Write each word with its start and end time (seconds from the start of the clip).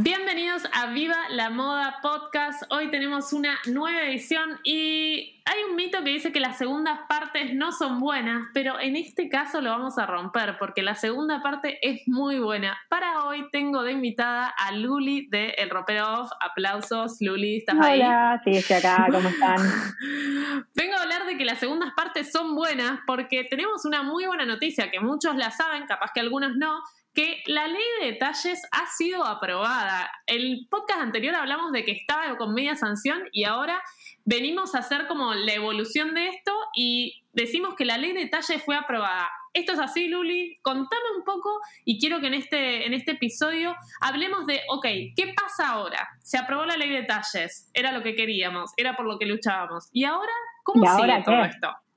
Bienvenidos 0.00 0.62
a 0.72 0.86
Viva 0.92 1.16
la 1.30 1.50
Moda 1.50 1.98
Podcast. 2.00 2.62
Hoy 2.70 2.88
tenemos 2.88 3.32
una 3.32 3.58
nueva 3.66 4.02
edición 4.02 4.60
y 4.62 5.42
hay 5.44 5.64
un 5.68 5.74
mito 5.74 6.04
que 6.04 6.10
dice 6.10 6.30
que 6.30 6.38
las 6.38 6.56
segundas 6.56 7.00
partes 7.08 7.52
no 7.52 7.72
son 7.72 7.98
buenas, 7.98 8.46
pero 8.54 8.78
en 8.78 8.94
este 8.94 9.28
caso 9.28 9.60
lo 9.60 9.70
vamos 9.70 9.98
a 9.98 10.06
romper 10.06 10.56
porque 10.56 10.84
la 10.84 10.94
segunda 10.94 11.42
parte 11.42 11.80
es 11.82 12.06
muy 12.06 12.38
buena. 12.38 12.78
Para 12.88 13.24
hoy 13.24 13.48
tengo 13.50 13.82
de 13.82 13.90
invitada 13.90 14.46
a 14.56 14.70
Luli 14.70 15.26
de 15.30 15.48
El 15.58 15.68
Ropero 15.68 16.20
Off. 16.20 16.30
Aplausos, 16.38 17.16
Luli, 17.20 17.56
¿estás 17.56 17.80
ahí? 17.80 18.00
Hola, 18.00 18.40
sí, 18.44 18.50
estoy 18.52 18.76
acá, 18.76 19.08
¿cómo 19.10 19.28
están? 19.28 19.56
Vengo 20.76 20.94
a 20.96 21.02
hablar 21.02 21.26
de 21.26 21.36
que 21.36 21.44
las 21.44 21.58
segundas 21.58 21.92
partes 21.96 22.30
son 22.30 22.54
buenas 22.54 23.00
porque 23.04 23.42
tenemos 23.50 23.84
una 23.84 24.04
muy 24.04 24.26
buena 24.26 24.46
noticia 24.46 24.92
que 24.92 25.00
muchos 25.00 25.34
la 25.34 25.50
saben, 25.50 25.88
capaz 25.88 26.12
que 26.14 26.20
algunos 26.20 26.54
no, 26.56 26.84
que 27.18 27.42
la 27.46 27.66
ley 27.66 27.82
de 28.00 28.12
detalles 28.12 28.62
ha 28.70 28.86
sido 28.86 29.26
aprobada. 29.26 30.08
El 30.28 30.68
podcast 30.70 31.00
anterior 31.00 31.34
hablamos 31.34 31.72
de 31.72 31.84
que 31.84 31.90
estaba 31.90 32.36
con 32.36 32.54
media 32.54 32.76
sanción 32.76 33.24
y 33.32 33.42
ahora 33.42 33.82
venimos 34.24 34.76
a 34.76 34.78
hacer 34.78 35.08
como 35.08 35.34
la 35.34 35.52
evolución 35.52 36.14
de 36.14 36.28
esto 36.28 36.52
y 36.76 37.24
decimos 37.32 37.74
que 37.74 37.84
la 37.84 37.98
ley 37.98 38.12
de 38.12 38.20
detalles 38.20 38.62
fue 38.62 38.76
aprobada. 38.76 39.28
Esto 39.52 39.72
es 39.72 39.80
así, 39.80 40.06
Luli. 40.06 40.60
Contame 40.62 41.16
un 41.16 41.24
poco 41.24 41.60
y 41.84 41.98
quiero 41.98 42.20
que 42.20 42.28
en 42.28 42.34
este, 42.34 42.86
en 42.86 42.94
este 42.94 43.12
episodio 43.12 43.74
hablemos 44.00 44.46
de, 44.46 44.60
ok, 44.68 44.86
¿qué 45.16 45.34
pasa 45.34 45.70
ahora? 45.70 46.08
Se 46.22 46.38
aprobó 46.38 46.66
la 46.66 46.76
ley 46.76 46.88
de 46.88 47.00
detalles, 47.00 47.68
era 47.74 47.90
lo 47.90 48.04
que 48.04 48.14
queríamos, 48.14 48.70
era 48.76 48.96
por 48.96 49.06
lo 49.06 49.18
que 49.18 49.26
luchábamos. 49.26 49.88
¿Y 49.92 50.04
ahora 50.04 50.32
cómo 50.62 50.84
¿Y 50.84 50.86
sigue 50.86 51.00
ahora 51.00 51.24
todo 51.24 51.42
qué? 51.42 51.48
esto? 51.48 51.87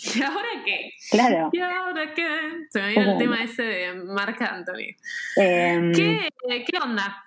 ¿Y 0.16 0.22
ahora 0.22 0.48
qué? 0.64 0.92
Claro. 1.10 1.50
¿Y 1.52 1.60
ahora 1.60 2.14
qué? 2.14 2.26
Se 2.70 2.80
me 2.80 2.88
viene 2.88 3.12
el 3.12 3.18
tema 3.18 3.42
ese 3.42 3.62
de 3.62 3.94
Marc 3.94 4.40
Anthony. 4.40 4.96
Em, 5.36 5.92
¿Qué, 5.92 6.28
¿Qué 6.48 6.78
onda? 6.82 7.24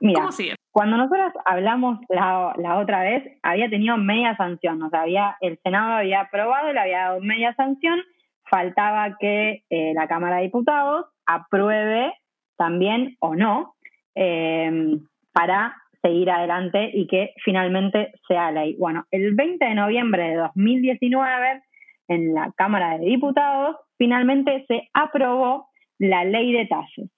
mira, 0.00 0.20
¿Cómo 0.20 0.32
sigue? 0.32 0.54
cuando 0.70 0.96
nosotros 0.96 1.32
hablamos 1.44 1.98
la, 2.08 2.54
la 2.56 2.78
otra 2.78 3.02
vez, 3.02 3.38
había 3.42 3.68
tenido 3.68 3.96
media 3.96 4.36
sanción, 4.36 4.80
o 4.82 4.90
sea, 4.90 5.02
había, 5.02 5.36
el 5.40 5.58
Senado 5.62 5.94
había 5.94 6.20
aprobado, 6.20 6.72
le 6.72 6.78
había 6.78 6.98
dado 7.00 7.20
media 7.20 7.52
sanción, 7.54 8.00
faltaba 8.48 9.16
que 9.18 9.64
eh, 9.70 9.92
la 9.94 10.06
Cámara 10.06 10.36
de 10.36 10.44
Diputados 10.44 11.06
apruebe 11.26 12.14
también 12.56 13.16
o 13.20 13.34
no 13.34 13.74
em, 14.14 15.06
para 15.32 15.74
seguir 16.02 16.30
adelante 16.30 16.90
y 16.94 17.06
que 17.06 17.32
finalmente 17.44 18.12
sea 18.28 18.52
ley. 18.52 18.76
Bueno, 18.78 19.04
el 19.10 19.34
20 19.34 19.64
de 19.64 19.74
noviembre 19.74 20.30
de 20.30 20.36
2019, 20.36 21.62
en 22.08 22.34
la 22.34 22.52
Cámara 22.56 22.98
de 22.98 23.04
Diputados, 23.04 23.76
finalmente 23.96 24.64
se 24.66 24.88
aprobó 24.92 25.70
la 25.98 26.24
ley 26.24 26.52
de 26.52 26.66
talles. 26.66 27.10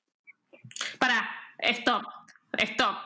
Pará, 0.99 1.31
stop, 1.59 2.05
stop. 2.59 2.97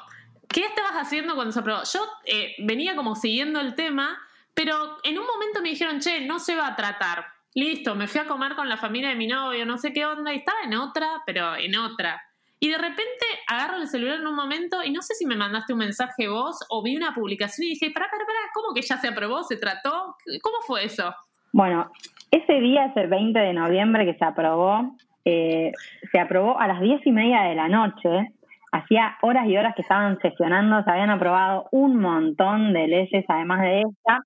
¿Qué 0.48 0.64
estabas 0.64 0.94
haciendo 0.94 1.34
cuando 1.34 1.52
se 1.52 1.60
aprobó? 1.60 1.82
Yo 1.92 2.00
eh, 2.26 2.54
venía 2.58 2.94
como 2.94 3.16
siguiendo 3.16 3.60
el 3.60 3.74
tema, 3.74 4.18
pero 4.54 4.98
en 5.02 5.18
un 5.18 5.26
momento 5.26 5.60
me 5.60 5.70
dijeron, 5.70 6.00
che, 6.00 6.20
no 6.26 6.38
se 6.38 6.56
va 6.56 6.68
a 6.68 6.76
tratar. 6.76 7.26
Listo, 7.54 7.94
me 7.94 8.08
fui 8.08 8.20
a 8.20 8.26
comer 8.26 8.54
con 8.54 8.68
la 8.68 8.76
familia 8.76 9.10
de 9.10 9.14
mi 9.16 9.26
novio, 9.26 9.64
no 9.66 9.78
sé 9.78 9.92
qué 9.92 10.06
onda, 10.06 10.32
y 10.32 10.38
estaba 10.38 10.60
en 10.64 10.74
otra, 10.74 11.22
pero 11.26 11.56
en 11.56 11.76
otra. 11.76 12.22
Y 12.58 12.70
de 12.70 12.78
repente 12.78 13.26
agarro 13.46 13.76
el 13.76 13.88
celular 13.88 14.20
en 14.20 14.26
un 14.26 14.34
momento 14.34 14.82
y 14.82 14.90
no 14.90 15.02
sé 15.02 15.14
si 15.14 15.26
me 15.26 15.36
mandaste 15.36 15.72
un 15.72 15.80
mensaje 15.80 16.28
vos 16.28 16.58
o 16.70 16.82
vi 16.82 16.96
una 16.96 17.14
publicación 17.14 17.66
y 17.66 17.70
dije, 17.70 17.90
pará, 17.90 18.08
pará, 18.10 18.24
pará, 18.24 18.38
¿cómo 18.54 18.72
que 18.72 18.82
ya 18.82 18.96
se 18.98 19.08
aprobó? 19.08 19.42
¿Se 19.42 19.56
trató? 19.56 20.16
¿Cómo 20.40 20.56
fue 20.66 20.84
eso? 20.84 21.14
Bueno, 21.54 21.88
ese 22.32 22.54
día, 22.54 22.86
ese 22.86 23.06
20 23.06 23.38
de 23.38 23.52
noviembre 23.52 24.04
que 24.04 24.18
se 24.18 24.24
aprobó, 24.24 24.96
eh, 25.24 25.70
se 26.10 26.18
aprobó 26.18 26.58
a 26.58 26.66
las 26.66 26.80
diez 26.80 27.00
y 27.06 27.12
media 27.12 27.42
de 27.42 27.54
la 27.54 27.68
noche. 27.68 28.32
Hacía 28.72 29.16
horas 29.22 29.46
y 29.46 29.56
horas 29.56 29.76
que 29.76 29.82
estaban 29.82 30.18
sesionando, 30.20 30.82
se 30.82 30.90
habían 30.90 31.10
aprobado 31.10 31.68
un 31.70 32.00
montón 32.00 32.72
de 32.72 32.88
leyes, 32.88 33.24
además 33.28 33.60
de 33.60 33.82
esta. 33.82 34.22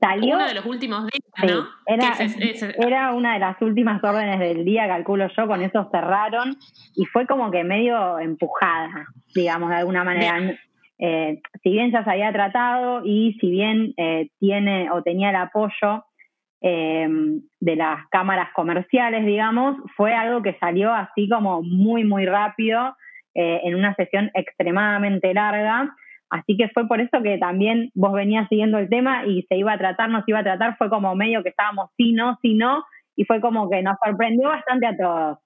Salió, 0.00 0.36
Uno 0.36 0.46
de 0.46 0.54
los 0.54 0.66
últimos 0.66 1.00
días, 1.06 1.20
sí, 1.34 1.46
¿no? 1.48 1.66
era 2.78 3.12
una 3.12 3.32
de 3.32 3.40
las 3.40 3.60
últimas 3.60 4.02
órdenes 4.04 4.38
del 4.38 4.64
día, 4.64 4.86
calculo 4.86 5.26
yo, 5.36 5.48
con 5.48 5.60
eso 5.62 5.88
cerraron 5.90 6.56
y 6.94 7.06
fue 7.06 7.26
como 7.26 7.50
que 7.50 7.64
medio 7.64 8.20
empujada, 8.20 9.08
digamos, 9.34 9.70
de 9.70 9.76
alguna 9.76 10.04
manera. 10.04 10.56
Eh, 11.00 11.40
si 11.60 11.70
bien 11.70 11.90
ya 11.90 12.04
se 12.04 12.10
había 12.10 12.32
tratado 12.32 13.02
y 13.04 13.36
si 13.40 13.50
bien 13.50 13.94
eh, 13.96 14.30
tiene 14.38 14.92
o 14.92 15.02
tenía 15.02 15.30
el 15.30 15.36
apoyo 15.36 16.04
eh, 16.60 17.08
de 17.60 17.76
las 17.76 18.06
cámaras 18.10 18.48
comerciales, 18.54 19.24
digamos, 19.24 19.76
fue 19.96 20.14
algo 20.14 20.42
que 20.42 20.56
salió 20.58 20.92
así 20.92 21.28
como 21.28 21.62
muy, 21.62 22.04
muy 22.04 22.26
rápido 22.26 22.96
eh, 23.34 23.60
en 23.64 23.74
una 23.74 23.94
sesión 23.94 24.30
extremadamente 24.34 25.32
larga. 25.34 25.94
Así 26.30 26.56
que 26.56 26.68
fue 26.68 26.86
por 26.86 27.00
eso 27.00 27.22
que 27.22 27.38
también 27.38 27.90
vos 27.94 28.12
venías 28.12 28.48
siguiendo 28.48 28.78
el 28.78 28.88
tema 28.88 29.24
y 29.24 29.42
se 29.48 29.56
iba 29.56 29.72
a 29.72 29.78
tratar, 29.78 30.10
no 30.10 30.18
se 30.18 30.30
iba 30.32 30.40
a 30.40 30.44
tratar, 30.44 30.76
fue 30.76 30.90
como 30.90 31.14
medio 31.14 31.42
que 31.42 31.48
estábamos 31.50 31.90
sí, 31.96 32.12
no, 32.12 32.38
sí, 32.42 32.54
no, 32.54 32.84
y 33.16 33.24
fue 33.24 33.40
como 33.40 33.70
que 33.70 33.82
nos 33.82 33.96
sorprendió 34.04 34.48
bastante 34.48 34.86
a 34.86 34.96
todos. 34.96 35.38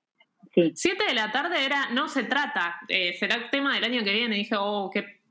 7 0.54 1.04
de 1.06 1.14
la 1.14 1.30
tarde 1.30 1.64
era 1.64 1.90
no 1.94 2.08
se 2.08 2.24
trata, 2.24 2.80
eh, 2.88 3.14
será 3.14 3.50
tema 3.50 3.74
del 3.74 3.84
año 3.84 4.04
que 4.04 4.12
viene. 4.12 4.36
dije, 4.36 4.56
oh, 4.58 4.90
qué. 4.92 5.21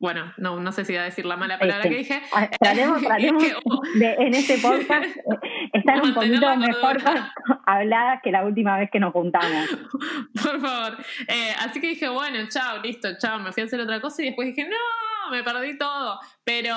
Bueno, 0.00 0.32
no, 0.38 0.58
no 0.58 0.72
sé 0.72 0.86
si 0.86 0.94
iba 0.94 1.02
a 1.02 1.04
decir 1.04 1.26
la 1.26 1.36
mala 1.36 1.58
palabra 1.58 1.82
Sí, 1.82 1.90
que 1.90 1.96
dije. 1.96 2.22
Ah, 2.32 2.48
Tratemos, 2.58 2.96
Es 3.02 3.06
tratemos 3.06 3.44
que, 3.44 3.54
oh, 3.64 3.82
de, 3.98 4.14
en 4.14 4.34
este 4.34 4.56
podcast 4.56 5.04
estar 5.74 6.02
un 6.02 6.14
poquito 6.14 6.56
mejor 6.56 6.96
habladas 7.66 8.20
que 8.24 8.32
la 8.32 8.42
última 8.46 8.78
vez 8.78 8.90
que 8.90 8.98
nos 8.98 9.12
juntamos. 9.12 9.68
por 10.42 10.58
favor. 10.58 10.96
Eh, 11.28 11.52
así 11.58 11.82
que 11.82 11.88
dije, 11.88 12.08
bueno, 12.08 12.38
chao, 12.48 12.80
listo, 12.82 13.10
chao, 13.18 13.38
me 13.40 13.52
fui 13.52 13.62
a 13.62 13.66
hacer 13.66 13.78
otra 13.78 14.00
cosa 14.00 14.22
y 14.22 14.26
después 14.26 14.48
dije, 14.48 14.66
no, 14.66 15.30
me 15.30 15.44
perdí 15.44 15.76
todo. 15.76 16.18
Pero 16.44 16.74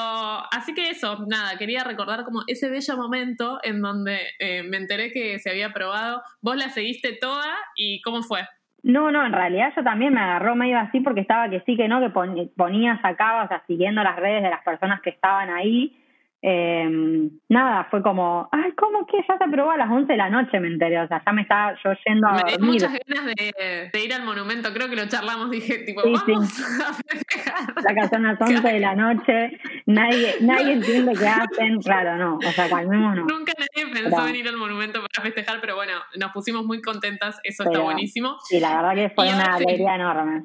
así 0.51 0.73
que 0.73 0.89
eso, 0.89 1.25
nada, 1.25 1.57
quería 1.57 1.85
recordar 1.85 2.25
como 2.25 2.43
ese 2.47 2.69
bello 2.69 2.97
momento 2.97 3.59
en 3.63 3.81
donde 3.81 4.19
eh, 4.39 4.63
me 4.63 4.75
enteré 4.75 5.13
que 5.13 5.39
se 5.39 5.49
había 5.49 5.67
aprobado. 5.67 6.21
Vos 6.41 6.57
la 6.57 6.69
seguiste 6.69 7.13
toda 7.13 7.55
y 7.77 8.01
cómo 8.01 8.21
fue. 8.21 8.41
No, 8.83 9.11
no, 9.11 9.25
en 9.25 9.31
realidad 9.31 9.71
yo 9.75 9.83
también 9.83 10.13
me 10.13 10.19
agarró 10.19 10.55
medio 10.55 10.77
así 10.77 10.99
porque 10.99 11.21
estaba 11.21 11.49
que 11.49 11.61
sí, 11.61 11.77
que 11.77 11.87
no, 11.87 12.01
que 12.01 12.09
pon- 12.09 12.51
ponía, 12.57 12.99
sacaba, 13.01 13.43
o 13.45 13.47
sea, 13.47 13.63
siguiendo 13.65 14.03
las 14.03 14.17
redes 14.17 14.43
de 14.43 14.49
las 14.49 14.61
personas 14.63 14.99
que 15.01 15.09
estaban 15.09 15.49
ahí. 15.49 15.97
Eh, 16.45 17.29
nada, 17.47 17.87
fue 17.89 18.03
como, 18.03 18.49
ay, 18.51 18.73
¿cómo 18.75 19.05
que 19.07 19.15
ya 19.25 19.37
se 19.37 19.43
aprobó 19.45 19.71
a 19.71 19.77
las 19.77 19.89
11 19.89 20.11
de 20.11 20.17
la 20.17 20.29
noche? 20.29 20.59
Me 20.59 20.67
enteré, 20.67 20.99
o 20.99 21.07
sea, 21.07 21.23
ya 21.25 21.31
me 21.31 21.43
estaba 21.43 21.73
yo 21.81 21.91
yendo 22.05 22.27
a 22.27 22.31
Me 22.33 22.37
dio 22.39 22.57
dormir. 22.57 22.69
muchas 22.71 22.91
ganas 23.07 23.25
de, 23.37 23.89
de 23.93 24.03
ir 24.03 24.13
al 24.13 24.23
monumento, 24.25 24.73
creo 24.73 24.89
que 24.89 24.97
lo 24.97 25.07
charlamos, 25.07 25.49
dije, 25.51 25.79
tipo, 25.85 26.01
Sí, 26.01 26.13
sí. 26.25 26.31
vamos 26.33 26.81
a 26.81 26.93
festejar. 26.95 27.63
La 27.81 27.93
que 28.01 28.07
son 28.09 28.23
las 28.23 28.41
11 28.41 28.61
de 28.73 28.79
la 28.81 28.93
noche, 28.93 29.57
nadie, 29.85 30.35
nadie 30.41 30.73
entiende 30.73 31.13
qué 31.17 31.27
hacen, 31.29 31.79
claro, 31.81 32.17
no, 32.17 32.35
o 32.35 32.51
sea, 32.51 32.67
calmémonos. 32.69 33.25
Nunca 33.25 33.53
nadie 33.57 33.93
pensó 33.93 34.17
Pero- 34.17 34.27
en 34.27 34.35
ir 34.35 34.47
al 34.49 34.57
monumento 34.57 34.99
para 34.99 35.23
festejar, 35.23 35.61
pero 35.61 35.75
bueno, 35.75 35.93
nos 36.19 36.31
pusimos 36.33 36.65
muy 36.65 36.81
contentas, 36.81 37.39
eso 37.43 37.63
está 37.63 37.79
buenísimo. 37.79 38.35
Sí, 38.43 38.59
la 38.59 38.75
verdad 38.81 38.95
que 38.95 39.09
fue 39.15 39.27
Y 39.27 39.33
una 39.33 39.57
sí. 39.57 39.63
alegría 39.63 39.95
enorme. 39.95 40.43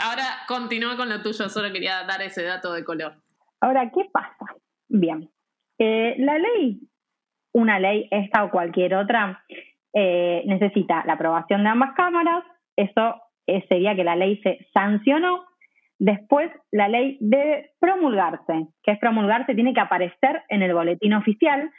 Ahora 0.00 0.24
continúa 0.46 0.96
con 0.96 1.08
lo 1.08 1.22
tuyo, 1.22 1.48
solo 1.48 1.72
quería 1.72 2.04
dar 2.04 2.22
ese 2.22 2.44
dato 2.44 2.72
de 2.72 2.84
color. 2.84 3.16
Ahora, 3.64 3.90
¿qué 3.90 4.04
pasa? 4.12 4.56
Bien, 4.90 5.30
eh, 5.78 6.16
la 6.18 6.38
ley, 6.38 6.80
una 7.54 7.78
ley, 7.78 8.08
esta 8.10 8.44
o 8.44 8.50
cualquier 8.50 8.94
otra, 8.94 9.42
eh, 9.94 10.42
necesita 10.44 11.02
la 11.06 11.14
aprobación 11.14 11.62
de 11.62 11.70
ambas 11.70 11.94
cámaras. 11.94 12.44
Eso 12.76 13.22
eh, 13.46 13.64
sería 13.70 13.96
que 13.96 14.04
la 14.04 14.16
ley 14.16 14.38
se 14.42 14.68
sancionó. 14.74 15.46
Después, 15.98 16.50
la 16.72 16.88
ley 16.88 17.16
debe 17.22 17.70
promulgarse. 17.80 18.66
¿Qué 18.82 18.90
es 18.90 18.98
promulgarse? 18.98 19.54
Tiene 19.54 19.72
que 19.72 19.80
aparecer 19.80 20.42
en 20.50 20.60
el 20.60 20.74
boletín 20.74 21.14
oficial 21.14 21.70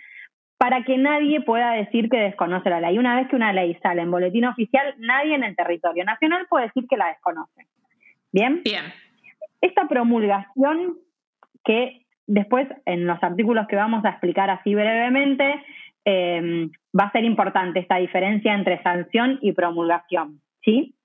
para 0.58 0.84
que 0.86 0.98
nadie 0.98 1.42
pueda 1.42 1.74
decir 1.74 2.10
que 2.10 2.18
desconoce 2.18 2.68
la 2.68 2.82
ley. 2.82 2.98
Una 2.98 3.16
vez 3.16 3.28
que 3.28 3.36
una 3.36 3.54
ley 3.54 3.78
sale 3.84 4.02
en 4.02 4.10
boletín 4.10 4.46
oficial, 4.46 4.96
nadie 4.98 5.36
en 5.36 5.44
el 5.44 5.56
territorio 5.56 6.04
nacional 6.04 6.48
puede 6.50 6.66
decir 6.66 6.88
que 6.90 6.98
la 6.98 7.10
desconoce. 7.10 7.68
¿Bien? 8.32 8.62
Bien. 8.64 8.86
Esta 9.62 9.88
promulgación, 9.88 11.05
que 11.66 12.06
después 12.28 12.68
en 12.86 13.06
los 13.06 13.22
artículos 13.22 13.68
que 13.68 13.76
vamos 13.76 14.04
a 14.06 14.10
explicar 14.10 14.50
así 14.50 14.74
brevemente, 14.74 15.62
eh, 16.06 16.70
va 16.98 17.06
a 17.06 17.12
ser 17.12 17.24
importante 17.24 17.80
esta 17.80 17.98
diferencia 17.98 18.54
entre 18.54 18.82
sanción 18.84 19.40
y 19.42 19.52
promulgación. 19.52 20.42
¿Sí? 20.64 20.96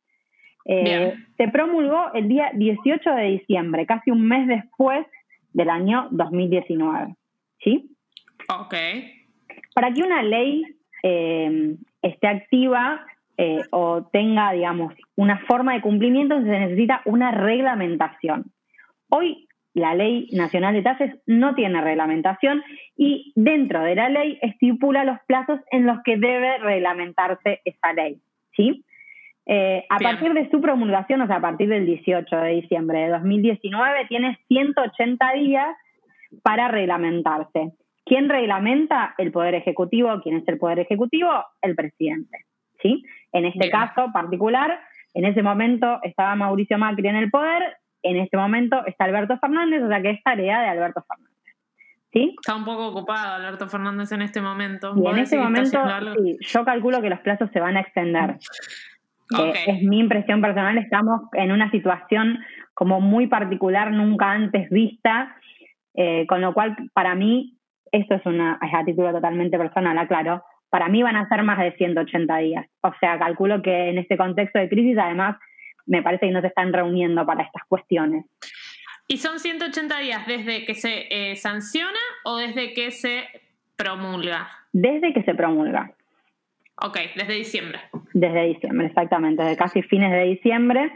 Eh, 0.66 1.14
se 1.36 1.48
promulgó 1.48 2.12
el 2.14 2.28
día 2.28 2.50
18 2.54 3.10
de 3.14 3.24
diciembre, 3.24 3.86
casi 3.86 4.10
un 4.10 4.26
mes 4.26 4.46
después 4.46 5.06
del 5.52 5.70
año 5.70 6.08
2019. 6.10 7.14
¿Sí? 7.62 7.90
Ok. 8.48 8.74
Para 9.74 9.92
que 9.92 10.02
una 10.02 10.22
ley 10.22 10.64
eh, 11.02 11.76
esté 12.02 12.26
activa 12.26 13.04
eh, 13.36 13.62
o 13.70 14.04
tenga, 14.12 14.52
digamos, 14.52 14.94
una 15.16 15.38
forma 15.46 15.74
de 15.74 15.80
cumplimiento, 15.80 16.36
se 16.36 16.46
necesita 16.46 17.02
una 17.04 17.30
reglamentación. 17.30 18.52
Hoy 19.08 19.48
la 19.74 19.94
Ley 19.94 20.28
Nacional 20.32 20.74
de 20.74 20.82
Talles 20.82 21.14
no 21.26 21.54
tiene 21.54 21.80
reglamentación 21.80 22.62
y 22.96 23.32
dentro 23.36 23.82
de 23.82 23.94
la 23.94 24.08
ley 24.08 24.38
estipula 24.42 25.04
los 25.04 25.18
plazos 25.26 25.60
en 25.70 25.86
los 25.86 25.98
que 26.04 26.16
debe 26.16 26.58
reglamentarse 26.58 27.60
esa 27.64 27.92
ley. 27.92 28.20
¿sí? 28.56 28.84
Eh, 29.46 29.84
a 29.88 29.98
Bien. 29.98 30.10
partir 30.10 30.32
de 30.34 30.50
su 30.50 30.60
promulgación, 30.60 31.20
o 31.20 31.26
sea, 31.26 31.36
a 31.36 31.40
partir 31.40 31.68
del 31.68 31.86
18 31.86 32.36
de 32.36 32.50
diciembre 32.50 33.00
de 33.00 33.08
2019, 33.10 34.06
tiene 34.08 34.38
180 34.48 35.32
días 35.34 35.68
para 36.42 36.68
reglamentarse. 36.68 37.72
¿Quién 38.04 38.28
reglamenta? 38.28 39.14
El 39.18 39.30
Poder 39.30 39.54
Ejecutivo. 39.54 40.20
¿Quién 40.22 40.38
es 40.38 40.48
el 40.48 40.58
Poder 40.58 40.80
Ejecutivo? 40.80 41.30
El 41.62 41.76
presidente. 41.76 42.46
¿sí? 42.82 43.04
En 43.32 43.44
este 43.44 43.68
Bien. 43.68 43.70
caso 43.70 44.10
particular, 44.12 44.80
en 45.14 45.24
ese 45.24 45.42
momento 45.42 46.00
estaba 46.02 46.34
Mauricio 46.34 46.78
Macri 46.78 47.08
en 47.08 47.16
el 47.16 47.30
poder, 47.30 47.76
en 48.02 48.16
este 48.16 48.36
momento 48.36 48.84
está 48.86 49.04
Alberto 49.04 49.38
Fernández, 49.38 49.82
o 49.82 49.88
sea 49.88 50.00
que 50.02 50.10
es 50.10 50.22
tarea 50.22 50.60
de 50.60 50.68
Alberto 50.68 51.04
Fernández. 51.06 51.30
¿Sí? 52.12 52.34
Está 52.40 52.56
un 52.56 52.64
poco 52.64 52.88
ocupado 52.88 53.34
Alberto 53.34 53.68
Fernández 53.68 54.10
en 54.12 54.22
este 54.22 54.40
momento. 54.40 54.92
Y 54.96 55.00
¿Vos 55.00 55.12
en 55.12 55.22
este 55.22 55.38
momento, 55.38 55.78
sí, 56.18 56.38
yo 56.40 56.64
calculo 56.64 57.00
que 57.00 57.10
los 57.10 57.20
plazos 57.20 57.50
se 57.52 57.60
van 57.60 57.76
a 57.76 57.80
extender. 57.80 58.36
Eh, 59.38 59.52
es 59.66 59.82
mi 59.82 60.00
impresión 60.00 60.40
personal, 60.40 60.76
estamos 60.78 61.22
en 61.34 61.52
una 61.52 61.70
situación 61.70 62.40
como 62.74 63.00
muy 63.00 63.28
particular, 63.28 63.92
nunca 63.92 64.32
antes 64.32 64.68
vista, 64.70 65.36
eh, 65.94 66.26
con 66.26 66.40
lo 66.40 66.52
cual 66.52 66.76
para 66.94 67.14
mí, 67.14 67.58
esto 67.92 68.16
es, 68.16 68.26
una, 68.26 68.58
es 68.60 68.74
a 68.74 68.84
título 68.84 69.12
totalmente 69.12 69.56
personal, 69.56 69.96
aclaro, 69.98 70.42
para 70.68 70.88
mí 70.88 71.02
van 71.02 71.16
a 71.16 71.28
ser 71.28 71.42
más 71.42 71.58
de 71.58 71.72
180 71.72 72.36
días. 72.38 72.66
O 72.80 72.92
sea, 72.98 73.18
calculo 73.18 73.60
que 73.62 73.90
en 73.90 73.98
este 73.98 74.16
contexto 74.16 74.58
de 74.58 74.68
crisis, 74.68 74.98
además, 74.98 75.36
me 75.90 76.02
parece 76.02 76.26
que 76.26 76.32
no 76.32 76.40
se 76.40 76.46
están 76.46 76.72
reuniendo 76.72 77.26
para 77.26 77.42
estas 77.42 77.64
cuestiones. 77.64 78.24
¿Y 79.08 79.18
son 79.18 79.40
180 79.40 79.98
días 79.98 80.24
desde 80.26 80.64
que 80.64 80.74
se 80.76 81.08
eh, 81.10 81.36
sanciona 81.36 81.98
o 82.24 82.36
desde 82.36 82.72
que 82.74 82.92
se 82.92 83.24
promulga? 83.76 84.48
Desde 84.72 85.12
que 85.12 85.22
se 85.24 85.34
promulga, 85.34 85.92
Ok, 86.76 86.96
desde 87.16 87.34
diciembre. 87.34 87.80
desde 88.14 88.44
diciembre, 88.46 88.86
exactamente, 88.86 89.42
desde 89.42 89.56
casi 89.56 89.82
fines 89.82 90.12
de 90.12 90.22
diciembre, 90.24 90.92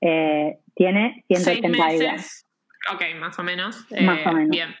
eh, 0.00 0.58
tiene 0.76 1.24
180 1.26 1.68
Seis 1.84 1.98
días. 2.00 2.12
meses. 2.12 2.46
Ok, 2.94 3.02
más 3.18 3.36
o 3.40 3.42
menos. 3.42 3.86
Más 4.00 4.24
o 4.24 4.32
menos. 4.32 4.50
Bien. 4.50 4.74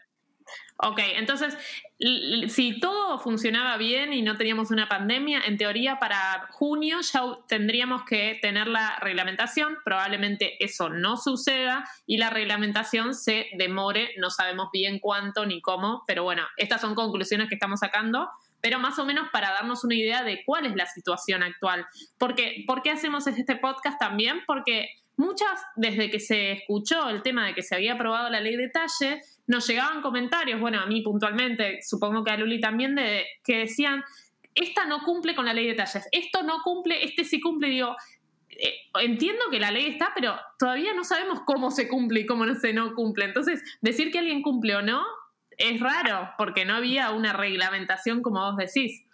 Ok, 0.80 1.00
entonces, 1.16 1.58
si 1.98 2.78
todo 2.78 3.18
funcionaba 3.18 3.76
bien 3.78 4.12
y 4.12 4.22
no 4.22 4.36
teníamos 4.36 4.70
una 4.70 4.88
pandemia, 4.88 5.42
en 5.44 5.56
teoría 5.56 5.98
para 5.98 6.46
junio 6.52 6.98
ya 7.00 7.22
tendríamos 7.48 8.04
que 8.04 8.38
tener 8.40 8.68
la 8.68 8.96
reglamentación. 9.00 9.76
Probablemente 9.84 10.62
eso 10.64 10.88
no 10.88 11.16
suceda 11.16 11.84
y 12.06 12.18
la 12.18 12.30
reglamentación 12.30 13.14
se 13.14 13.48
demore, 13.58 14.12
no 14.18 14.30
sabemos 14.30 14.68
bien 14.72 15.00
cuánto 15.00 15.44
ni 15.46 15.60
cómo, 15.60 16.04
pero 16.06 16.22
bueno, 16.22 16.44
estas 16.56 16.80
son 16.80 16.94
conclusiones 16.94 17.48
que 17.48 17.56
estamos 17.56 17.80
sacando, 17.80 18.30
pero 18.60 18.78
más 18.78 19.00
o 19.00 19.04
menos 19.04 19.30
para 19.32 19.50
darnos 19.50 19.82
una 19.82 19.96
idea 19.96 20.22
de 20.22 20.44
cuál 20.46 20.66
es 20.66 20.76
la 20.76 20.86
situación 20.86 21.42
actual. 21.42 21.86
Porque, 22.18 22.62
¿Por 22.68 22.82
qué 22.82 22.92
hacemos 22.92 23.26
este 23.26 23.56
podcast 23.56 23.98
también? 23.98 24.42
Porque 24.46 24.90
muchas, 25.16 25.60
desde 25.74 26.08
que 26.08 26.20
se 26.20 26.52
escuchó 26.52 27.08
el 27.08 27.22
tema 27.22 27.44
de 27.46 27.54
que 27.54 27.64
se 27.64 27.74
había 27.74 27.94
aprobado 27.94 28.30
la 28.30 28.38
ley 28.38 28.54
de 28.54 28.68
talle, 28.68 29.20
nos 29.48 29.66
llegaban 29.66 30.02
comentarios, 30.02 30.60
bueno, 30.60 30.78
a 30.80 30.86
mí 30.86 31.02
puntualmente, 31.02 31.80
supongo 31.82 32.22
que 32.22 32.30
a 32.30 32.36
Luli 32.36 32.60
también, 32.60 32.94
de, 32.94 33.24
que 33.42 33.58
decían, 33.58 34.04
esta 34.54 34.86
no 34.86 35.02
cumple 35.02 35.34
con 35.34 35.46
la 35.46 35.54
ley 35.54 35.66
de 35.66 35.74
talles, 35.74 36.06
esto 36.12 36.42
no 36.42 36.62
cumple, 36.62 37.04
este 37.04 37.24
sí 37.24 37.40
cumple, 37.40 37.68
digo, 37.68 37.96
eh, 38.50 38.74
entiendo 39.00 39.44
que 39.50 39.58
la 39.58 39.70
ley 39.70 39.86
está, 39.86 40.10
pero 40.14 40.36
todavía 40.58 40.92
no 40.94 41.04
sabemos 41.04 41.40
cómo 41.46 41.70
se 41.70 41.88
cumple 41.88 42.20
y 42.20 42.26
cómo 42.26 42.44
no 42.44 42.54
se 42.54 42.72
no 42.72 42.94
cumple. 42.94 43.24
Entonces, 43.24 43.62
decir 43.80 44.10
que 44.10 44.18
alguien 44.18 44.42
cumple 44.42 44.76
o 44.76 44.82
no 44.82 45.02
es 45.56 45.80
raro, 45.80 46.30
porque 46.36 46.64
no 46.64 46.74
había 46.74 47.10
una 47.10 47.32
reglamentación 47.32 48.22
como 48.22 48.40
vos 48.40 48.56
decís. 48.56 49.04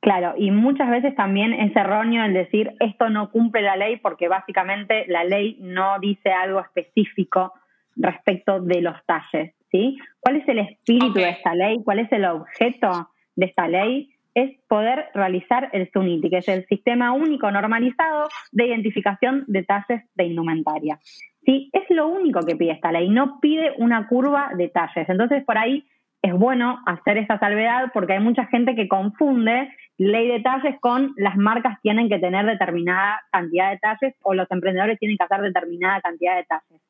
Claro, 0.00 0.34
y 0.36 0.50
muchas 0.50 0.90
veces 0.90 1.14
también 1.14 1.52
es 1.52 1.76
erróneo 1.76 2.24
el 2.24 2.34
decir 2.34 2.72
esto 2.80 3.08
no 3.08 3.30
cumple 3.30 3.62
la 3.62 3.76
ley 3.76 3.98
porque 3.98 4.26
básicamente 4.26 5.04
la 5.06 5.22
ley 5.22 5.58
no 5.60 6.00
dice 6.00 6.32
algo 6.32 6.60
específico 6.60 7.52
respecto 7.94 8.60
de 8.60 8.80
los 8.80 8.96
talles, 9.06 9.54
¿sí? 9.72 9.98
¿Cuál 10.20 10.36
es 10.36 10.48
el 10.48 10.60
espíritu 10.60 11.14
de 11.14 11.30
esta 11.30 11.54
ley? 11.54 11.82
¿Cuál 11.84 11.98
es 11.98 12.12
el 12.12 12.24
objeto 12.24 13.08
de 13.34 13.46
esta 13.46 13.66
ley? 13.66 14.10
Es 14.34 14.52
poder 14.68 15.06
realizar 15.14 15.68
el 15.72 15.90
SUNITI, 15.90 16.30
que 16.30 16.38
es 16.38 16.48
el 16.48 16.64
Sistema 16.66 17.12
Único 17.12 17.50
Normalizado 17.50 18.28
de 18.52 18.66
Identificación 18.66 19.44
de 19.48 19.64
Talles 19.64 20.02
de 20.14 20.24
Indumentaria. 20.24 20.98
Sí, 21.44 21.70
es 21.72 21.82
lo 21.90 22.06
único 22.06 22.40
que 22.42 22.54
pide 22.54 22.72
esta 22.72 22.92
ley, 22.92 23.08
no 23.08 23.40
pide 23.40 23.72
una 23.78 24.06
curva 24.06 24.52
de 24.56 24.68
talles. 24.68 25.08
Entonces, 25.08 25.44
por 25.44 25.58
ahí 25.58 25.84
es 26.22 26.32
bueno 26.32 26.78
hacer 26.86 27.18
esa 27.18 27.38
salvedad 27.38 27.90
porque 27.92 28.12
hay 28.12 28.20
mucha 28.20 28.46
gente 28.46 28.76
que 28.76 28.86
confunde 28.86 29.68
ley 29.98 30.28
de 30.28 30.40
talles 30.40 30.76
con 30.80 31.12
las 31.16 31.36
marcas 31.36 31.80
tienen 31.82 32.08
que 32.08 32.18
tener 32.18 32.46
determinada 32.46 33.22
cantidad 33.30 33.70
de 33.70 33.78
talles 33.78 34.14
o 34.22 34.34
los 34.34 34.50
emprendedores 34.50 34.98
tienen 34.98 35.16
que 35.16 35.24
hacer 35.24 35.40
determinada 35.40 36.00
cantidad 36.00 36.36
de 36.36 36.44
talles. 36.44 36.80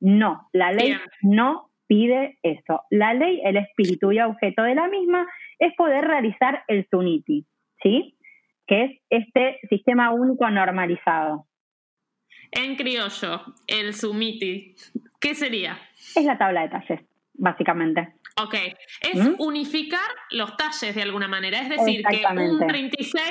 No, 0.00 0.48
la 0.52 0.72
ley 0.72 0.96
no 1.22 1.67
pide 1.88 2.38
eso. 2.42 2.82
La 2.90 3.14
ley, 3.14 3.40
el 3.44 3.56
espíritu 3.56 4.12
y 4.12 4.20
objeto 4.20 4.62
de 4.62 4.76
la 4.76 4.86
misma 4.86 5.26
es 5.58 5.74
poder 5.74 6.04
realizar 6.04 6.62
el 6.68 6.86
SUNITI, 6.88 7.44
¿sí? 7.82 8.16
Que 8.66 8.84
es 8.84 9.00
este 9.10 9.58
sistema 9.68 10.12
único 10.12 10.48
normalizado. 10.48 11.48
En 12.50 12.76
criollo, 12.76 13.42
el 13.66 13.94
sumiti, 13.94 14.74
¿qué 15.20 15.34
sería? 15.34 15.78
Es 16.16 16.24
la 16.24 16.38
tabla 16.38 16.62
de 16.62 16.68
talles, 16.68 17.00
básicamente. 17.34 18.14
Ok, 18.40 18.54
es 19.02 19.16
¿Mm? 19.16 19.34
unificar 19.38 20.08
los 20.30 20.56
talles 20.56 20.94
de 20.94 21.02
alguna 21.02 21.28
manera, 21.28 21.58
es 21.60 21.68
decir, 21.68 22.02
que 22.04 22.22
un 22.36 22.66
36 22.66 23.22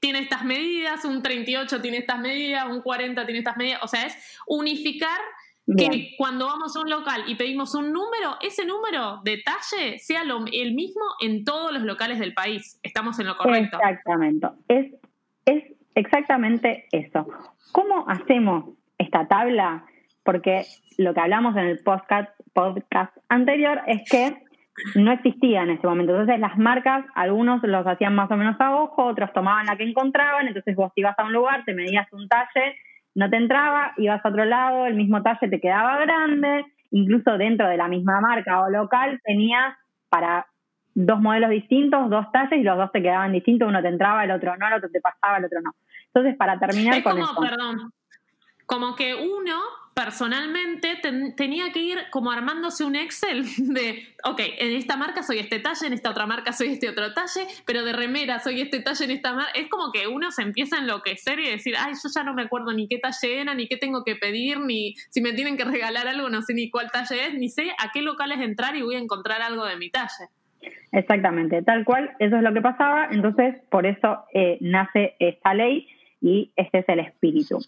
tiene 0.00 0.20
estas 0.20 0.44
medidas, 0.44 1.04
un 1.04 1.22
38 1.22 1.82
tiene 1.82 1.98
estas 1.98 2.18
medidas, 2.18 2.66
un 2.66 2.80
40 2.82 3.24
tiene 3.26 3.38
estas 3.38 3.56
medidas, 3.56 3.80
o 3.82 3.88
sea, 3.88 4.06
es 4.06 4.38
unificar 4.46 5.20
Bien. 5.66 5.90
que 5.92 6.10
cuando 6.18 6.46
vamos 6.46 6.76
a 6.76 6.80
un 6.80 6.90
local 6.90 7.22
y 7.26 7.36
pedimos 7.36 7.74
un 7.74 7.92
número, 7.92 8.36
ese 8.42 8.66
número 8.66 9.20
de 9.24 9.38
talle 9.42 9.98
sea 9.98 10.22
lo- 10.24 10.44
el 10.52 10.74
mismo 10.74 11.02
en 11.22 11.44
todos 11.44 11.72
los 11.72 11.82
locales 11.84 12.18
del 12.18 12.34
país. 12.34 12.78
Estamos 12.82 13.18
en 13.18 13.26
lo 13.26 13.36
correcto. 13.36 13.78
Exactamente. 13.78 14.46
Es, 14.68 14.92
es 15.46 15.64
exactamente 15.94 16.86
eso. 16.92 17.26
¿Cómo 17.72 18.04
hacemos 18.08 18.76
esta 18.98 19.26
tabla? 19.26 19.84
Porque 20.22 20.64
lo 20.98 21.14
que 21.14 21.20
hablamos 21.20 21.56
en 21.56 21.64
el 21.66 21.78
podcast, 21.82 22.30
podcast 22.52 23.16
anterior 23.28 23.80
es 23.86 24.02
que 24.10 24.36
no 24.96 25.12
existía 25.12 25.62
en 25.62 25.70
ese 25.70 25.86
momento. 25.86 26.12
Entonces 26.12 26.40
las 26.40 26.58
marcas, 26.58 27.04
algunos 27.14 27.62
los 27.62 27.86
hacían 27.86 28.14
más 28.14 28.30
o 28.30 28.36
menos 28.36 28.56
a 28.60 28.76
ojo, 28.76 29.04
otros 29.06 29.32
tomaban 29.32 29.66
la 29.66 29.76
que 29.76 29.84
encontraban, 29.84 30.46
entonces 30.48 30.74
vos 30.76 30.92
ibas 30.96 31.18
a 31.18 31.24
un 31.24 31.32
lugar, 31.32 31.64
te 31.64 31.74
medías 31.74 32.06
un 32.12 32.28
talle, 32.28 32.76
no 33.14 33.30
te 33.30 33.36
entraba, 33.36 33.92
ibas 33.96 34.24
a 34.24 34.28
otro 34.28 34.44
lado, 34.44 34.86
el 34.86 34.94
mismo 34.94 35.22
talle 35.22 35.48
te 35.48 35.60
quedaba 35.60 35.98
grande, 35.98 36.66
incluso 36.90 37.36
dentro 37.38 37.68
de 37.68 37.76
la 37.76 37.88
misma 37.88 38.20
marca 38.20 38.62
o 38.62 38.70
local 38.70 39.20
tenías 39.24 39.76
para 40.08 40.46
dos 40.94 41.20
modelos 41.20 41.50
distintos, 41.50 42.08
dos 42.10 42.30
talles 42.32 42.60
y 42.60 42.62
los 42.62 42.76
dos 42.76 42.92
te 42.92 43.02
quedaban 43.02 43.32
distintos, 43.32 43.68
uno 43.68 43.82
te 43.82 43.88
entraba, 43.88 44.24
el 44.24 44.30
otro 44.30 44.56
no, 44.56 44.66
el 44.68 44.74
otro 44.74 44.88
te 44.90 45.00
pasaba, 45.00 45.38
el 45.38 45.44
otro 45.44 45.60
no. 45.60 45.72
Entonces, 46.06 46.36
para 46.36 46.58
terminar 46.58 46.98
Es 46.98 47.02
con 47.02 47.18
como, 47.20 47.40
perdón, 47.40 47.92
como 48.66 48.94
que 48.94 49.14
uno 49.14 49.60
personalmente 49.94 50.96
tenía 51.36 51.70
que 51.72 51.78
ir 51.78 51.98
como 52.10 52.32
armándose 52.32 52.84
un 52.84 52.96
Excel 52.96 53.44
de, 53.58 54.08
ok, 54.24 54.40
en 54.58 54.76
esta 54.76 54.96
marca 54.96 55.22
soy 55.22 55.38
este 55.38 55.60
talle, 55.60 55.86
en 55.86 55.92
esta 55.92 56.10
otra 56.10 56.26
marca 56.26 56.52
soy 56.52 56.68
este 56.68 56.88
otro 56.88 57.14
talle, 57.14 57.46
pero 57.64 57.84
de 57.84 57.92
remera 57.92 58.40
soy 58.40 58.60
este 58.60 58.80
talle 58.80 59.04
en 59.04 59.12
esta 59.12 59.32
marca. 59.32 59.52
Es 59.54 59.68
como 59.68 59.92
que 59.92 60.08
uno 60.08 60.32
se 60.32 60.42
empieza 60.42 60.76
a 60.76 60.80
enloquecer 60.80 61.38
y 61.38 61.48
decir, 61.48 61.74
ay, 61.78 61.92
yo 61.94 62.10
ya 62.12 62.24
no 62.24 62.34
me 62.34 62.42
acuerdo 62.42 62.72
ni 62.72 62.88
qué 62.88 62.98
talle 62.98 63.40
era, 63.40 63.54
ni 63.54 63.68
qué 63.68 63.76
tengo 63.76 64.02
que 64.04 64.16
pedir, 64.16 64.58
ni 64.60 64.94
si 65.10 65.20
me 65.20 65.32
tienen 65.32 65.56
que 65.56 65.64
regalar 65.64 66.08
algo, 66.08 66.28
no 66.28 66.42
sé 66.42 66.54
ni 66.54 66.70
cuál 66.70 66.90
talle 66.90 67.26
es, 67.26 67.34
ni 67.34 67.48
sé 67.48 67.70
a 67.78 67.90
qué 67.92 68.02
locales 68.02 68.40
entrar 68.40 68.74
y 68.76 68.82
voy 68.82 68.96
a 68.96 68.98
encontrar 68.98 69.42
algo 69.42 69.64
de 69.64 69.76
mi 69.76 69.90
talle. 69.90 70.28
Exactamente, 70.90 71.62
tal 71.62 71.84
cual, 71.84 72.12
eso 72.18 72.36
es 72.36 72.42
lo 72.42 72.52
que 72.52 72.60
pasaba, 72.60 73.08
entonces 73.10 73.56
por 73.70 73.86
eso 73.86 74.24
eh, 74.32 74.58
nace 74.60 75.14
esta 75.18 75.54
ley 75.54 75.88
y 76.20 76.52
este 76.56 76.78
es 76.78 76.88
el 76.88 77.00
espíritu. 77.00 77.58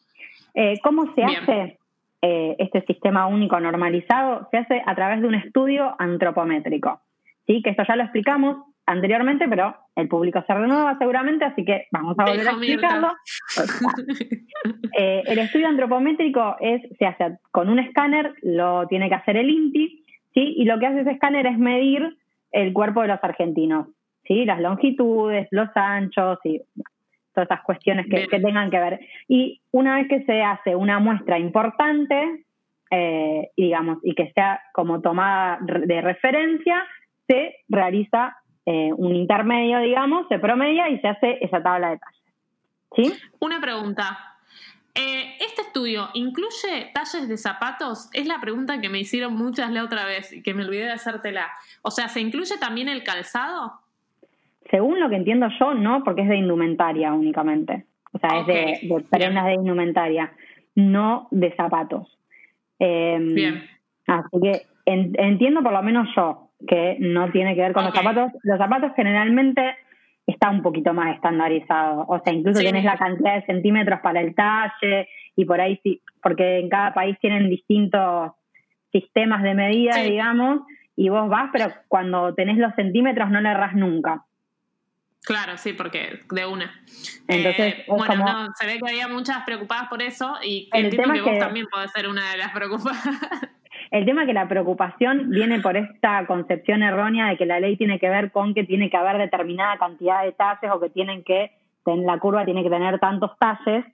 Eh, 0.55 0.81
¿Cómo 0.83 1.15
se 1.15 1.23
hace? 1.23 1.79
Eh, 2.23 2.57
este 2.59 2.83
sistema 2.87 3.27
único 3.27 3.61
normalizado 3.61 4.49
se 4.51 4.59
hace 4.59 4.83
a 4.85 4.95
través 4.95 5.21
de 5.21 5.29
un 5.29 5.35
estudio 5.35 5.95
antropométrico. 5.99 7.01
¿sí? 7.47 7.63
Que 7.63 7.71
esto 7.71 7.85
ya 7.87 7.97
lo 7.97 8.05
explicamos 8.05 8.57
anteriormente, 8.87 9.47
pero 9.49 9.77
el 9.97 10.09
público 10.09 10.43
se 10.47 10.55
renueva 10.55 10.97
seguramente, 10.99 11.45
así 11.45 11.65
que 11.65 11.87
vamos 11.91 12.17
a 12.19 12.25
volver 12.25 12.49
a 12.49 12.51
explicarlo. 12.53 13.13
Eh, 14.99 15.23
el 15.27 15.39
estudio 15.39 15.69
antropométrico 15.69 16.57
es, 16.59 16.81
se 16.99 17.05
hace 17.05 17.37
con 17.51 17.69
un 17.69 17.79
escáner, 17.79 18.35
lo 18.43 18.87
tiene 18.89 19.09
que 19.09 19.15
hacer 19.15 19.37
el 19.37 19.51
INTI, 19.51 20.05
¿sí? 20.33 20.55
y 20.57 20.65
lo 20.65 20.79
que 20.79 20.87
hace 20.87 21.01
ese 21.03 21.11
escáner 21.11 21.47
es 21.47 21.59
medir 21.59 22.17
el 22.51 22.73
cuerpo 22.73 23.03
de 23.03 23.09
los 23.09 23.23
argentinos, 23.23 23.89
¿sí? 24.25 24.47
las 24.47 24.61
longitudes, 24.61 25.49
los 25.51 25.69
anchos 25.75 26.39
y 26.45 26.63
todas 27.37 27.51
esas 27.51 27.65
cuestiones 27.65 28.07
que, 28.11 28.27
tengan 28.41 28.71
que 28.71 28.79
ver. 28.79 29.01
Y 29.29 29.61
una 29.71 29.97
vez 29.97 30.09
que 30.09 30.25
se 30.25 30.43
hace 30.43 30.75
una 30.75 30.99
muestra 30.99 31.39
importante, 31.39 32.47
eh, 32.91 33.51
digamos, 33.57 33.99
y 34.03 34.15
que 34.15 34.33
sea 34.33 34.61
como 34.73 35.03
tomada 35.03 35.59
de 35.61 36.01
referencia, 36.01 36.83
se 37.29 37.57
realiza 37.69 38.37
eh, 38.65 38.91
un 38.97 39.15
intermedio, 39.15 39.81
digamos, 39.81 40.27
se 40.29 40.39
promedia 40.39 40.89
y 40.89 40.99
se 41.01 41.09
hace 41.09 41.39
esa 41.43 41.63
tabla 41.63 41.91
de 41.91 41.99
talles. 41.99 42.23
¿Sí? 42.97 43.13
Una 43.39 43.61
pregunta. 43.61 44.37
Eh, 44.95 45.37
¿Este 45.41 45.61
estudio 45.61 46.09
incluye 46.15 46.91
talles 46.95 47.29
de 47.29 47.37
zapatos? 47.37 48.09
Es 48.15 48.27
la 48.27 48.41
pregunta 48.41 48.81
que 48.81 48.89
me 48.89 48.99
hicieron 48.99 49.35
muchas 49.35 49.71
la 49.71 49.85
otra 49.85 50.07
vez 50.07 50.33
y 50.33 50.43
que 50.43 50.55
me 50.55 50.65
olvidé 50.65 50.85
de 50.85 50.93
hacértela. 50.93 51.51
O 51.83 51.91
sea, 51.91 52.09
¿se 52.09 52.21
incluye 52.21 52.57
también 52.57 52.89
el 52.89 53.05
calzado? 53.05 53.75
Según 54.71 55.01
lo 55.01 55.09
que 55.09 55.17
entiendo 55.17 55.49
yo, 55.59 55.75
no, 55.75 56.03
porque 56.05 56.23
es 56.23 56.29
de 56.29 56.37
indumentaria 56.37 57.13
únicamente. 57.13 57.87
O 58.13 58.19
sea, 58.19 58.41
es 58.41 58.47
de, 58.47 59.05
prendas 59.11 59.47
de 59.47 59.55
indumentaria, 59.55 60.33
no 60.75 61.29
de 61.31 61.55
zapatos. 61.55 62.19
Em, 62.79 63.35
Bien. 63.35 63.63
Así 64.07 64.41
que 64.43 64.63
entiendo 64.87 65.63
por 65.63 65.73
lo 65.73 65.83
menos 65.83 66.09
yo 66.17 66.51
que 66.67 66.97
no 67.01 67.31
tiene 67.31 67.55
que 67.55 67.63
ver 67.63 67.73
con 67.73 67.85
los 67.85 67.95
zapatos. 67.95 68.33
Los 68.43 68.59
zapatos 68.59 68.93
generalmente 68.97 69.77
está 70.27 70.51
un 70.51 70.63
poquito 70.63 70.93
más 70.93 71.15
estandarizado. 71.15 72.05
O 72.09 72.21
sea, 72.21 72.33
incluso 72.33 72.61
tienes 72.61 72.85
la 72.85 72.97
cantidad 72.97 73.35
de 73.35 73.47
centímetros 73.47 74.01
para 74.01 74.21
el 74.21 74.35
talle 74.35 75.09
y 75.37 75.45
por 75.45 75.61
ahí 75.61 75.79
sí, 75.83 76.01
porque 76.23 76.59
en 76.59 76.69
cada 76.69 76.95
país 76.95 77.17
tienen 77.21 77.49
distintos 77.49 78.33
sistemas 78.91 79.43
de 79.43 79.55
medida, 79.55 80.03
digamos, 80.03 80.61
y 80.97 81.11
vos 81.11 81.29
vas, 81.29 81.51
pero 81.53 81.67
cuando 81.89 82.35
tenés 82.35 82.57
los 82.57 82.75
centímetros 82.75 83.31
no 83.31 83.41
le 83.41 83.51
erras 83.51 83.75
nunca. 83.75 84.25
Claro, 85.23 85.57
sí, 85.57 85.73
porque 85.73 86.21
de 86.31 86.47
una. 86.47 86.83
Entonces, 87.27 87.75
eh, 87.75 87.85
bueno, 87.89 88.15
no, 88.17 88.49
se 88.55 88.67
ve 88.67 88.79
que 88.79 88.91
había 88.91 89.09
muchas 89.09 89.43
preocupadas 89.45 89.89
por 89.89 90.01
eso 90.01 90.37
y 90.43 90.69
entiendo 90.73 91.15
que, 91.15 91.21
vos 91.23 91.39
también 91.39 91.67
podés 91.67 91.91
ser 91.91 92.09
una 92.09 92.31
de 92.31 92.37
las 92.39 92.53
preocupadas. 92.53 93.03
El 93.91 94.05
tema 94.05 94.23
es 94.23 94.27
que 94.27 94.35
la 94.35 94.49
preocupación 94.49 95.31
viene 95.31 95.61
por 95.61 95.77
esta 95.77 96.27
concepción 96.27 96.83
errónea 96.83 97.29
de 97.29 97.37
que 97.37 97.47
la 97.47 97.61
ley 97.61 97.77
tiene 97.77 97.99
que 97.99 98.09
ver 98.09 98.31
con 98.33 98.55
que 98.55 98.65
tiene 98.65 98.91
que 98.91 98.97
haber 98.97 99.19
determinada 99.19 99.79
cantidad 99.79 100.25
de 100.25 100.33
talles 100.33 100.71
o 100.73 100.81
que 100.81 100.91
tienen 100.91 101.23
que, 101.23 101.53
en 101.87 102.07
la 102.07 102.19
curva 102.19 102.45
tiene 102.45 102.63
que 102.63 102.71
tener 102.71 102.99
tantos 102.99 103.33
talles 103.39 103.85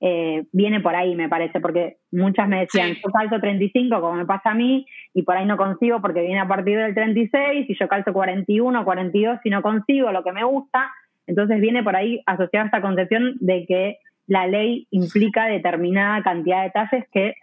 eh, 0.00 0.44
viene 0.52 0.80
por 0.80 0.94
ahí, 0.94 1.14
me 1.14 1.28
parece, 1.28 1.60
porque 1.60 1.96
muchas 2.12 2.48
me 2.48 2.60
decían, 2.60 2.94
yo 2.94 3.10
calzo 3.10 3.40
35 3.40 4.00
como 4.00 4.14
me 4.14 4.26
pasa 4.26 4.50
a 4.50 4.54
mí 4.54 4.86
y 5.14 5.22
por 5.22 5.36
ahí 5.36 5.46
no 5.46 5.56
consigo 5.56 6.00
porque 6.00 6.20
viene 6.20 6.40
a 6.40 6.48
partir 6.48 6.78
del 6.78 6.94
36 6.94 7.66
y 7.68 7.76
yo 7.78 7.88
calzo 7.88 8.12
41, 8.12 8.84
42 8.84 9.38
y 9.44 9.50
no 9.50 9.62
consigo 9.62 10.12
lo 10.12 10.22
que 10.22 10.32
me 10.32 10.44
gusta. 10.44 10.90
Entonces 11.26 11.60
viene 11.60 11.82
por 11.82 11.96
ahí 11.96 12.22
asociada 12.26 12.66
esta 12.66 12.82
concepción 12.82 13.36
de 13.40 13.64
que 13.66 13.98
la 14.26 14.46
ley 14.46 14.86
implica 14.90 15.46
determinada 15.46 16.22
cantidad 16.22 16.64
de 16.64 16.70
talles 16.70 17.04
que 17.12 17.34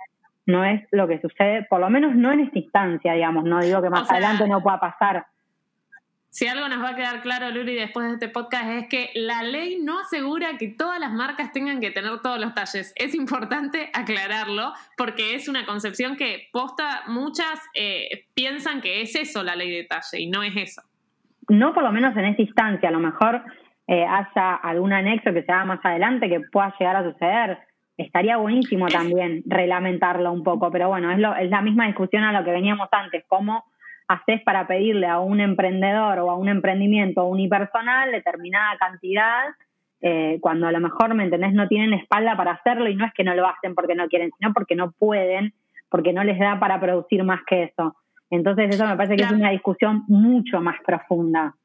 no 0.45 0.63
es 0.65 0.81
lo 0.91 1.07
que 1.07 1.21
sucede, 1.21 1.65
por 1.69 1.79
lo 1.79 1.89
menos 1.89 2.15
no 2.15 2.31
en 2.31 2.41
esta 2.41 2.59
instancia, 2.59 3.13
digamos, 3.13 3.45
no 3.45 3.61
digo 3.61 3.81
que 3.81 3.89
más 3.89 4.09
adelante 4.11 4.47
no 4.47 4.61
pueda 4.61 4.79
pasar, 4.79 5.25
si 6.33 6.47
algo 6.47 6.67
nos 6.67 6.83
va 6.83 6.89
a 6.89 6.95
quedar 6.95 7.21
claro, 7.21 7.51
Luli, 7.51 7.75
después 7.75 8.07
de 8.07 8.13
este 8.13 8.27
podcast, 8.27 8.67
es 8.67 8.89
que 8.89 9.11
la 9.13 9.43
ley 9.43 9.77
no 9.79 9.99
asegura 9.99 10.57
que 10.57 10.67
todas 10.67 10.99
las 10.99 11.11
marcas 11.11 11.51
tengan 11.51 11.79
que 11.79 11.91
tener 11.91 12.21
todos 12.23 12.39
los 12.39 12.55
talles. 12.55 12.91
Es 12.95 13.13
importante 13.13 13.91
aclararlo 13.93 14.73
porque 14.97 15.35
es 15.35 15.47
una 15.47 15.63
concepción 15.67 16.15
que 16.15 16.49
posta 16.51 17.03
muchas 17.05 17.61
eh, 17.75 18.25
piensan 18.33 18.81
que 18.81 19.03
es 19.03 19.15
eso 19.15 19.43
la 19.43 19.55
ley 19.55 19.69
de 19.69 19.83
talle 19.83 20.21
y 20.21 20.27
no 20.27 20.41
es 20.41 20.57
eso. 20.57 20.81
No 21.49 21.71
por 21.71 21.83
lo 21.83 21.91
menos 21.91 22.17
en 22.17 22.25
esta 22.25 22.41
instancia, 22.41 22.89
a 22.89 22.93
lo 22.93 22.99
mejor 22.99 23.43
eh, 23.85 24.03
haya 24.03 24.55
algún 24.55 24.91
anexo 24.91 25.33
que 25.33 25.43
se 25.43 25.51
haga 25.51 25.65
más 25.65 25.85
adelante 25.85 26.29
que 26.29 26.39
pueda 26.51 26.73
llegar 26.79 26.95
a 26.95 27.11
suceder. 27.11 27.59
Estaría 27.95 28.37
buenísimo 28.37 28.87
también 28.87 29.43
reglamentarlo 29.45 30.31
un 30.31 30.43
poco, 30.43 30.71
pero 30.71 30.89
bueno, 30.89 31.11
es, 31.11 31.19
lo, 31.19 31.35
es 31.35 31.51
la 31.51 31.61
misma 31.61 31.85
discusión 31.85 32.23
a 32.23 32.31
lo 32.31 32.43
que 32.43 32.49
veníamos 32.49 32.89
antes, 32.91 33.23
cómo 33.27 33.65
haces 34.07 34.41
para 34.43 34.67
pedirle 34.67 35.07
a 35.07 35.19
un 35.19 35.39
emprendedor 35.39 36.19
o 36.19 36.29
a 36.29 36.35
un 36.35 36.49
emprendimiento 36.49 37.25
unipersonal 37.25 38.11
determinada 38.11 38.77
cantidad, 38.77 39.43
eh, 40.01 40.37
cuando 40.41 40.67
a 40.67 40.71
lo 40.71 40.79
mejor, 40.79 41.13
¿me 41.13 41.23
entendés?, 41.23 41.53
no 41.53 41.67
tienen 41.67 41.93
espalda 41.93 42.35
para 42.35 42.51
hacerlo 42.51 42.89
y 42.89 42.95
no 42.95 43.05
es 43.05 43.13
que 43.13 43.23
no 43.23 43.33
lo 43.35 43.47
hacen 43.47 43.73
porque 43.75 43.95
no 43.95 44.07
quieren, 44.07 44.31
sino 44.37 44.53
porque 44.53 44.75
no 44.75 44.91
pueden, 44.91 45.53
porque 45.89 46.13
no 46.13 46.23
les 46.23 46.39
da 46.39 46.59
para 46.59 46.79
producir 46.79 47.23
más 47.23 47.41
que 47.47 47.63
eso. 47.63 47.95
Entonces 48.29 48.73
eso 48.73 48.85
me 48.85 48.97
parece 48.97 49.15
que 49.15 49.23
es 49.23 49.31
una 49.31 49.51
discusión 49.51 50.03
mucho 50.07 50.59
más 50.59 50.75
profunda. 50.85 51.55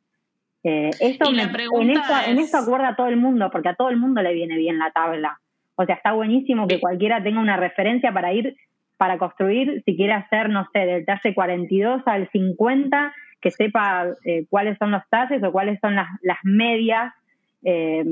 Eh, 0.63 0.91
eso 1.01 1.31
en, 1.31 1.91
eso, 1.91 2.13
en 2.27 2.39
eso 2.39 2.59
acuerda 2.59 2.89
a 2.89 2.97
todo 2.97 3.07
el 3.07 3.17
mundo, 3.17 3.49
porque 3.51 3.71
a 3.71 3.75
todo 3.75 3.89
el 3.89 3.97
mundo 3.97 4.23
le 4.23 4.35
viene 4.35 4.57
bien 4.57 4.79
la 4.79 4.91
tabla. 4.91 5.41
O 5.77 5.85
sea, 5.85 5.95
está 5.95 6.13
buenísimo 6.13 6.67
que 6.67 6.81
cualquiera 6.81 7.23
tenga 7.23 7.41
una 7.41 7.57
referencia 7.57 8.13
para 8.13 8.33
ir 8.33 8.57
para 8.99 9.17
construir, 9.17 9.83
si 9.87 9.97
quiere 9.97 10.13
hacer, 10.13 10.51
no 10.51 10.69
sé, 10.73 10.81
del 10.81 11.07
talle 11.07 11.33
42 11.33 12.03
al 12.05 12.29
50, 12.31 13.15
que 13.41 13.53
sepa 13.53 14.09
eh, 14.25 14.45
cuáles 14.51 14.77
son 14.79 14.91
los 14.91 15.03
talles 15.09 15.43
o 15.43 15.53
cuáles 15.53 15.79
son 15.81 15.95
las, 15.95 16.09
medias 16.43 17.15
eh, 17.63 18.05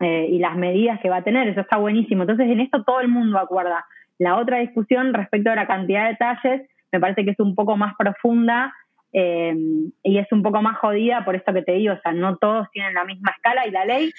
eh, 0.00 0.26
y 0.28 0.38
las 0.40 0.56
medidas 0.56 1.00
que 1.00 1.08
va 1.08 1.18
a 1.18 1.24
tener. 1.24 1.46
Eso 1.46 1.60
está 1.60 1.76
buenísimo. 1.76 2.24
Entonces, 2.24 2.48
en 2.48 2.60
esto 2.60 2.82
todo 2.82 3.00
el 3.00 3.08
mundo 3.08 3.38
acuerda. 3.38 3.86
La 4.18 4.36
otra 4.36 4.58
discusión 4.58 5.14
respecto 5.14 5.50
a 5.50 5.54
la 5.54 5.68
cantidad 5.68 6.08
de 6.08 6.16
talles 6.16 6.68
me 6.90 7.00
parece 7.00 7.24
que 7.24 7.30
es 7.30 7.40
un 7.40 7.54
poco 7.54 7.76
más 7.76 7.94
profunda 7.96 8.74
y 9.14 10.18
es 10.18 10.32
un 10.32 10.42
poco 10.42 10.62
más 10.62 10.78
jodida 10.78 11.24
por 11.24 11.36
esto 11.36 11.52
que 11.52 11.62
te 11.62 11.72
digo. 11.72 11.94
O 11.94 12.00
sea, 12.00 12.12
no 12.12 12.36
todos 12.36 12.68
tienen 12.72 12.94
la 12.94 13.04
misma 13.04 13.30
escala 13.30 13.66
y 13.66 13.70
la 13.70 13.84
ley 13.84 14.10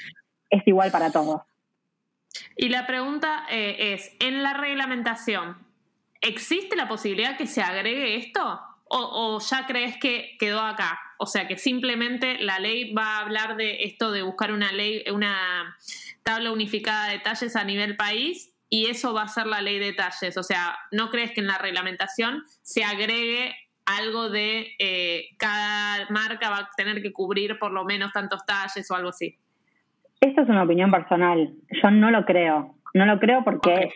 es 0.50 0.68
igual 0.68 0.92
para 0.92 1.12
todos. 1.12 1.42
Y 2.56 2.70
la 2.70 2.88
pregunta 2.88 3.44
es, 3.50 4.16
en 4.20 4.44
la 4.44 4.54
reglamentación, 4.54 5.58
¿existe 6.24 6.76
la 6.76 6.88
posibilidad 6.88 7.38
que 7.38 7.46
se 7.46 7.62
agregue 7.62 8.16
esto? 8.16 8.60
O, 8.96 9.40
ya 9.40 9.66
crees 9.66 9.98
que 9.98 10.36
quedó 10.40 10.62
acá? 10.62 11.00
O 11.18 11.26
sea, 11.26 11.48
que 11.48 11.58
simplemente 11.58 12.38
la 12.40 12.60
ley 12.60 12.94
va 12.94 13.18
a 13.18 13.20
hablar 13.22 13.56
de 13.56 13.84
esto 13.84 14.12
de 14.12 14.22
buscar 14.22 14.52
una 14.52 14.72
ley, 14.72 15.04
una 15.12 15.76
tabla 16.22 16.52
unificada 16.52 17.10
de 17.10 17.20
talles 17.20 17.56
a 17.56 17.64
nivel 17.64 17.96
país 17.96 18.54
y 18.70 18.88
eso 18.88 19.14
va 19.14 19.24
a 19.24 19.28
ser 19.28 19.48
la 19.48 19.62
ley 19.62 19.80
de 19.80 19.94
talles. 19.94 20.38
O 20.38 20.44
sea, 20.44 20.78
¿no 20.92 21.10
crees 21.10 21.32
que 21.32 21.42
en 21.42 21.48
la 21.48 21.58
reglamentación 21.58 22.44
se 22.62 22.84
agregue 22.84 23.56
algo 23.86 24.30
de 24.30 24.76
eh, 24.80 25.30
cada 25.38 26.08
marca 26.10 26.50
va 26.50 26.58
a 26.58 26.70
tener 26.78 27.02
que 27.02 27.12
cubrir 27.12 27.58
por 27.58 27.72
lo 27.72 27.84
menos 27.86 28.12
tantos 28.14 28.46
talles 28.46 28.90
o 28.92 28.96
algo 28.96 29.10
así? 29.10 29.40
Esto 30.22 30.42
es 30.42 30.50
una 30.50 30.64
opinión 30.64 30.92
personal. 30.92 31.54
Yo 31.82 31.92
no 31.92 32.12
lo 32.12 32.26
creo. 32.26 32.76
No 32.94 33.06
lo 33.06 33.20
creo 33.20 33.44
porque 33.44 33.90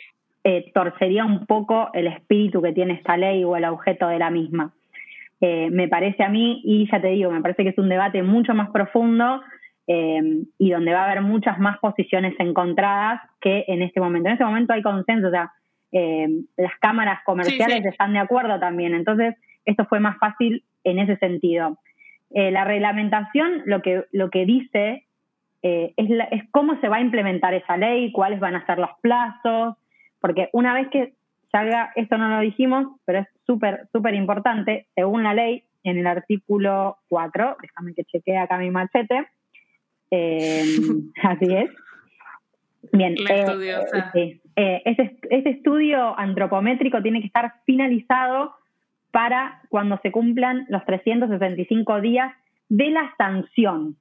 eh, 0.49 0.71
torcería 0.73 1.25
un 1.25 1.45
poco 1.45 1.89
el 1.91 2.07
espíritu 2.07 2.61
que 2.61 2.71
tiene 2.71 2.93
esta 2.93 3.17
ley 3.17 3.43
o 3.43 3.57
el 3.57 3.65
objeto 3.65 4.07
de 4.07 4.17
la 4.17 4.29
misma. 4.29 4.71
Eh, 5.41 5.69
me 5.71 5.89
parece 5.89 6.23
a 6.23 6.29
mí, 6.29 6.61
y 6.63 6.89
ya 6.89 7.01
te 7.01 7.09
digo, 7.09 7.29
me 7.31 7.41
parece 7.41 7.63
que 7.63 7.71
es 7.71 7.77
un 7.77 7.89
debate 7.89 8.23
mucho 8.23 8.53
más 8.53 8.69
profundo 8.69 9.41
eh, 9.87 10.21
y 10.57 10.69
donde 10.69 10.93
va 10.93 11.01
a 11.01 11.11
haber 11.11 11.21
muchas 11.21 11.59
más 11.59 11.79
posiciones 11.79 12.33
encontradas 12.39 13.19
que 13.41 13.65
en 13.67 13.81
este 13.81 13.99
momento. 13.99 14.29
En 14.29 14.35
este 14.35 14.45
momento 14.45 14.71
hay 14.71 14.81
consenso, 14.81 15.27
o 15.27 15.31
sea, 15.31 15.51
las 15.91 16.71
cámaras 16.79 17.19
comerciales 17.25 17.83
están 17.83 18.13
de 18.13 18.19
acuerdo 18.19 18.57
también, 18.57 18.93
entonces 18.93 19.35
esto 19.65 19.85
fue 19.87 19.99
más 19.99 20.17
fácil 20.17 20.63
en 20.85 20.99
ese 20.99 21.17
sentido. 21.17 21.77
la 22.29 22.63
reglamentación 22.63 23.63
lo 23.65 23.81
que, 23.81 24.05
lo 24.13 24.29
que 24.29 24.45
dice 24.45 25.07
es, 25.61 26.09
es 26.31 26.43
cómo 26.51 26.79
se 26.79 26.87
va 26.87 26.97
a 26.97 27.01
implementar 27.01 27.53
esa 27.53 27.75
ley, 27.75 28.13
cuáles 28.13 28.39
van 28.39 28.55
a 28.55 28.65
ser 28.65 28.79
los 28.79 28.91
plazos, 29.01 29.75
porque 30.27 30.49
una 30.51 30.73
vez 30.73 30.89
que 30.89 31.13
salga, 31.53 31.93
esto 31.95 32.17
no 32.17 32.27
lo 32.27 32.41
dijimos, 32.41 32.99
pero 33.05 33.19
es 33.19 33.27
súper, 33.45 33.87
súper 33.93 34.13
importante, 34.13 34.87
según 34.93 35.23
la 35.23 35.33
ley, 35.33 35.63
en 35.85 35.97
el 35.97 36.05
artículo 36.05 36.97
4, 37.07 37.55
déjame 37.61 37.93
que 37.93 38.03
chequee 38.03 38.37
acá 38.37 38.57
mi 38.57 38.69
machete, 38.69 39.25
eh, 40.11 40.65
así 41.23 41.45
es. 41.53 41.71
Bien, 42.91 43.15
eh, 43.29 43.45
eh, 44.15 44.41
eh, 44.57 44.81
ese, 44.83 45.17
ese 45.29 45.49
estudio 45.49 46.17
antropométrico 46.19 47.01
tiene 47.01 47.21
que 47.21 47.27
estar 47.27 47.53
finalizado 47.65 48.53
para 49.11 49.61
cuando 49.69 49.97
se 50.03 50.11
cumplan 50.11 50.65
los 50.67 50.83
365 50.85 52.01
días 52.01 52.33
de 52.67 52.89
la 52.89 53.13
sanción, 53.17 53.95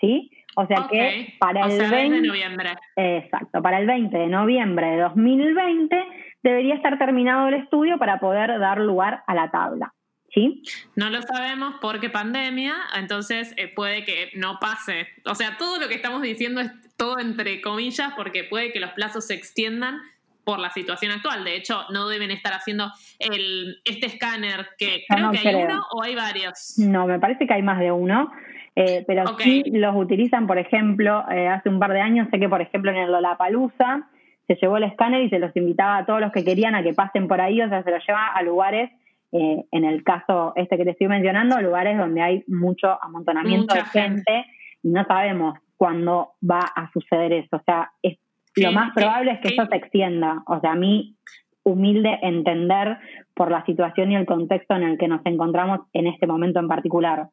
¿sí? 0.00 0.30
O 0.56 0.66
sea 0.66 0.86
que 0.90 1.34
para 1.38 1.66
el 1.66 1.78
20 1.90 2.20
de 2.20 2.26
noviembre. 2.26 2.74
Exacto, 2.96 3.62
para 3.62 3.78
el 3.78 3.86
20 3.86 4.16
de 4.16 4.26
noviembre 4.26 4.86
de 4.86 4.96
2020 4.98 6.04
debería 6.42 6.74
estar 6.74 6.98
terminado 6.98 7.48
el 7.48 7.54
estudio 7.54 7.98
para 7.98 8.18
poder 8.18 8.58
dar 8.58 8.78
lugar 8.78 9.22
a 9.26 9.34
la 9.34 9.50
tabla. 9.50 9.94
¿Sí? 10.34 10.62
No 10.96 11.10
lo 11.10 11.20
sabemos 11.20 11.74
porque 11.82 12.08
pandemia, 12.08 12.74
entonces 12.98 13.52
eh, 13.58 13.68
puede 13.68 14.02
que 14.04 14.30
no 14.34 14.58
pase. 14.60 15.06
O 15.26 15.34
sea, 15.34 15.58
todo 15.58 15.78
lo 15.78 15.88
que 15.88 15.94
estamos 15.94 16.22
diciendo 16.22 16.62
es 16.62 16.70
todo 16.96 17.18
entre 17.18 17.60
comillas 17.60 18.14
porque 18.16 18.44
puede 18.44 18.72
que 18.72 18.80
los 18.80 18.92
plazos 18.92 19.26
se 19.26 19.34
extiendan 19.34 20.00
por 20.44 20.58
la 20.58 20.70
situación 20.70 21.12
actual. 21.12 21.44
De 21.44 21.56
hecho, 21.56 21.84
no 21.90 22.08
deben 22.08 22.30
estar 22.30 22.52
haciendo 22.52 22.90
el, 23.18 23.80
este 23.84 24.06
escáner 24.06 24.70
que 24.78 25.04
creo 25.06 25.30
que 25.30 25.48
hay 25.48 25.54
uno 25.54 25.84
o 25.92 26.02
hay 26.02 26.14
varios. 26.14 26.78
No, 26.78 27.06
me 27.06 27.18
parece 27.18 27.46
que 27.46 27.54
hay 27.54 27.62
más 27.62 27.78
de 27.78 27.92
uno. 27.92 28.32
Eh, 28.74 29.04
pero 29.06 29.24
sí 29.38 29.62
los 29.70 29.94
utilizan, 29.94 30.46
por 30.46 30.58
ejemplo, 30.58 31.24
eh, 31.30 31.46
hace 31.48 31.68
un 31.68 31.78
par 31.78 31.92
de 31.92 32.00
años, 32.00 32.28
sé 32.30 32.38
que 32.38 32.48
por 32.48 32.62
ejemplo 32.62 32.90
en 32.90 32.98
el 32.98 33.12
Lollapalooza 33.12 34.08
se 34.46 34.54
llevó 34.54 34.78
el 34.78 34.84
escáner 34.84 35.22
y 35.22 35.28
se 35.28 35.38
los 35.38 35.54
invitaba 35.56 35.98
a 35.98 36.06
todos 36.06 36.20
los 36.20 36.32
que 36.32 36.44
querían 36.44 36.74
a 36.74 36.82
que 36.82 36.94
pasen 36.94 37.28
por 37.28 37.40
ahí, 37.40 37.60
o 37.60 37.68
sea, 37.68 37.82
se 37.82 37.90
los 37.90 38.04
lleva 38.06 38.28
a 38.28 38.42
lugares, 38.42 38.90
eh, 39.32 39.64
en 39.70 39.84
el 39.84 40.02
caso 40.02 40.52
este 40.56 40.76
que 40.76 40.84
te 40.84 40.90
estoy 40.90 41.08
mencionando, 41.08 41.60
lugares 41.60 41.98
donde 41.98 42.22
hay 42.22 42.44
mucho 42.46 42.98
amontonamiento 43.02 43.74
de 43.74 43.84
gente. 43.84 44.46
y 44.82 44.88
no 44.88 45.04
sabemos 45.04 45.58
cuándo 45.76 46.32
va 46.48 46.60
a 46.60 46.90
suceder 46.92 47.32
eso, 47.32 47.56
o 47.56 47.62
sea, 47.64 47.92
es, 48.02 48.18
lo 48.56 48.72
más 48.72 48.92
probable 48.94 49.32
es 49.32 49.40
que 49.40 49.48
eso 49.48 49.66
se 49.66 49.76
extienda, 49.76 50.42
o 50.46 50.60
sea, 50.60 50.72
a 50.72 50.76
mí 50.76 51.16
humilde 51.62 52.18
entender 52.22 52.98
por 53.34 53.50
la 53.50 53.64
situación 53.64 54.12
y 54.12 54.16
el 54.16 54.26
contexto 54.26 54.74
en 54.74 54.82
el 54.82 54.98
que 54.98 55.08
nos 55.08 55.24
encontramos 55.24 55.80
en 55.92 56.06
este 56.06 56.26
momento 56.26 56.58
en 56.58 56.68
particular. 56.68 57.28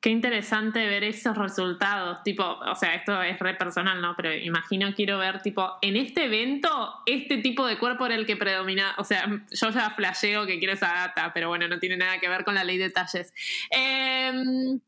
Qué 0.00 0.10
interesante 0.10 0.86
ver 0.86 1.04
esos 1.04 1.36
resultados, 1.36 2.22
tipo, 2.22 2.44
o 2.44 2.74
sea, 2.76 2.94
esto 2.94 3.20
es 3.22 3.38
re 3.38 3.54
personal, 3.54 4.00
¿no? 4.00 4.14
Pero 4.14 4.32
imagino, 4.32 4.94
quiero 4.94 5.18
ver, 5.18 5.40
tipo, 5.42 5.78
en 5.82 5.96
este 5.96 6.26
evento, 6.26 6.94
este 7.06 7.38
tipo 7.38 7.66
de 7.66 7.78
cuerpo 7.78 8.06
era 8.06 8.14
el 8.14 8.26
que 8.26 8.36
predomina, 8.36 8.94
o 8.98 9.04
sea, 9.04 9.26
yo 9.26 9.70
ya 9.70 9.90
flasheo 9.90 10.46
que 10.46 10.58
quiero 10.58 10.74
esa 10.74 10.92
data, 10.92 11.32
pero 11.32 11.48
bueno, 11.48 11.66
no 11.66 11.78
tiene 11.78 11.96
nada 11.96 12.18
que 12.18 12.28
ver 12.28 12.44
con 12.44 12.54
la 12.54 12.62
ley 12.62 12.78
de 12.78 12.90
talles. 12.90 13.32
Em, 13.70 14.80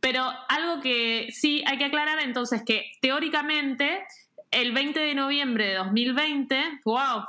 pero 0.00 0.28
algo 0.48 0.80
que 0.80 1.28
sí 1.32 1.62
hay 1.66 1.78
que 1.78 1.86
aclarar 1.86 2.20
entonces 2.20 2.62
que 2.64 2.92
teóricamente 3.00 4.04
el 4.50 4.72
20 4.72 4.98
de 4.98 5.14
noviembre 5.14 5.66
de 5.68 5.74
2020, 5.74 6.80
wow, 6.84 7.24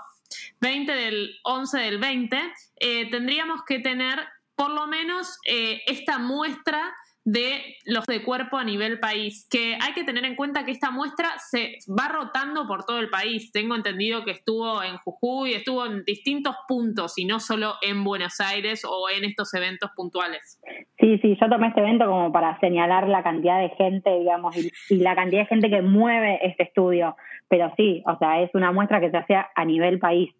20 0.62 0.91
del 0.91 1.39
11 1.43 1.79
del 1.79 1.98
20, 1.98 2.53
eh, 2.79 3.09
tendríamos 3.09 3.63
que 3.63 3.79
tener 3.79 4.19
por 4.55 4.71
lo 4.71 4.88
menos 4.88 5.39
eh, 5.45 5.81
esta 5.88 6.19
muestra 6.19 6.93
de 7.31 7.75
los 7.86 8.07
de 8.07 8.24
cuerpo 8.24 8.57
a 8.57 8.63
nivel 8.63 9.00
país, 9.00 9.48
que 9.51 9.77
hay 9.79 9.93
que 9.93 10.03
tener 10.03 10.25
en 10.25 10.36
cuenta 10.36 10.65
que 10.65 10.71
esta 10.71 10.89
muestra 10.89 11.29
se 11.38 11.77
va 11.88 12.07
rotando 12.07 12.67
por 12.67 12.86
todo 12.86 13.00
el 13.00 13.09
país. 13.09 13.51
Tengo 13.51 13.75
entendido 13.75 14.24
que 14.25 14.31
estuvo 14.31 14.81
en 14.81 14.98
Jujuy, 14.98 15.53
estuvo 15.53 15.86
en 15.86 16.03
distintos 16.05 16.55
puntos 16.67 17.17
y 17.17 17.25
no 17.25 17.39
solo 17.39 17.75
en 17.81 18.03
Buenos 18.03 18.39
Aires 18.39 18.83
o 18.83 19.09
en 19.15 19.25
estos 19.25 19.53
eventos 19.53 19.91
puntuales. 19.95 20.59
Sí, 21.00 21.19
sí, 21.19 21.38
yo 21.39 21.50
tomé 21.50 21.67
este 21.67 21.81
evento 21.81 22.07
como 22.07 22.31
para 22.31 22.59
señalar 22.59 23.07
la 23.07 23.21
cantidad 23.21 23.62
de 23.62 23.69
gente, 23.69 24.09
digamos, 24.19 24.55
y, 24.57 24.98
la 24.98 25.15
cantidad 25.15 25.41
de 25.41 25.48
gente 25.48 25.69
que 25.69 25.83
mueve 25.83 26.39
este 26.41 26.63
estudio. 26.63 27.15
Pero 27.48 27.71
sí, 27.77 28.01
o 28.07 28.17
sea, 28.17 28.41
es 28.41 28.50
una 28.55 28.71
muestra 28.71 29.00
que 29.00 29.12
se 29.12 29.17
hace 29.17 29.36
a 29.36 29.65
nivel 29.65 30.00
país. 30.00 30.31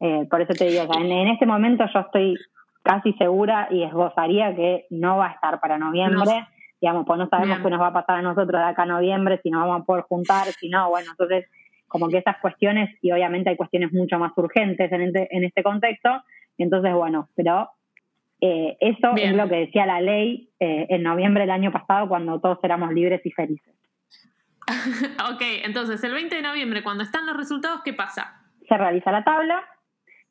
Eh, 0.00 0.26
por 0.30 0.42
eso 0.42 0.52
te 0.52 0.66
digo, 0.66 0.82
en, 0.94 1.10
en 1.10 1.28
este 1.28 1.46
momento 1.46 1.84
yo 1.92 2.00
estoy 2.00 2.36
casi 2.88 3.12
segura 3.18 3.68
y 3.70 3.82
esbozaría 3.82 4.56
que 4.56 4.86
no 4.88 5.18
va 5.18 5.26
a 5.26 5.32
estar 5.32 5.60
para 5.60 5.76
noviembre. 5.76 6.48
Digamos, 6.80 7.04
pues 7.06 7.18
no 7.18 7.28
sabemos 7.28 7.58
qué 7.58 7.68
nos 7.68 7.82
va 7.82 7.88
a 7.88 7.92
pasar 7.92 8.16
a 8.16 8.22
nosotros 8.22 8.62
de 8.62 8.66
acá 8.66 8.84
a 8.84 8.86
noviembre, 8.86 9.40
si 9.42 9.50
nos 9.50 9.60
vamos 9.60 9.82
a 9.82 9.84
poder 9.84 10.04
juntar, 10.04 10.46
si 10.46 10.70
no, 10.70 10.88
bueno, 10.88 11.10
entonces 11.10 11.44
como 11.86 12.08
que 12.08 12.18
esas 12.18 12.38
cuestiones, 12.38 12.88
y 13.02 13.12
obviamente 13.12 13.50
hay 13.50 13.56
cuestiones 13.56 13.92
mucho 13.92 14.18
más 14.18 14.32
urgentes 14.36 14.90
en 14.90 15.02
este, 15.02 15.28
en 15.36 15.44
este 15.44 15.62
contexto, 15.62 16.22
entonces 16.56 16.94
bueno, 16.94 17.28
pero 17.34 17.68
eh, 18.40 18.78
eso 18.80 19.14
es 19.16 19.34
lo 19.34 19.48
que 19.50 19.56
decía 19.56 19.84
la 19.84 20.00
ley 20.00 20.48
eh, 20.58 20.86
en 20.88 21.02
noviembre 21.02 21.42
del 21.42 21.50
año 21.50 21.70
pasado 21.70 22.08
cuando 22.08 22.40
todos 22.40 22.58
éramos 22.62 22.94
libres 22.94 23.20
y 23.26 23.30
felices. 23.32 23.74
ok, 25.30 25.42
entonces 25.64 26.02
el 26.04 26.14
20 26.14 26.36
de 26.36 26.42
noviembre, 26.42 26.82
cuando 26.82 27.02
están 27.04 27.26
los 27.26 27.36
resultados, 27.36 27.82
¿qué 27.84 27.92
pasa? 27.92 28.40
Se 28.66 28.78
realiza 28.78 29.12
la 29.12 29.24
tabla, 29.24 29.62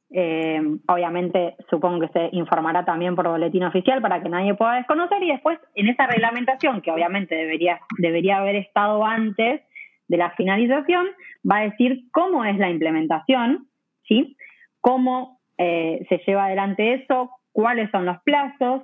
eh, 0.10 0.62
obviamente 0.88 1.56
supongo 1.70 2.00
que 2.00 2.14
se 2.14 2.30
informará 2.32 2.86
también 2.86 3.16
por 3.16 3.28
boletín 3.28 3.64
oficial 3.64 4.02
para 4.02 4.24
que 4.24 4.30
nadie 4.30 4.54
pueda 4.54 4.76
desconocer 4.76 5.22
y 5.22 5.32
después 5.32 5.60
en 5.76 5.90
esa 5.90 6.08
reglamentación 6.08 6.82
que 6.82 6.92
obviamente 6.92 7.36
debería, 7.36 7.82
debería 7.98 8.38
haber 8.38 8.56
estado 8.56 9.04
antes 9.06 9.62
de 10.08 10.18
la 10.18 10.32
finalización 10.32 11.08
va 11.50 11.58
a 11.58 11.64
decir 11.64 12.04
cómo 12.12 12.46
es 12.46 12.58
la 12.58 12.70
implementación, 12.70 13.68
¿sí? 14.08 14.38
cómo 14.80 15.42
eh, 15.58 16.06
se 16.08 16.22
lleva 16.26 16.46
adelante 16.46 16.94
eso, 16.94 17.32
cuáles 17.52 17.92
son 17.92 18.06
los 18.06 18.18
plazos, 18.24 18.84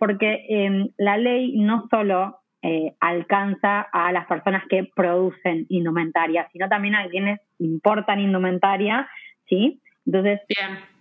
porque 0.00 0.44
eh, 0.48 0.90
la 0.96 1.16
ley 1.16 1.56
no 1.56 1.86
solo 1.88 2.40
alcanza 2.98 3.82
a 3.92 4.10
las 4.10 4.26
personas 4.26 4.62
que 4.70 4.88
producen 4.96 5.66
indumentaria, 5.68 6.48
sino 6.50 6.66
también 6.66 6.94
a 6.94 7.06
quienes 7.08 7.38
importan 7.58 8.20
indumentaria, 8.20 9.06
¿sí? 9.50 9.82
Entonces, 10.06 10.40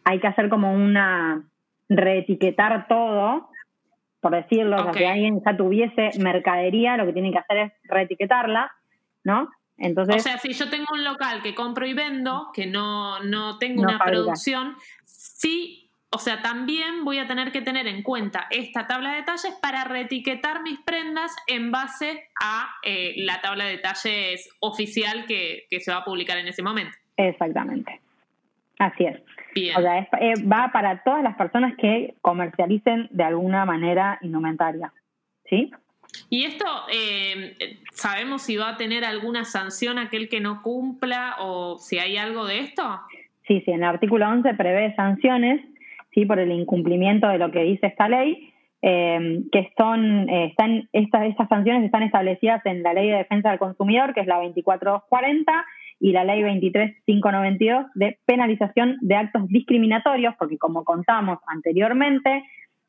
hay 0.03 0.19
que 0.19 0.27
hacer 0.27 0.49
como 0.49 0.73
una 0.73 1.43
reetiquetar 1.89 2.87
todo, 2.87 3.49
por 4.19 4.31
decirlo, 4.31 4.77
o 4.77 4.83
sea, 4.83 4.91
que 4.91 5.07
alguien 5.07 5.41
ya 5.45 5.55
tuviese 5.55 6.11
mercadería, 6.19 6.97
lo 6.97 7.05
que 7.05 7.13
tiene 7.13 7.31
que 7.31 7.39
hacer 7.39 7.57
es 7.57 7.73
reetiquetarla, 7.83 8.71
¿no? 9.23 9.49
Entonces, 9.77 10.15
o 10.17 10.19
sea, 10.19 10.37
si 10.37 10.53
yo 10.53 10.69
tengo 10.69 10.85
un 10.93 11.03
local 11.03 11.41
que 11.41 11.55
compro 11.55 11.85
y 11.85 11.93
vendo, 11.93 12.49
que 12.53 12.65
no, 12.65 13.19
no 13.21 13.57
tengo 13.57 13.81
una 13.81 13.99
producción, 13.99 14.75
sí, 15.03 15.89
o 16.11 16.19
sea, 16.19 16.41
también 16.41 17.03
voy 17.03 17.17
a 17.17 17.27
tener 17.27 17.51
que 17.51 17.61
tener 17.61 17.87
en 17.87 18.03
cuenta 18.03 18.47
esta 18.51 18.87
tabla 18.87 19.11
de 19.11 19.15
detalles 19.17 19.53
para 19.61 19.83
reetiquetar 19.83 20.61
mis 20.61 20.79
prendas 20.79 21.35
en 21.47 21.71
base 21.71 22.29
a 22.39 22.69
eh, 22.83 23.13
la 23.17 23.41
tabla 23.41 23.65
de 23.65 23.71
detalles 23.71 24.47
oficial 24.59 25.25
que, 25.25 25.65
que 25.69 25.79
se 25.79 25.91
va 25.91 25.97
a 25.97 26.05
publicar 26.05 26.37
en 26.37 26.47
ese 26.47 26.61
momento. 26.61 26.95
Exactamente. 27.17 28.02
Así 28.79 29.05
es. 29.05 29.21
O 29.77 29.81
sea, 29.81 29.99
eh, 30.19 30.33
va 30.51 30.71
para 30.73 31.03
todas 31.03 31.23
las 31.23 31.35
personas 31.35 31.75
que 31.77 32.15
comercialicen 32.21 33.07
de 33.11 33.23
alguna 33.23 33.65
manera 33.65 34.17
indumentaria. 34.21 34.91
¿Sí? 35.49 35.71
¿Y 36.29 36.45
esto 36.45 36.65
eh, 36.91 37.55
sabemos 37.91 38.43
si 38.43 38.57
va 38.57 38.69
a 38.69 38.77
tener 38.77 39.03
alguna 39.03 39.45
sanción 39.45 39.97
aquel 39.97 40.29
que 40.29 40.39
no 40.39 40.61
cumpla 40.61 41.35
o 41.39 41.77
si 41.77 41.99
hay 41.99 42.17
algo 42.17 42.45
de 42.45 42.59
esto? 42.59 42.83
Sí, 43.47 43.61
sí, 43.65 43.71
en 43.71 43.83
el 43.83 43.89
artículo 43.89 44.27
11 44.27 44.53
prevé 44.53 44.95
sanciones 44.95 45.61
sí 46.13 46.25
por 46.25 46.39
el 46.39 46.51
incumplimiento 46.51 47.27
de 47.27 47.39
lo 47.39 47.51
que 47.51 47.63
dice 47.63 47.87
esta 47.87 48.07
ley, 48.07 48.53
eh, 48.81 49.41
que 49.51 49.71
son, 49.77 50.29
están, 50.29 50.87
estas, 50.93 51.25
estas 51.25 51.49
sanciones 51.49 51.83
están 51.83 52.03
establecidas 52.03 52.63
en 52.65 52.83
la 52.83 52.93
Ley 52.93 53.09
de 53.09 53.17
Defensa 53.17 53.49
del 53.49 53.59
Consumidor, 53.59 54.13
que 54.13 54.21
es 54.21 54.27
la 54.27 54.35
24240, 54.35 55.65
y 56.03 56.11
la 56.11 56.25
ley 56.25 56.41
23592 56.43 57.85
de 57.95 58.19
penalización 58.25 58.97
de 58.99 59.15
actos 59.15 59.47
discriminatorios, 59.47 60.35
porque 60.37 60.57
como 60.57 60.83
contamos 60.83 61.39
anteriormente, 61.47 62.43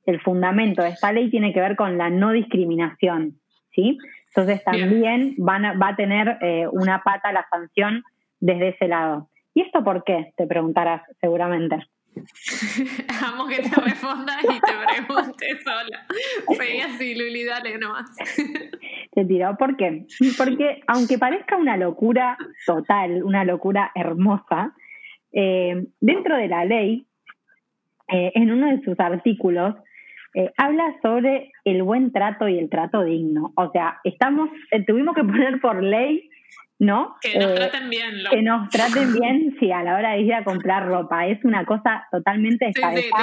el 0.05 0.21
fundamento 0.21 0.83
de 0.83 0.89
esta 0.89 1.13
ley 1.13 1.31
tiene 1.31 1.53
que 1.53 1.61
ver 1.61 1.77
con 1.77 1.97
la 1.97 2.11
no 2.11 2.33
discriminación, 2.33 3.39
¿sí? 3.73 3.99
Entonces 4.31 4.65
también 4.65 5.37
van 5.39 5.63
va 5.81 5.91
a 5.91 5.97
tener 5.97 6.39
eh, 6.41 6.67
una 6.73 7.05
pata 7.05 7.33
la 7.33 7.47
sanción 7.49 8.03
desde 8.41 8.71
ese 8.71 8.89
lado. 8.89 9.29
¿Y 9.55 9.61
esto 9.61 9.85
por 9.85 10.03
qué? 10.03 10.33
Te 10.37 10.49
preguntarás 10.49 11.03
seguramente. 11.21 11.87
Amo 13.25 13.47
que 13.47 13.57
te 13.57 13.81
respondas 13.81 14.45
y 14.45 14.61
te 14.61 15.07
preguntes 15.07 15.65
sola. 15.65 16.07
Seguí 16.57 16.81
así, 16.81 17.15
Luli, 17.15 17.45
dale 17.45 17.79
nomás. 17.79 18.11
Te 19.13 19.25
tiro. 19.25 19.57
¿Por 19.57 19.77
qué? 19.77 20.07
Porque 20.37 20.83
aunque 20.87 21.19
parezca 21.19 21.57
una 21.57 21.77
locura 21.77 22.37
total, 22.67 23.23
una 23.25 23.45
locura 23.45 23.91
hermosa, 23.95 24.75
eh, 25.33 25.87
dentro 26.01 26.37
de 26.37 26.49
la 26.49 26.65
ley, 26.65 27.07
eh, 28.09 28.33
en 28.35 28.53
uno 28.53 28.69
de 28.69 28.83
sus 28.83 28.99
artículos, 29.01 29.75
eh, 30.35 30.51
habla 30.57 30.97
sobre 31.03 31.53
el 31.65 31.83
buen 31.83 32.13
trato 32.13 32.49
y 32.49 32.59
el 32.59 32.69
trato 32.69 33.03
digno. 33.03 33.53
O 33.57 33.71
sea, 33.71 34.01
estamos, 34.05 34.51
tuvimos 34.87 35.15
que 35.15 35.25
poner 35.25 35.61
por 35.61 35.83
ley 35.83 36.29
¿no? 36.85 37.17
Que 37.21 37.39
nos 37.39 37.51
Eh, 37.51 37.55
traten 37.55 37.89
bien. 37.91 38.23
lo- 38.23 38.31
que 38.31 38.43
nos 38.43 38.69
traten 38.71 39.13
bien, 39.13 39.57
sí, 39.59 39.73
a 39.73 39.83
la 39.83 39.97
hora 39.97 40.13
de 40.13 40.21
ir 40.21 40.35
a 40.35 40.45
comprar 40.45 40.87
ropa. 40.87 41.27
Es 41.27 41.45
una 41.45 41.65
cosa 41.65 42.07
totalmente 42.11 42.67
Sí, 42.75 42.81
sí, 42.83 43.03
tipo, 43.03 43.17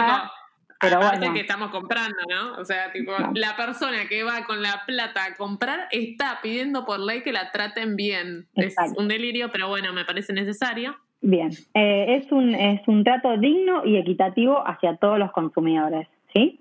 pero 0.80 0.98
bueno. 1.00 1.34
que 1.34 1.42
estamos 1.42 1.70
comprando, 1.70 2.18
¿no? 2.30 2.54
O 2.60 2.66
sea, 2.66 2.92
tipo, 2.92 3.12
No. 3.18 3.32
la 3.36 3.56
persona 3.56 4.08
que 4.10 4.24
va 4.24 4.44
con 4.46 4.62
la 4.62 4.82
plata 4.88 5.26
a 5.26 5.36
comprar 5.36 5.88
está 5.92 6.40
pidiendo 6.42 6.86
por 6.86 7.00
ley 7.00 7.22
que 7.22 7.32
la 7.32 7.52
traten 7.52 7.96
bien. 7.96 8.48
Exacto. 8.56 8.94
Es 8.94 8.98
un 8.98 9.08
delirio, 9.08 9.52
pero 9.52 9.68
bueno, 9.70 9.94
me 9.94 10.06
parece 10.06 10.34
necesario. 10.34 10.96
Bien, 11.22 11.52
eh, 11.76 12.16
es, 12.24 12.32
un, 12.32 12.56
es 12.56 12.82
un 12.88 13.04
trato 13.04 13.38
digno 13.38 13.86
y 13.86 13.98
equitativo 13.98 14.68
hacia 14.68 14.96
todos 14.96 15.20
los 15.20 15.32
consumidores, 15.32 16.08
¿sí? 16.34 16.60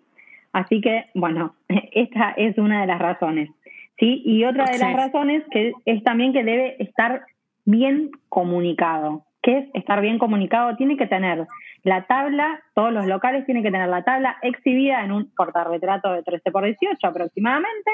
Así 0.52 0.82
que, 0.82 1.06
bueno, 1.14 1.54
esta 1.92 2.32
es 2.32 2.58
una 2.58 2.82
de 2.82 2.86
las 2.88 2.98
razones, 2.98 3.48
¿sí? 4.00 4.22
Y 4.24 4.44
otra 4.44 4.64
de 4.64 4.74
Sí. 4.74 4.80
las 4.84 4.94
razones 4.94 5.44
que 5.50 5.72
es 5.84 6.02
también 6.02 6.32
que 6.32 6.42
debe 6.42 6.82
estar 6.82 7.22
bien 7.64 8.10
comunicado. 8.28 9.24
¿Qué 9.42 9.58
es 9.58 9.70
estar 9.74 10.00
bien 10.00 10.18
comunicado? 10.18 10.76
Tiene 10.76 10.96
que 10.96 11.06
tener 11.06 11.46
la 11.82 12.02
tabla, 12.06 12.60
todos 12.74 12.92
los 12.92 13.06
locales 13.06 13.46
tienen 13.46 13.62
que 13.62 13.70
tener 13.70 13.88
la 13.88 14.02
tabla 14.02 14.36
exhibida 14.42 15.02
en 15.04 15.12
un 15.12 15.30
portarretrato 15.34 16.12
de 16.12 16.22
13 16.22 16.50
por 16.50 16.64
18 16.64 17.06
aproximadamente, 17.06 17.90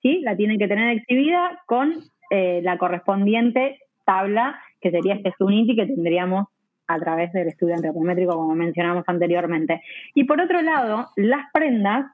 ¿sí? 0.00 0.20
La 0.20 0.36
tienen 0.36 0.58
que 0.58 0.68
tener 0.68 0.96
exhibida 0.96 1.60
con 1.66 1.92
eh, 2.30 2.60
la 2.62 2.78
correspondiente 2.78 3.78
tabla, 4.04 4.58
que 4.80 4.90
sería 4.90 5.14
este 5.14 5.34
Suniti 5.36 5.76
que 5.76 5.86
tendríamos 5.86 6.46
a 6.88 6.98
través 6.98 7.32
del 7.32 7.48
estudio 7.48 7.74
antropométrico, 7.74 8.32
como 8.36 8.54
mencionamos 8.54 9.04
anteriormente. 9.06 9.82
Y 10.14 10.24
por 10.24 10.40
otro 10.40 10.62
lado, 10.62 11.08
las 11.16 11.50
prendas, 11.52 12.06